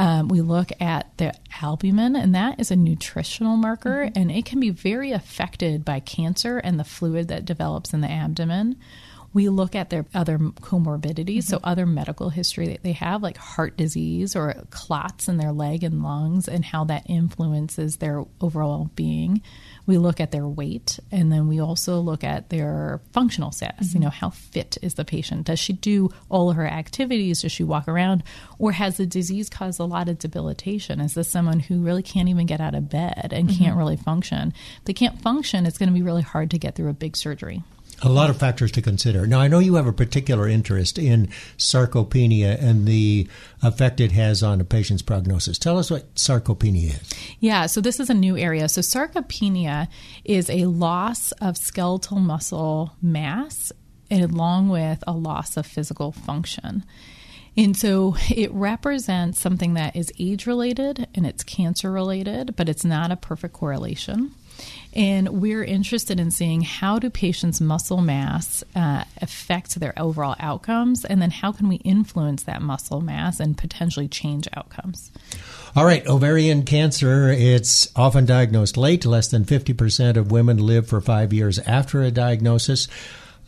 Um, 0.00 0.28
we 0.28 0.40
look 0.40 0.72
at 0.80 1.14
the 1.18 1.34
albumin, 1.60 2.16
and 2.16 2.34
that 2.34 2.58
is 2.58 2.70
a 2.70 2.76
nutritional 2.76 3.58
marker, 3.58 4.06
mm-hmm. 4.06 4.18
and 4.18 4.30
it 4.30 4.46
can 4.46 4.58
be 4.58 4.70
very 4.70 5.12
affected 5.12 5.84
by 5.84 6.00
cancer 6.00 6.56
and 6.56 6.80
the 6.80 6.84
fluid 6.84 7.28
that 7.28 7.44
develops 7.44 7.92
in 7.92 8.00
the 8.00 8.10
abdomen. 8.10 8.76
We 9.32 9.48
look 9.48 9.76
at 9.76 9.90
their 9.90 10.06
other 10.12 10.38
comorbidities, 10.38 11.38
mm-hmm. 11.38 11.50
so 11.50 11.60
other 11.62 11.86
medical 11.86 12.30
history 12.30 12.68
that 12.68 12.82
they 12.82 12.92
have, 12.92 13.22
like 13.22 13.36
heart 13.36 13.76
disease 13.76 14.34
or 14.34 14.54
clots 14.70 15.28
in 15.28 15.36
their 15.36 15.52
leg 15.52 15.84
and 15.84 16.02
lungs, 16.02 16.48
and 16.48 16.64
how 16.64 16.84
that 16.84 17.08
influences 17.08 17.98
their 17.98 18.24
overall 18.40 18.90
being. 18.96 19.42
We 19.86 19.98
look 19.98 20.20
at 20.20 20.30
their 20.30 20.46
weight, 20.46 20.98
and 21.10 21.32
then 21.32 21.48
we 21.48 21.60
also 21.60 22.00
look 22.00 22.24
at 22.24 22.50
their 22.50 23.00
functional 23.12 23.52
status. 23.52 23.88
Mm-hmm. 23.88 23.96
You 23.96 24.04
know, 24.04 24.10
how 24.10 24.30
fit 24.30 24.78
is 24.82 24.94
the 24.94 25.04
patient? 25.04 25.46
Does 25.46 25.58
she 25.58 25.72
do 25.72 26.10
all 26.28 26.50
of 26.50 26.56
her 26.56 26.66
activities? 26.66 27.42
Does 27.42 27.52
she 27.52 27.64
walk 27.64 27.88
around? 27.88 28.22
Or 28.58 28.72
has 28.72 28.96
the 28.96 29.06
disease 29.06 29.48
caused 29.48 29.80
a 29.80 29.84
lot 29.84 30.08
of 30.08 30.18
debilitation? 30.18 31.00
Is 31.00 31.14
this 31.14 31.30
someone 31.30 31.60
who 31.60 31.82
really 31.82 32.02
can't 32.02 32.28
even 32.28 32.46
get 32.46 32.60
out 32.60 32.74
of 32.74 32.90
bed 32.90 33.30
and 33.32 33.48
mm-hmm. 33.48 33.64
can't 33.64 33.76
really 33.76 33.96
function? 33.96 34.52
If 34.78 34.84
they 34.84 34.92
can't 34.92 35.20
function, 35.20 35.66
it's 35.66 35.78
going 35.78 35.88
to 35.88 35.94
be 35.94 36.02
really 36.02 36.22
hard 36.22 36.50
to 36.50 36.58
get 36.58 36.74
through 36.74 36.90
a 36.90 36.94
big 36.94 37.16
surgery. 37.16 37.62
A 38.02 38.08
lot 38.08 38.30
of 38.30 38.38
factors 38.38 38.72
to 38.72 38.82
consider. 38.82 39.26
Now, 39.26 39.40
I 39.40 39.48
know 39.48 39.58
you 39.58 39.74
have 39.74 39.86
a 39.86 39.92
particular 39.92 40.48
interest 40.48 40.98
in 40.98 41.28
sarcopenia 41.58 42.60
and 42.62 42.86
the 42.86 43.28
effect 43.62 44.00
it 44.00 44.12
has 44.12 44.42
on 44.42 44.60
a 44.60 44.64
patient's 44.64 45.02
prognosis. 45.02 45.58
Tell 45.58 45.78
us 45.78 45.90
what 45.90 46.14
sarcopenia 46.14 47.00
is. 47.00 47.14
Yeah, 47.40 47.66
so 47.66 47.80
this 47.80 48.00
is 48.00 48.08
a 48.08 48.14
new 48.14 48.38
area. 48.38 48.68
So, 48.68 48.80
sarcopenia 48.80 49.88
is 50.24 50.48
a 50.48 50.64
loss 50.66 51.32
of 51.32 51.56
skeletal 51.56 52.18
muscle 52.18 52.92
mass 53.02 53.72
along 54.10 54.68
with 54.68 55.04
a 55.06 55.12
loss 55.12 55.56
of 55.56 55.66
physical 55.66 56.12
function. 56.12 56.84
And 57.56 57.76
so 57.76 58.16
it 58.30 58.52
represents 58.52 59.40
something 59.40 59.74
that 59.74 59.96
is 59.96 60.12
age 60.18 60.46
related 60.46 61.06
and 61.14 61.26
it's 61.26 61.44
cancer 61.44 61.90
related, 61.90 62.56
but 62.56 62.68
it's 62.68 62.84
not 62.84 63.10
a 63.10 63.16
perfect 63.16 63.54
correlation. 63.54 64.34
And 64.94 65.40
we're 65.40 65.62
interested 65.62 66.18
in 66.18 66.30
seeing 66.30 66.62
how 66.62 66.98
do 66.98 67.10
patients' 67.10 67.60
muscle 67.60 68.00
mass 68.00 68.64
uh, 68.74 69.04
affect 69.20 69.78
their 69.78 69.96
overall 69.96 70.34
outcomes, 70.40 71.04
and 71.04 71.22
then 71.22 71.30
how 71.30 71.52
can 71.52 71.68
we 71.68 71.76
influence 71.76 72.42
that 72.44 72.60
muscle 72.60 73.00
mass 73.00 73.38
and 73.38 73.56
potentially 73.56 74.08
change 74.08 74.48
outcomes. 74.54 75.10
All 75.76 75.84
right, 75.84 76.04
ovarian 76.06 76.64
cancer, 76.64 77.30
it's 77.30 77.88
often 77.94 78.26
diagnosed 78.26 78.76
late. 78.76 79.04
Less 79.04 79.28
than 79.28 79.44
50% 79.44 80.16
of 80.16 80.32
women 80.32 80.58
live 80.58 80.88
for 80.88 81.00
five 81.00 81.32
years 81.32 81.60
after 81.60 82.02
a 82.02 82.10
diagnosis. 82.10 82.88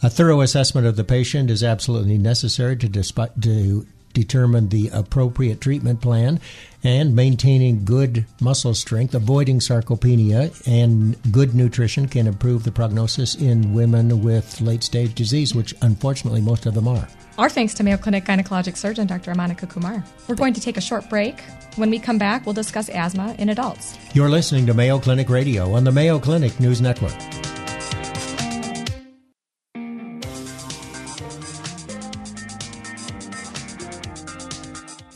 A 0.05 0.11
thorough 0.11 0.41
assessment 0.41 0.87
of 0.87 0.97
the 0.97 1.05
patient 1.05 1.51
is 1.51 1.63
absolutely 1.63 2.19
necessary 2.19 2.77
to, 2.77 2.89
disp- 2.89 3.41
to 3.41 3.87
determine 4.13 4.69
the 4.69 4.89
appropriate 4.93 5.61
treatment 5.61 6.01
plan 6.01 6.41
and 6.85 7.15
maintaining 7.15 7.85
good 7.85 8.27
muscle 8.41 8.75
strength, 8.75 9.15
avoiding 9.15 9.59
sarcopenia, 9.61 10.51
and 10.67 11.17
good 11.33 11.55
nutrition 11.55 12.09
can 12.09 12.27
improve 12.27 12.65
the 12.65 12.73
prognosis 12.73 13.35
in 13.35 13.73
women 13.73 14.23
with 14.23 14.61
late 14.61 14.83
stage 14.83 15.15
disease, 15.15 15.55
which 15.55 15.75
unfortunately 15.83 16.41
most 16.41 16.67
of 16.67 16.75
them 16.75 16.89
are. 16.89 17.09
Our 17.39 17.49
thanks 17.49 17.73
to 17.75 17.83
Mayo 17.83 17.97
Clinic 17.97 18.25
gynecologic 18.25 18.77
surgeon 18.77 19.07
Dr. 19.07 19.35
Monica 19.35 19.67
Kumar. 19.67 20.05
We're 20.29 20.35
going 20.35 20.53
to 20.55 20.61
take 20.61 20.77
a 20.77 20.83
short 20.83 21.09
break. 21.09 21.41
When 21.77 21.89
we 21.89 21.99
come 21.99 22.19
back, 22.19 22.45
we'll 22.45 22.53
discuss 22.53 22.91
asthma 22.91 23.35
in 23.39 23.49
adults. 23.49 23.97
You're 24.15 24.29
listening 24.29 24.67
to 24.67 24.75
Mayo 24.75 24.99
Clinic 24.99 25.31
Radio 25.31 25.73
on 25.73 25.85
the 25.85 25.93
Mayo 25.93 26.19
Clinic 26.19 26.61
News 26.61 26.83
Network. 26.83 27.15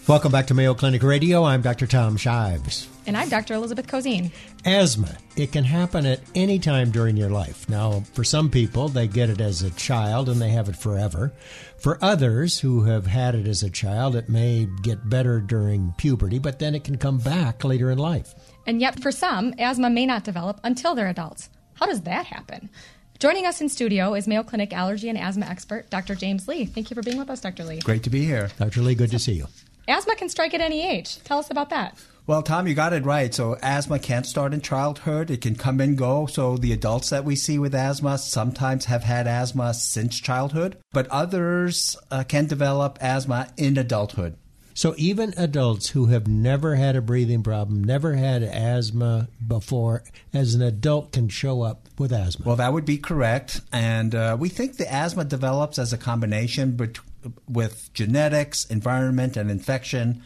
Welcome 0.09 0.31
back 0.31 0.47
to 0.47 0.55
Mayo 0.55 0.73
Clinic 0.73 1.03
Radio. 1.03 1.42
I'm 1.42 1.62
Dr. 1.62 1.85
Tom 1.85 2.16
Shives. 2.16 2.87
And 3.09 3.16
I'm 3.16 3.29
Dr. 3.29 3.55
Elizabeth 3.55 3.88
Cozine. 3.88 4.31
Asthma. 4.64 5.16
It 5.37 5.51
can 5.51 5.64
happen 5.64 6.07
at 6.07 6.21
any 6.37 6.61
time 6.61 6.92
during 6.92 7.16
your 7.16 7.29
life. 7.29 7.69
Now, 7.69 8.05
for 8.12 8.23
some 8.23 8.49
people, 8.49 8.87
they 8.87 9.09
get 9.09 9.31
it 9.31 9.40
as 9.40 9.62
a 9.62 9.71
child 9.73 10.29
and 10.29 10.40
they 10.40 10.51
have 10.51 10.69
it 10.69 10.77
forever. 10.77 11.33
For 11.79 11.99
others 12.01 12.61
who 12.61 12.85
have 12.85 13.09
had 13.09 13.35
it 13.35 13.49
as 13.49 13.64
a 13.64 13.71
child, 13.71 14.14
it 14.14 14.29
may 14.29 14.69
get 14.83 15.11
better 15.11 15.40
during 15.40 15.92
puberty, 15.99 16.38
but 16.38 16.61
then 16.61 16.77
it 16.77 16.85
can 16.85 16.99
come 16.99 17.19
back 17.19 17.64
later 17.64 17.90
in 17.90 17.99
life. 17.99 18.33
And 18.64 18.81
yet, 18.81 19.03
for 19.03 19.11
some, 19.11 19.55
asthma 19.59 19.90
may 19.90 20.07
not 20.07 20.23
develop 20.23 20.61
until 20.62 20.95
they're 20.95 21.09
adults. 21.09 21.51
How 21.75 21.87
does 21.87 22.03
that 22.03 22.27
happen? 22.27 22.71
Joining 23.19 23.45
us 23.45 23.61
in 23.61 23.69
studio 23.69 24.14
is 24.14 24.29
Mayo 24.29 24.45
Clinic 24.45 24.73
allergy 24.73 25.09
and 25.09 25.19
asthma 25.19 25.47
expert, 25.47 25.90
Dr. 25.90 26.14
James 26.14 26.47
Li. 26.47 26.64
Thank 26.64 26.90
you 26.90 26.95
for 26.95 27.03
being 27.03 27.19
with 27.19 27.29
us, 27.29 27.40
Dr. 27.40 27.64
Li. 27.64 27.81
Great 27.81 28.05
to 28.05 28.11
be 28.11 28.25
here. 28.25 28.51
Dr. 28.57 28.83
Li, 28.83 28.95
good 28.95 29.11
to 29.11 29.19
see 29.19 29.33
you. 29.33 29.49
Asthma 29.88 30.16
can 30.16 30.29
strike 30.29 30.55
at 30.55 30.61
any 30.61 30.87
age. 30.87 31.22
Tell 31.22 31.38
us 31.38 31.51
about 31.51 31.70
that. 31.70 31.96
Well, 32.27 32.42
Tom, 32.42 32.66
you 32.66 32.75
got 32.75 32.92
it 32.92 33.05
right. 33.05 33.33
So, 33.33 33.57
asthma 33.62 34.01
can't 34.01 34.27
start 34.27 34.53
in 34.53 34.61
childhood. 34.61 35.31
It 35.31 35.40
can 35.40 35.55
come 35.55 35.81
and 35.81 35.96
go. 35.96 36.27
So, 36.27 36.57
the 36.57 36.72
adults 36.72 37.11
that 37.11 37.25
we 37.25 37.37
see 37.37 37.57
with 37.57 37.72
asthma 37.72 38.18
sometimes 38.18 38.87
have 38.87 39.05
had 39.05 39.29
asthma 39.29 39.75
since 39.75 40.18
childhood, 40.18 40.77
but 40.92 41.07
others 41.07 41.96
uh, 42.11 42.25
can 42.25 42.46
develop 42.46 42.99
asthma 43.01 43.53
in 43.57 43.79
adulthood. 43.79 44.37
So, 44.75 44.94
even 44.99 45.35
adults 45.37 45.90
who 45.90 46.07
have 46.07 46.27
never 46.27 46.75
had 46.75 46.96
a 46.96 47.01
breathing 47.01 47.44
problem, 47.44 47.85
never 47.85 48.14
had 48.14 48.42
asthma 48.42 49.29
before, 49.46 50.03
as 50.35 50.55
an 50.55 50.62
adult 50.62 51.12
can 51.12 51.29
show 51.29 51.62
up 51.62 51.88
with 51.96 52.12
asthma. 52.12 52.44
Well, 52.44 52.57
that 52.57 52.72
would 52.72 52.85
be 52.85 52.99
correct. 52.99 53.61
And 53.72 54.16
uh, 54.16 54.37
we 54.38 54.49
think 54.49 54.79
the 54.79 54.92
asthma 54.92 55.25
develops 55.25 55.79
as 55.79 55.92
a 55.92 55.99
combination 55.99 56.72
between 56.72 57.07
with 57.48 57.92
genetics, 57.94 58.64
environment, 58.66 59.36
and 59.36 59.50
infection. 59.50 60.22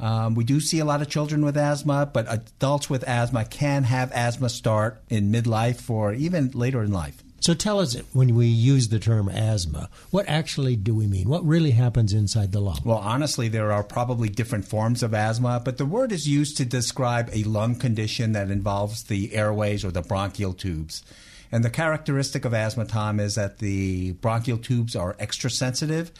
Um, 0.00 0.34
we 0.34 0.44
do 0.44 0.60
see 0.60 0.80
a 0.80 0.84
lot 0.84 1.00
of 1.00 1.08
children 1.08 1.44
with 1.44 1.56
asthma, 1.56 2.10
but 2.12 2.26
adults 2.28 2.90
with 2.90 3.04
asthma 3.04 3.44
can 3.44 3.84
have 3.84 4.10
asthma 4.12 4.48
start 4.48 5.00
in 5.08 5.30
midlife 5.30 5.88
or 5.88 6.12
even 6.12 6.50
later 6.50 6.82
in 6.82 6.92
life. 6.92 7.22
So 7.42 7.54
tell 7.54 7.80
us 7.80 7.96
when 8.12 8.36
we 8.36 8.46
use 8.46 8.88
the 8.88 9.00
term 9.00 9.28
asthma, 9.28 9.90
what 10.12 10.28
actually 10.28 10.76
do 10.76 10.94
we 10.94 11.08
mean? 11.08 11.28
What 11.28 11.44
really 11.44 11.72
happens 11.72 12.12
inside 12.12 12.52
the 12.52 12.60
lung? 12.60 12.78
Well, 12.84 12.98
honestly, 12.98 13.48
there 13.48 13.72
are 13.72 13.82
probably 13.82 14.28
different 14.28 14.64
forms 14.64 15.02
of 15.02 15.12
asthma, 15.12 15.60
but 15.64 15.76
the 15.76 15.84
word 15.84 16.12
is 16.12 16.28
used 16.28 16.56
to 16.58 16.64
describe 16.64 17.30
a 17.32 17.42
lung 17.42 17.74
condition 17.74 18.30
that 18.32 18.48
involves 18.48 19.02
the 19.02 19.34
airways 19.34 19.84
or 19.84 19.90
the 19.90 20.02
bronchial 20.02 20.52
tubes. 20.52 21.02
And 21.52 21.62
the 21.62 21.70
characteristic 21.70 22.46
of 22.46 22.54
asthma, 22.54 22.86
Tom, 22.86 23.20
is 23.20 23.34
that 23.34 23.58
the 23.58 24.12
bronchial 24.12 24.56
tubes 24.56 24.96
are 24.96 25.14
extra 25.18 25.50
sensitive. 25.50 26.10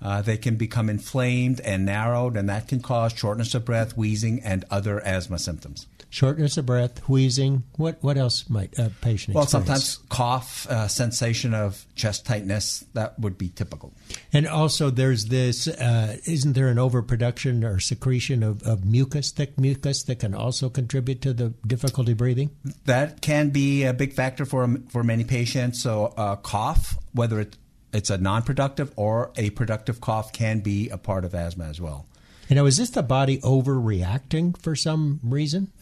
Uh, 0.00 0.22
they 0.22 0.36
can 0.36 0.56
become 0.56 0.88
inflamed 0.88 1.60
and 1.60 1.84
narrowed, 1.84 2.36
and 2.36 2.48
that 2.48 2.68
can 2.68 2.80
cause 2.80 3.12
shortness 3.12 3.54
of 3.54 3.64
breath, 3.64 3.96
wheezing, 3.96 4.40
and 4.40 4.64
other 4.70 5.00
asthma 5.04 5.38
symptoms. 5.38 5.86
Shortness 6.08 6.56
of 6.56 6.66
breath, 6.66 7.00
wheezing. 7.08 7.64
What 7.76 7.98
what 8.02 8.16
else 8.16 8.48
might 8.48 8.78
a 8.78 8.90
patient 9.00 9.34
well, 9.34 9.44
experience? 9.44 9.68
sometimes 9.68 9.98
cough, 10.08 10.66
uh, 10.70 10.88
sensation 10.88 11.52
of 11.52 11.84
chest 11.94 12.24
tightness. 12.24 12.84
That 12.94 13.18
would 13.18 13.36
be 13.36 13.48
typical. 13.48 13.92
And 14.32 14.46
also, 14.46 14.90
there's 14.90 15.26
this. 15.26 15.68
Uh, 15.68 16.16
isn't 16.24 16.52
there 16.52 16.68
an 16.68 16.78
overproduction 16.78 17.64
or 17.64 17.80
secretion 17.80 18.42
of, 18.42 18.62
of 18.62 18.84
mucus, 18.84 19.30
thick 19.32 19.58
mucus, 19.58 20.04
that 20.04 20.20
can 20.20 20.34
also 20.34 20.70
contribute 20.70 21.20
to 21.22 21.32
the 21.32 21.54
difficulty 21.66 22.14
breathing? 22.14 22.50
That 22.84 23.20
can 23.20 23.50
be 23.50 23.84
a 23.84 23.92
big 23.92 24.12
factor 24.12 24.46
for 24.46 24.68
for 24.88 25.02
many 25.02 25.24
patients. 25.24 25.82
So, 25.82 26.14
uh, 26.16 26.36
cough, 26.36 26.96
whether 27.12 27.40
it 27.40 27.56
it's 27.92 28.10
a 28.10 28.18
non-productive 28.18 28.92
or 28.96 29.32
a 29.36 29.50
productive 29.50 30.00
cough 30.00 30.32
can 30.32 30.60
be 30.60 30.88
a 30.90 30.98
part 30.98 31.24
of 31.24 31.34
asthma 31.34 31.64
as 31.64 31.80
well. 31.80 32.06
You 32.48 32.54
know, 32.54 32.66
is 32.66 32.76
this 32.76 32.90
the 32.90 33.02
body 33.02 33.38
overreacting 33.38 34.56
for 34.56 34.76
some 34.76 35.18
reason? 35.22 35.72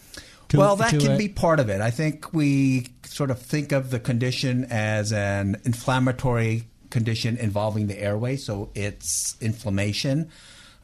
To, 0.54 0.60
well, 0.60 0.76
that 0.76 0.90
can 0.90 1.12
a... 1.12 1.18
be 1.18 1.28
part 1.28 1.58
of 1.58 1.68
it. 1.68 1.80
I 1.80 1.90
think 1.90 2.32
we 2.32 2.86
sort 3.04 3.30
of 3.30 3.40
think 3.40 3.72
of 3.72 3.90
the 3.90 3.98
condition 3.98 4.66
as 4.70 5.12
an 5.12 5.60
inflammatory 5.64 6.68
condition 6.90 7.36
involving 7.36 7.88
the 7.88 8.00
airway, 8.00 8.36
so 8.36 8.70
it's 8.74 9.36
inflammation. 9.40 10.30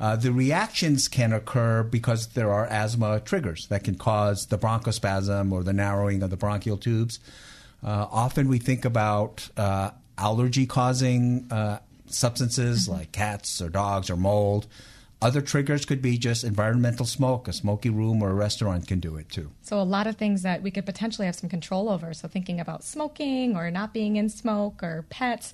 Uh, 0.00 0.16
the 0.16 0.32
reactions 0.32 1.06
can 1.06 1.32
occur 1.32 1.84
because 1.84 2.28
there 2.28 2.50
are 2.50 2.66
asthma 2.66 3.20
triggers 3.20 3.68
that 3.68 3.84
can 3.84 3.94
cause 3.94 4.46
the 4.46 4.58
bronchospasm 4.58 5.52
or 5.52 5.62
the 5.62 5.72
narrowing 5.72 6.22
of 6.22 6.30
the 6.30 6.36
bronchial 6.36 6.76
tubes. 6.76 7.20
Uh, 7.84 8.06
often 8.10 8.48
we 8.48 8.58
think 8.58 8.84
about 8.84 9.48
uh, 9.56 9.90
allergy 10.18 10.66
causing 10.66 11.46
uh, 11.52 11.78
substances 12.06 12.88
mm-hmm. 12.88 12.98
like 12.98 13.12
cats 13.12 13.62
or 13.62 13.68
dogs 13.68 14.10
or 14.10 14.16
mold. 14.16 14.66
Other 15.22 15.42
triggers 15.42 15.84
could 15.84 16.00
be 16.00 16.16
just 16.16 16.44
environmental 16.44 17.04
smoke. 17.04 17.46
A 17.46 17.52
smoky 17.52 17.90
room 17.90 18.22
or 18.22 18.30
a 18.30 18.34
restaurant 18.34 18.86
can 18.86 19.00
do 19.00 19.16
it 19.16 19.28
too. 19.28 19.50
So, 19.62 19.80
a 19.80 19.84
lot 19.84 20.06
of 20.06 20.16
things 20.16 20.42
that 20.42 20.62
we 20.62 20.70
could 20.70 20.86
potentially 20.86 21.26
have 21.26 21.36
some 21.36 21.50
control 21.50 21.88
over. 21.90 22.14
So, 22.14 22.26
thinking 22.26 22.58
about 22.58 22.84
smoking 22.84 23.56
or 23.56 23.70
not 23.70 23.92
being 23.92 24.16
in 24.16 24.30
smoke 24.30 24.82
or 24.82 25.04
pets. 25.10 25.52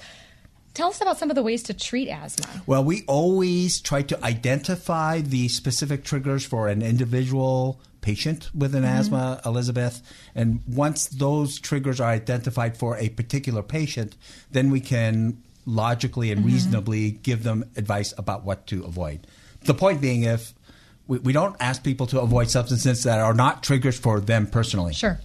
Tell 0.75 0.91
us 0.91 1.01
about 1.01 1.17
some 1.17 1.31
of 1.31 1.37
the 1.37 1.43
ways 1.43 1.63
to 1.65 1.75
treat 1.75 2.09
asthma. 2.09 2.63
Well, 2.67 2.85
we 2.85 3.03
always 3.07 3.81
try 3.81 4.03
to 4.03 4.23
identify 4.23 5.23
the 5.23 5.49
specific 5.49 6.05
triggers 6.05 6.45
for 6.45 6.69
an 6.69 6.83
individual 6.83 7.81
patient 8.03 8.51
with 8.55 8.75
an 8.75 8.85
mm-hmm. 8.85 8.99
asthma, 8.99 9.41
Elizabeth. 9.45 10.03
And 10.35 10.61
once 10.69 11.07
those 11.07 11.59
triggers 11.59 11.99
are 11.99 12.11
identified 12.11 12.77
for 12.77 12.97
a 12.99 13.09
particular 13.09 13.63
patient, 13.63 14.17
then 14.53 14.71
we 14.71 14.81
can 14.81 15.43
logically 15.65 16.31
and 16.31 16.43
mm-hmm. 16.43 16.51
reasonably 16.51 17.11
give 17.11 17.43
them 17.43 17.65
advice 17.77 18.15
about 18.17 18.45
what 18.45 18.67
to 18.69 18.85
avoid. 18.85 19.27
The 19.67 19.75
point 19.75 20.01
being, 20.01 20.25
if 20.25 20.55
we, 21.07 21.19
we 21.19 21.33
don't 21.33 21.57
ask 21.61 21.83
people 21.83 22.07
to 22.09 22.21
avoid 22.21 22.51
substances 22.51 23.03
that 23.05 23.21
are 23.21 23.35
not 23.35 23.63
triggers 23.63 23.99
for 23.99 24.21
them 24.21 24.47
personally. 24.47 24.95
Sure. 24.95 25.19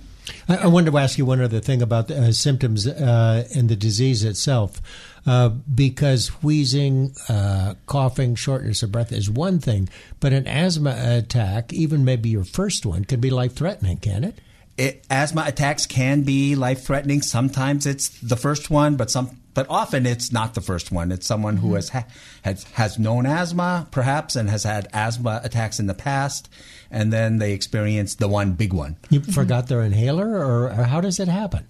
I, 0.48 0.58
I 0.58 0.68
wanted 0.68 0.92
to 0.92 0.98
ask 0.98 1.18
you 1.18 1.26
one 1.26 1.42
other 1.42 1.60
thing 1.60 1.82
about 1.82 2.08
the, 2.08 2.22
uh, 2.22 2.32
symptoms 2.32 2.88
uh, 2.88 3.48
and 3.56 3.70
the 3.70 3.76
disease 3.76 4.24
itself. 4.24 4.82
Uh, 5.26 5.50
because 5.50 6.30
wheezing, 6.42 7.14
uh, 7.30 7.76
coughing, 7.86 8.34
shortness 8.34 8.82
of 8.82 8.92
breath 8.92 9.12
is 9.12 9.30
one 9.30 9.60
thing, 9.60 9.88
but 10.20 10.34
an 10.34 10.48
asthma 10.48 10.96
attack, 10.98 11.72
even 11.72 12.04
maybe 12.04 12.30
your 12.30 12.44
first 12.44 12.88
one, 12.88 13.06
can 13.06 13.20
be 13.20 13.30
life 13.30 13.54
threatening, 13.54 13.98
can 13.98 14.24
it? 14.24 14.40
It, 14.78 15.06
asthma 15.12 15.44
attacks 15.46 15.86
can 15.86 16.24
be 16.24 16.56
life 16.56 16.84
threatening. 16.84 17.22
Sometimes 17.22 17.86
it's 17.86 18.10
the 18.10 18.36
first 18.36 18.72
one, 18.72 18.96
but 18.96 19.12
some 19.12 19.41
but 19.54 19.68
often 19.70 20.06
it's 20.06 20.32
not 20.32 20.54
the 20.54 20.62
first 20.62 20.92
one. 20.92 21.12
It's 21.12 21.26
someone 21.26 21.58
who 21.58 21.76
has, 21.76 21.90
ha- 21.90 22.08
has 22.44 22.64
has 22.74 22.98
known 22.98 23.26
asthma, 23.26 23.88
perhaps, 23.92 24.36
and 24.36 24.50
has 24.50 24.64
had 24.64 24.88
asthma 24.94 25.42
attacks 25.44 25.80
in 25.80 25.88
the 25.88 25.94
past, 25.94 26.50
and 26.90 27.12
then 27.12 27.38
they 27.38 27.54
experience 27.54 28.16
the 28.16 28.28
one 28.28 28.54
big 28.54 28.74
one. 28.74 28.98
You 29.10 29.22
forgot 29.22 29.68
their 29.68 29.82
inhaler, 29.82 30.28
or, 30.28 30.66
or 30.66 30.84
how 30.84 31.02
does 31.02 31.20
it 31.20 31.28
happen? 31.28 31.68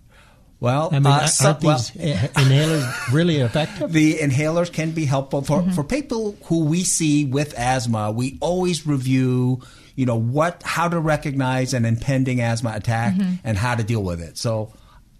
Well, 0.62 0.89
I 0.91 1.00
mean, 1.00 1.08
uh, 1.08 1.28
aren't 1.44 1.60
these 1.60 1.96
well, 1.96 2.15
inhalers 2.36 3.12
really 3.12 3.38
effective? 3.38 3.91
The 4.02 4.20
inhalers 4.20 4.72
can 4.72 4.91
be 4.91 5.06
helpful 5.06 5.41
for 5.41 5.62
mm-hmm. 5.62 5.72
for 5.72 5.84
people 5.84 6.38
who 6.46 6.65
we 6.65 6.84
see 6.84 7.26
with 7.26 7.58
asthma. 7.58 8.12
We 8.12 8.38
always 8.41 8.86
review, 8.86 9.62
you 9.96 10.06
know, 10.06 10.20
what 10.20 10.62
how 10.64 10.88
to 10.88 10.99
recognize 10.99 11.74
an 11.74 11.84
impending 11.84 12.41
asthma 12.41 12.74
attack 12.76 13.16
mm-hmm. 13.16 13.36
and 13.43 13.58
how 13.58 13.74
to 13.74 13.84
deal 13.84 14.03
with 14.03 14.22
it. 14.22 14.38
So 14.38 14.72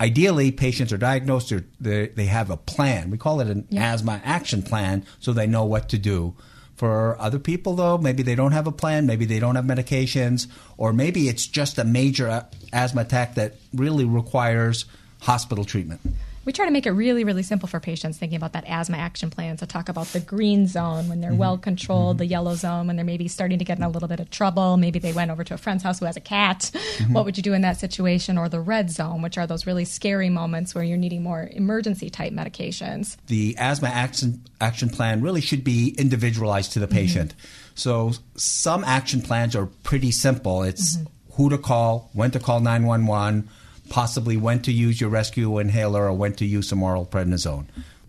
ideally 0.02 0.52
patients 0.52 0.92
are 0.92 0.98
diagnosed 0.98 1.54
they, 1.80 2.08
they 2.08 2.26
have 2.26 2.50
a 2.50 2.58
plan. 2.58 3.12
We 3.12 3.18
call 3.20 3.40
it 3.40 3.48
an 3.48 3.68
yeah. 3.70 3.94
asthma 3.94 4.20
action 4.24 4.64
plan 4.64 5.06
so 5.20 5.32
they 5.32 5.46
know 5.46 5.64
what 5.64 5.90
to 5.90 6.00
do. 6.00 6.36
For 6.76 7.16
other 7.22 7.38
people, 7.38 7.76
though, 7.76 8.00
maybe 8.00 8.24
they 8.24 8.34
don't 8.34 8.54
have 8.54 8.66
a 8.66 8.72
plan, 8.72 9.06
maybe 9.06 9.26
they 9.26 9.40
don't 9.40 9.56
have 9.56 9.66
medications, 9.66 10.48
or 10.78 10.92
maybe 10.92 11.30
it's 11.30 11.46
just 11.46 11.78
a 11.78 11.84
major 11.84 12.48
asthma 12.74 13.02
attack 13.02 13.36
that 13.36 13.58
really 13.72 14.04
requires 14.04 14.86
hospital 15.20 15.64
treatment 15.64 16.02
we 16.44 16.52
try 16.52 16.66
to 16.66 16.72
make 16.72 16.86
it 16.86 16.92
really, 16.92 17.24
really 17.24 17.44
simple 17.44 17.68
for 17.68 17.80
patients 17.80 18.18
thinking 18.18 18.36
about 18.36 18.54
that 18.54 18.66
asthma 18.68 18.98
action 18.98 19.30
plan. 19.30 19.58
So 19.58 19.66
talk 19.66 19.90
about 19.90 20.08
the 20.08 20.20
green 20.20 20.66
zone 20.66 21.08
when 21.08 21.22
they're 21.22 21.32
mm-hmm. 21.32 21.40
well 21.40 21.58
controlled, 21.58 22.16
mm-hmm. 22.16 22.20
the 22.20 22.26
yellow 22.26 22.56
zone 22.56 22.88
when 22.88 22.96
they're 22.96 23.06
maybe 23.06 23.28
starting 23.28 23.60
to 23.60 23.66
get 23.66 23.78
in 23.78 23.84
a 23.84 23.90
little 23.90 24.08
bit 24.08 24.20
of 24.20 24.30
trouble. 24.30 24.78
Maybe 24.78 24.98
they 24.98 25.14
went 25.14 25.30
over 25.30 25.44
to 25.44 25.54
a 25.54 25.58
friend's 25.58 25.84
house 25.84 26.00
who 26.00 26.06
has 26.06 26.18
a 26.18 26.22
cat. 26.22 26.72
Mm-hmm. 26.74 27.14
What 27.14 27.26
would 27.26 27.38
you 27.38 27.44
do 27.44 27.54
in 27.54 27.62
that 27.62 27.80
situation? 27.80 28.38
Or 28.38 28.50
the 28.50 28.60
red 28.60 28.90
zone, 28.90 29.22
which 29.22 29.38
are 29.38 29.46
those 29.46 29.68
really 29.68 29.86
scary 29.86 30.30
moments 30.30 30.74
where 30.74 30.84
you're 30.84 30.98
needing 30.98 31.24
more 31.24 31.50
emergency 31.52 32.10
type 32.10 32.34
medications. 32.34 33.18
The 33.28 33.56
asthma 33.58 33.90
action, 33.90 34.44
action 34.60 34.90
plan 34.90 35.22
really 35.22 35.42
should 35.42 35.64
be 35.64 35.96
individualized 35.98 36.74
to 36.74 36.80
the 36.80 36.88
mm-hmm. 36.88 36.96
patient. 36.96 37.36
So 37.76 38.14
some 38.36 38.84
action 38.84 39.22
plans 39.22 39.56
are 39.56 39.68
pretty 39.84 40.12
simple. 40.12 40.64
It's 40.64 40.98
mm-hmm. 40.98 41.34
who 41.34 41.50
to 41.50 41.58
call, 41.58 42.10
when 42.14 42.32
to 42.32 42.40
call 42.40 42.60
911 42.60 43.50
possibly 43.92 44.38
when 44.38 44.62
to 44.62 44.72
use 44.72 45.02
your 45.02 45.10
rescue 45.10 45.60
inhaler 45.60 46.06
or 46.06 46.14
when 46.14 46.34
to 46.34 46.46
use 46.46 46.70
some 46.70 46.82
oral 46.82 47.06
prednisone. 47.06 47.68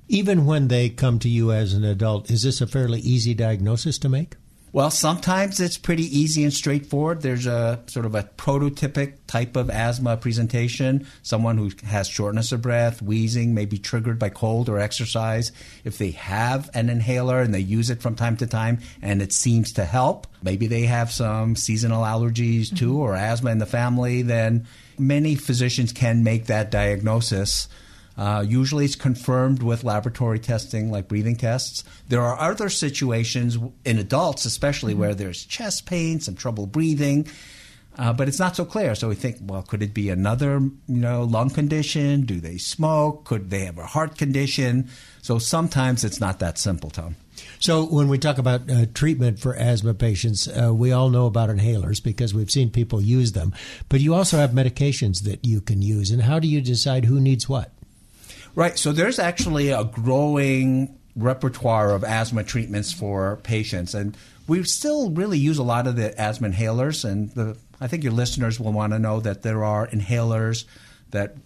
Even 0.09 0.47
when 0.47 0.69
they 0.69 0.89
come 0.89 1.19
to 1.19 1.29
you 1.29 1.51
as 1.51 1.75
an 1.75 1.85
adult, 1.85 2.31
is 2.31 2.45
this 2.45 2.61
a 2.61 2.67
fairly 2.69 3.01
easy 3.01 3.35
diagnosis 3.35 3.99
to 3.99 4.09
make? 4.09 4.37
Well, 4.71 4.91
sometimes 4.91 5.61
it's 5.61 5.77
pretty 5.77 6.05
easy 6.05 6.45
and 6.45 6.53
straightforward. 6.53 7.21
There's 7.21 7.47
a 7.47 7.83
sort 7.89 8.07
of 8.07 8.15
a 8.15 8.23
prototypic 8.23 9.15
type 9.27 9.57
of 9.57 9.69
asthma 9.69 10.17
presentation. 10.17 11.07
Someone 11.23 11.59
who 11.59 11.71
has 11.85 12.09
shortness 12.09 12.53
of 12.53 12.63
breath, 12.63 13.03
wheezing, 13.03 13.53
may 13.53 13.67
be 13.67 13.77
triggered 13.77 14.19
by 14.19 14.31
cold 14.31 14.71
or 14.71 14.79
exercise. 14.79 15.53
If 15.85 15.99
they 15.99 16.13
have 16.13 16.71
an 16.73 16.89
inhaler 16.89 17.41
and 17.41 17.53
they 17.53 17.61
use 17.61 17.91
it 17.91 18.01
from 18.01 18.15
time 18.15 18.39
to 18.39 18.47
time 18.47 18.79
and 19.03 19.21
it 19.21 19.33
seems 19.33 19.73
to 19.73 19.85
help, 19.85 20.27
maybe 20.43 20.69
they 20.69 20.83
have 20.83 21.13
some 21.13 21.55
seasonal 21.55 22.05
allergies 22.05 22.75
too 22.75 22.93
mm-hmm. 22.93 23.01
or 23.01 23.15
asthma 23.15 23.51
in 23.51 23.59
the 23.59 23.67
family, 23.67 24.23
then 24.23 24.67
many 24.99 25.35
physicians 25.35 25.93
can 25.93 26.25
make 26.25 26.47
that 26.47 26.71
diagnosis. 26.71 27.69
Uh, 28.17 28.45
usually 28.47 28.85
it's 28.85 28.95
confirmed 28.95 29.63
with 29.63 29.85
laboratory 29.85 30.39
testing 30.39 30.91
like 30.91 31.09
breathing 31.09 31.37
tests. 31.37 31.83
There 32.09 32.21
are 32.21 32.39
other 32.39 32.69
situations 32.69 33.59
in 33.85 33.99
adults, 33.99 34.45
especially 34.45 34.93
mm-hmm. 34.93 35.01
where 35.01 35.15
there's 35.15 35.45
chest 35.45 35.87
pain, 35.87 36.21
some 36.21 36.35
trouble 36.35 36.67
breathing, 36.67 37.27
uh, 37.97 38.13
but 38.13 38.29
it's 38.29 38.39
not 38.39 38.57
so 38.57 38.65
clear. 38.65 38.95
So 38.95 39.09
we 39.09 39.15
think, 39.15 39.39
well, 39.41 39.63
could 39.63 39.83
it 39.83 39.95
be 39.95 40.11
another, 40.11 40.61
you 40.61 40.81
know, 40.87 41.25
lung 41.25 41.51
condition? 41.51 42.23
Do 42.23 42.41
they 42.41 42.59
smoke? 42.59 43.25
Could 43.25 43.51
they 43.51 43.65
have 43.67 43.79
a 43.79 43.87
heart 43.87 44.19
condition? 44.19 44.91
So 45.23 45.39
sometimes 45.39 46.05
it's 46.05 46.21
not 46.21 46.39
that 46.41 46.59
simple, 46.59 46.91
Tom. 46.91 47.17
So, 47.63 47.85
when 47.85 48.09
we 48.09 48.19
talk 48.19 48.39
about 48.39 48.69
uh, 48.69 48.87
treatment 48.93 49.39
for 49.39 49.55
asthma 49.55 49.95
patients, 49.95 50.49
uh, 50.49 50.75
we 50.75 50.91
all 50.91 51.11
know 51.11 51.27
about 51.27 51.49
inhalers 51.49 52.03
because 52.03 52.35
we've 52.35 52.51
seen 52.51 52.71
people 52.71 53.01
use 53.01 53.35
them. 53.35 53.55
But 53.89 54.01
you 54.01 54.15
also 54.15 54.39
have 54.39 54.51
medications 54.51 55.23
that 55.23 55.45
you 55.45 55.61
can 55.61 55.81
use. 55.81 56.11
And 56.11 56.23
how 56.23 56.41
do 56.41 56.49
you 56.49 56.61
decide 56.61 57.05
who 57.05 57.21
needs 57.21 57.49
what? 57.49 57.71
Right. 58.57 58.77
So, 58.77 58.91
there's 58.91 59.21
actually 59.21 59.69
a 59.69 59.85
growing 59.85 60.99
repertoire 61.15 61.93
of 61.93 62.03
asthma 62.03 62.43
treatments 62.43 62.93
for 62.93 63.37
patients. 63.45 63.95
And 63.95 64.17
we 64.49 64.65
still 64.65 65.11
really 65.11 65.39
use 65.39 65.59
a 65.59 65.63
lot 65.63 65.87
of 65.87 65.95
the 65.95 66.21
asthma 66.21 66.49
inhalers. 66.49 67.09
And 67.09 67.31
the, 67.31 67.57
I 67.81 67.87
think 67.87 68.03
your 68.03 68.13
listeners 68.13 68.59
will 68.59 68.73
want 68.73 68.93
to 68.93 68.99
know 68.99 69.21
that 69.21 69.43
there 69.43 69.63
are 69.63 69.87
inhalers 69.87 70.65
that 71.13 71.37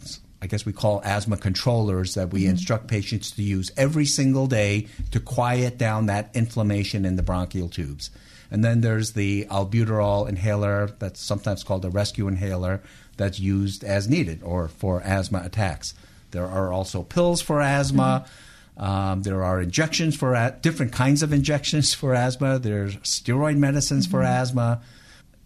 I 0.46 0.48
guess 0.48 0.64
we 0.64 0.72
call 0.72 1.02
asthma 1.02 1.38
controllers 1.38 2.14
that 2.14 2.30
we 2.30 2.42
mm-hmm. 2.42 2.50
instruct 2.50 2.86
patients 2.86 3.32
to 3.32 3.42
use 3.42 3.72
every 3.76 4.06
single 4.06 4.46
day 4.46 4.86
to 5.10 5.18
quiet 5.18 5.76
down 5.76 6.06
that 6.06 6.30
inflammation 6.34 7.04
in 7.04 7.16
the 7.16 7.22
bronchial 7.24 7.68
tubes. 7.68 8.10
And 8.48 8.64
then 8.64 8.80
there's 8.80 9.14
the 9.14 9.46
albuterol 9.46 10.28
inhaler 10.28 10.92
that's 11.00 11.20
sometimes 11.20 11.64
called 11.64 11.84
a 11.84 11.90
rescue 11.90 12.28
inhaler 12.28 12.80
that's 13.16 13.40
used 13.40 13.82
as 13.82 14.08
needed 14.08 14.40
or 14.44 14.68
for 14.68 15.02
asthma 15.02 15.42
attacks. 15.44 15.94
There 16.30 16.46
are 16.46 16.72
also 16.72 17.02
pills 17.02 17.42
for 17.42 17.60
asthma. 17.60 18.24
Mm-hmm. 18.78 18.84
Um, 18.84 19.22
there 19.22 19.42
are 19.42 19.60
injections 19.60 20.14
for 20.14 20.34
a- 20.34 20.56
different 20.62 20.92
kinds 20.92 21.24
of 21.24 21.32
injections 21.32 21.92
for 21.92 22.14
asthma. 22.14 22.60
There's 22.60 22.94
steroid 22.98 23.56
medicines 23.56 24.06
mm-hmm. 24.06 24.12
for 24.12 24.22
asthma. 24.22 24.80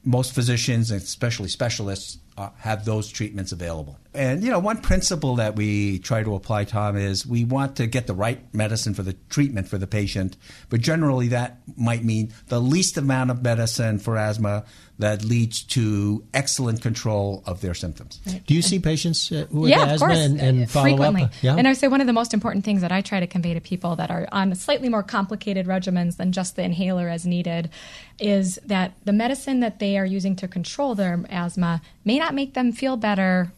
Most 0.04 0.34
physicians, 0.34 0.90
especially 0.90 1.48
specialists, 1.48 2.18
uh, 2.36 2.50
have 2.58 2.84
those 2.84 3.08
treatments 3.08 3.52
available. 3.52 3.98
And 4.14 4.42
you 4.42 4.50
know, 4.50 4.58
one 4.58 4.78
principle 4.78 5.36
that 5.36 5.56
we 5.56 5.98
try 5.98 6.22
to 6.22 6.34
apply, 6.34 6.64
Tom, 6.64 6.96
is 6.96 7.26
we 7.26 7.44
want 7.44 7.76
to 7.76 7.86
get 7.86 8.06
the 8.06 8.14
right 8.14 8.42
medicine 8.54 8.94
for 8.94 9.02
the 9.02 9.12
treatment 9.28 9.68
for 9.68 9.78
the 9.78 9.86
patient, 9.86 10.36
but 10.68 10.80
generally 10.80 11.28
that 11.28 11.60
might 11.76 12.04
mean 12.04 12.32
the 12.48 12.60
least 12.60 12.96
amount 12.96 13.30
of 13.30 13.42
medicine 13.42 13.98
for 13.98 14.16
asthma 14.16 14.64
that 15.00 15.24
leads 15.24 15.62
to 15.62 16.24
excellent 16.32 16.82
control 16.82 17.42
of 17.46 17.60
their 17.60 17.74
symptoms. 17.74 18.20
Right. 18.26 18.44
Do 18.46 18.54
you 18.54 18.62
see 18.62 18.78
patients 18.78 19.30
uh, 19.32 19.46
with 19.50 19.70
yeah, 19.70 19.84
asthma 19.84 20.14
and, 20.14 20.40
and 20.40 20.70
follow 20.70 20.84
Frequently. 20.86 21.22
up? 21.22 21.32
Yeah, 21.42 21.56
and 21.56 21.66
I 21.66 21.70
would 21.70 21.78
say 21.78 21.88
one 21.88 22.00
of 22.00 22.06
the 22.06 22.12
most 22.12 22.32
important 22.32 22.64
things 22.64 22.80
that 22.82 22.92
I 22.92 23.00
try 23.00 23.20
to 23.20 23.26
convey 23.26 23.54
to 23.54 23.60
people 23.60 23.96
that 23.96 24.10
are 24.10 24.28
on 24.32 24.54
slightly 24.54 24.88
more 24.88 25.02
complicated 25.02 25.66
regimens 25.66 26.16
than 26.16 26.32
just 26.32 26.56
the 26.56 26.62
inhaler 26.62 27.08
as 27.08 27.26
needed 27.26 27.70
is 28.18 28.58
that 28.66 28.92
the 29.04 29.12
medicine 29.12 29.60
that 29.60 29.78
they 29.78 29.98
are 29.98 30.06
using 30.06 30.36
to 30.36 30.48
control 30.48 30.94
their 30.94 31.24
asthma 31.28 31.82
may 32.04 32.18
not 32.18 32.34
make 32.34 32.54
them 32.54 32.72
feel 32.72 32.96
better 32.96 33.52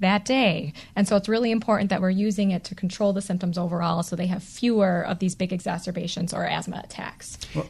that 0.00 0.24
day. 0.24 0.72
And 0.96 1.06
so 1.06 1.16
it's 1.16 1.28
really 1.28 1.50
important 1.50 1.90
that 1.90 2.00
we're 2.00 2.10
using 2.10 2.50
it 2.50 2.64
to 2.64 2.74
control 2.74 3.12
the 3.12 3.22
symptoms 3.22 3.56
overall 3.56 4.02
so 4.02 4.16
they 4.16 4.26
have 4.26 4.42
fewer 4.42 5.02
of 5.02 5.18
these 5.18 5.34
big 5.34 5.52
exacerbations 5.52 6.34
or 6.34 6.46
asthma 6.46 6.80
attacks. 6.82 7.38
Well, 7.54 7.68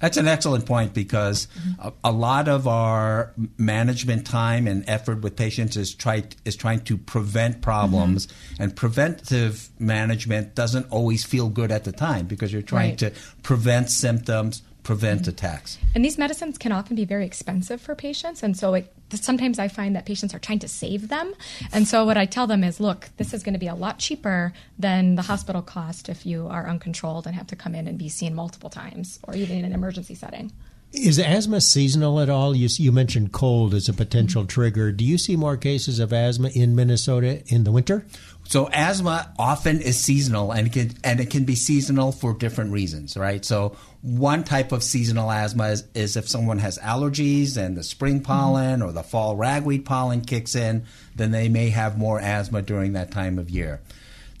that's 0.00 0.16
an 0.16 0.26
excellent 0.26 0.66
point 0.66 0.94
because 0.94 1.46
mm-hmm. 1.46 1.88
a, 1.88 2.10
a, 2.10 2.12
lot 2.12 2.48
of 2.48 2.66
our 2.66 3.32
management 3.58 4.26
time 4.26 4.66
and 4.66 4.82
effort 4.88 5.20
with 5.20 5.36
patients 5.36 5.76
is 5.76 5.94
try 5.94 6.24
is 6.44 6.56
trying 6.56 6.80
to 6.80 6.98
prevent 6.98 7.60
problems, 7.62 8.26
mm-hmm. 8.26 8.62
and 8.62 8.76
preventive 8.76 9.68
management 9.78 10.54
doesn't 10.54 10.90
always 10.90 11.24
feel 11.24 11.48
good 11.48 11.70
at 11.70 11.84
the 11.84 11.92
time 11.92 12.26
because 12.26 12.52
you're 12.52 12.62
trying 12.62 12.90
right. 12.90 12.98
to 12.98 13.12
prevent 13.42 13.90
symptoms, 13.90 14.62
prevent 14.82 15.22
mm-hmm. 15.22 15.30
attacks. 15.30 15.78
And 15.94 16.04
these 16.04 16.18
medicines 16.18 16.58
can 16.58 16.72
often 16.72 16.96
be 16.96 17.04
very 17.04 17.26
expensive 17.26 17.80
for 17.80 17.94
patients, 17.94 18.42
and 18.42 18.56
so 18.56 18.74
it, 18.74 18.92
sometimes 19.18 19.58
I 19.58 19.68
find 19.68 19.96
that 19.96 20.06
patients 20.06 20.34
are 20.34 20.38
trying 20.38 20.60
to 20.60 20.68
save 20.68 21.08
them. 21.08 21.34
And 21.72 21.86
so 21.86 22.04
what 22.04 22.16
I 22.16 22.26
tell 22.26 22.46
them 22.46 22.62
is, 22.62 22.80
look, 22.80 23.08
this 23.16 23.34
is 23.34 23.42
going 23.42 23.54
to 23.54 23.58
be 23.58 23.66
a 23.66 23.74
lot 23.74 23.98
cheaper 23.98 24.52
than 24.78 25.16
the 25.16 25.22
hospital 25.22 25.62
cost 25.62 26.08
if 26.08 26.24
you 26.24 26.46
are 26.48 26.68
uncontrolled 26.68 27.26
and 27.26 27.34
have 27.34 27.46
to 27.48 27.56
come 27.56 27.74
in 27.74 27.88
and 27.88 27.98
be 27.98 28.08
seen 28.08 28.34
multiple 28.34 28.70
times, 28.70 29.18
or 29.24 29.34
even 29.34 29.58
in 29.58 29.64
an 29.64 29.72
emergency 29.72 30.14
setting. 30.14 30.52
Is 30.92 31.20
asthma 31.20 31.60
seasonal 31.60 32.18
at 32.18 32.28
all? 32.28 32.54
You, 32.56 32.68
you 32.72 32.90
mentioned 32.90 33.30
cold 33.30 33.74
as 33.74 33.88
a 33.88 33.92
potential 33.92 34.44
trigger. 34.44 34.90
Do 34.90 35.04
you 35.04 35.18
see 35.18 35.36
more 35.36 35.56
cases 35.56 36.00
of 36.00 36.12
asthma 36.12 36.48
in 36.48 36.74
Minnesota 36.74 37.44
in 37.46 37.62
the 37.62 37.70
winter? 37.70 38.04
So 38.44 38.68
asthma 38.72 39.32
often 39.38 39.80
is 39.80 39.98
seasonal, 39.98 40.50
and 40.50 40.66
it 40.66 40.72
can 40.72 40.90
and 41.04 41.20
it 41.20 41.30
can 41.30 41.44
be 41.44 41.54
seasonal 41.54 42.10
for 42.10 42.34
different 42.34 42.72
reasons, 42.72 43.16
right? 43.16 43.44
So 43.44 43.76
one 44.02 44.42
type 44.42 44.72
of 44.72 44.82
seasonal 44.82 45.30
asthma 45.30 45.68
is, 45.68 45.84
is 45.94 46.16
if 46.16 46.28
someone 46.28 46.58
has 46.58 46.78
allergies 46.78 47.56
and 47.56 47.76
the 47.76 47.84
spring 47.84 48.16
mm-hmm. 48.16 48.24
pollen 48.24 48.80
mm-hmm. 48.80 48.88
or 48.88 48.92
the 48.92 49.04
fall 49.04 49.36
ragweed 49.36 49.84
pollen 49.84 50.22
kicks 50.22 50.56
in, 50.56 50.84
then 51.14 51.30
they 51.30 51.48
may 51.48 51.70
have 51.70 51.96
more 51.96 52.18
asthma 52.18 52.62
during 52.62 52.94
that 52.94 53.12
time 53.12 53.38
of 53.38 53.50
year. 53.50 53.80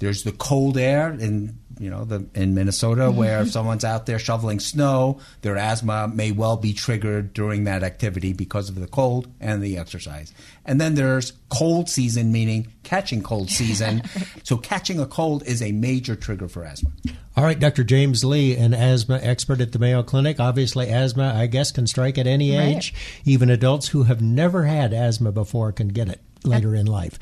There's 0.00 0.24
the 0.24 0.32
cold 0.32 0.76
air 0.76 1.10
in 1.12 1.59
you 1.80 1.88
know 1.88 2.04
the 2.04 2.26
in 2.34 2.54
Minnesota 2.54 3.02
mm-hmm. 3.02 3.16
where 3.16 3.40
if 3.40 3.50
someone's 3.50 3.84
out 3.84 4.04
there 4.04 4.18
shoveling 4.18 4.60
snow, 4.60 5.18
their 5.40 5.56
asthma 5.56 6.08
may 6.08 6.30
well 6.30 6.58
be 6.58 6.74
triggered 6.74 7.32
during 7.32 7.64
that 7.64 7.82
activity 7.82 8.34
because 8.34 8.68
of 8.68 8.74
the 8.74 8.86
cold 8.86 9.26
and 9.40 9.62
the 9.62 9.78
exercise. 9.78 10.32
And 10.66 10.78
then 10.78 10.94
there's 10.94 11.32
cold 11.48 11.88
season, 11.88 12.30
meaning 12.30 12.72
catching 12.82 13.22
cold 13.22 13.50
season. 13.50 14.02
so 14.44 14.58
catching 14.58 15.00
a 15.00 15.06
cold 15.06 15.42
is 15.46 15.62
a 15.62 15.72
major 15.72 16.14
trigger 16.14 16.48
for 16.48 16.64
asthma. 16.64 16.90
All 17.36 17.44
right, 17.44 17.58
Dr. 17.58 17.82
James 17.82 18.24
Li, 18.24 18.54
an 18.56 18.74
asthma 18.74 19.18
expert 19.22 19.62
at 19.62 19.72
the 19.72 19.78
Mayo 19.78 20.02
Clinic. 20.02 20.38
Obviously, 20.38 20.88
asthma, 20.88 21.32
I 21.34 21.46
guess, 21.46 21.72
can 21.72 21.86
strike 21.86 22.18
at 22.18 22.26
any 22.26 22.54
age. 22.54 22.92
Even 23.24 23.48
adults 23.48 23.88
who 23.88 24.02
have 24.02 24.20
never 24.20 24.64
had 24.64 24.92
asthma 24.92 25.32
before 25.32 25.72
can 25.72 25.88
get 25.88 26.08
it 26.08 26.20
later 26.44 26.74
in 26.74 26.86
life. 26.86 27.18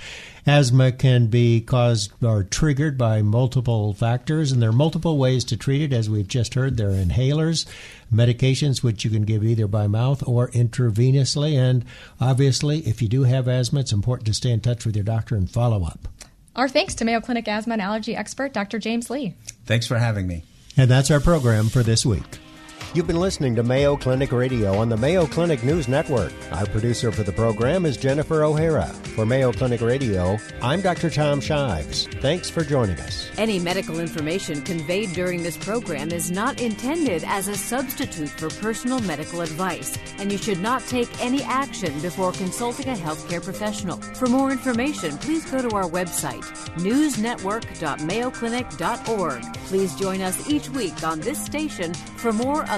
Asthma 0.47 0.93
can 0.93 1.27
be 1.27 1.61
caused 1.61 2.12
or 2.25 2.43
triggered 2.45 2.97
by 2.97 3.23
multiple 3.23 3.93
factors, 3.93 4.51
and 4.51 4.62
there 4.62 4.71
are 4.71 4.73
multiple 4.73 5.19
ways 5.19 5.45
to 5.45 5.57
treat 5.57 5.83
it. 5.83 5.93
As 5.93 6.09
we've 6.09 6.29
just 6.29 6.55
heard, 6.55 6.77
there 6.77 6.91
are 6.91 7.05
inhalers, 7.05 7.66
medications 8.12 8.83
which 8.83 9.05
you 9.05 9.11
can 9.11 9.23
give 9.23 9.45
either 9.45 9.66
by 9.66 9.87
mouth 9.87 10.27
or 10.27 10.49
intravenously. 10.51 11.55
And 11.55 11.85
obviously, 12.21 12.79
if 12.81 13.03
you 13.03 13.09
do 13.09 13.25
have 13.25 13.49
asthma, 13.49 13.81
it's 13.81 13.93
important 13.93 14.27
to 14.27 14.35
stay 14.35 14.51
in 14.51 14.61
touch 14.61 14.87
with 14.87 14.97
your 14.97 15.05
doctor 15.05 15.37
and 15.37 15.51
follow 15.51 15.85
up. 15.85 16.09
Our 16.57 16.69
thanks 16.69 16.95
to 16.97 17.05
Mayo 17.05 17.21
Clinic 17.21 17.47
asthma 17.47 17.75
and 17.75 17.83
allergy 17.83 18.16
expert 18.16 18.53
Dr. 18.53 18.79
James 18.79 19.11
Li. 19.11 19.35
Thanks 19.66 19.87
for 19.87 19.99
having 19.99 20.27
me. 20.27 20.45
And 20.77 20.91
that's 20.91 21.11
our 21.11 21.21
program 21.21 21.69
for 21.69 21.83
this 21.83 22.07
week. 22.07 22.39
You've 22.95 23.07
been 23.07 23.20
listening 23.20 23.55
to 23.57 23.62
Mayo 23.62 23.99
Clinic 23.99 24.32
Radio 24.32 24.78
on 24.78 24.89
the 24.89 24.97
Mayo 24.97 25.26
Clinic 25.26 25.62
News 25.62 25.89
Network. 25.89 26.32
Our 26.53 26.64
producer 26.64 27.12
for 27.12 27.22
the 27.22 27.32
program 27.32 27.84
is 27.84 27.99
Jennifer 27.99 28.45
O'Hara. 28.45 28.86
For 29.14 29.26
Mayo 29.26 29.53
Clinic 29.53 29.82
Radio, 29.82 30.39
I'm 30.62 30.80
Dr. 30.80 31.11
Tom 31.11 31.43
Shives. 31.43 32.07
Thanks 32.22 32.49
for 32.49 32.64
joining 32.64 32.99
us. 33.01 33.30
Any 33.36 33.59
medical 33.59 34.01
information 34.01 34.62
conveyed 34.62 35.12
during 35.12 35.43
this 35.43 35.59
program 35.59 36.12
is 36.12 36.30
not 36.30 36.62
intended 36.62 37.24
as 37.26 37.49
a 37.49 37.57
substitute 37.57 38.30
for 38.30 38.49
personal 38.49 39.01
medical 39.01 39.43
advice, 39.43 39.95
and 40.18 40.32
you 40.32 40.39
should 40.39 40.61
not 40.61 40.80
take 40.86 41.11
any 41.22 41.43
action 41.43 42.01
before 42.01 42.32
consulting 42.32 42.89
a 42.89 42.95
healthcare 42.95 43.45
professional. 43.45 43.99
For 43.99 44.28
more 44.28 44.51
information, 44.51 45.18
please 45.18 45.45
go 45.51 45.61
to 45.61 45.76
our 45.76 45.91
website, 45.91 46.43
newsnetwork.mayoclinic.org. 46.78 49.43
Please 49.66 49.95
join 49.97 50.22
us 50.22 50.49
each 50.49 50.70
week 50.70 51.03
on 51.03 51.20
this 51.20 51.45
station 51.45 51.93
for 51.93 52.32
more 52.32 52.62
of 52.70 52.78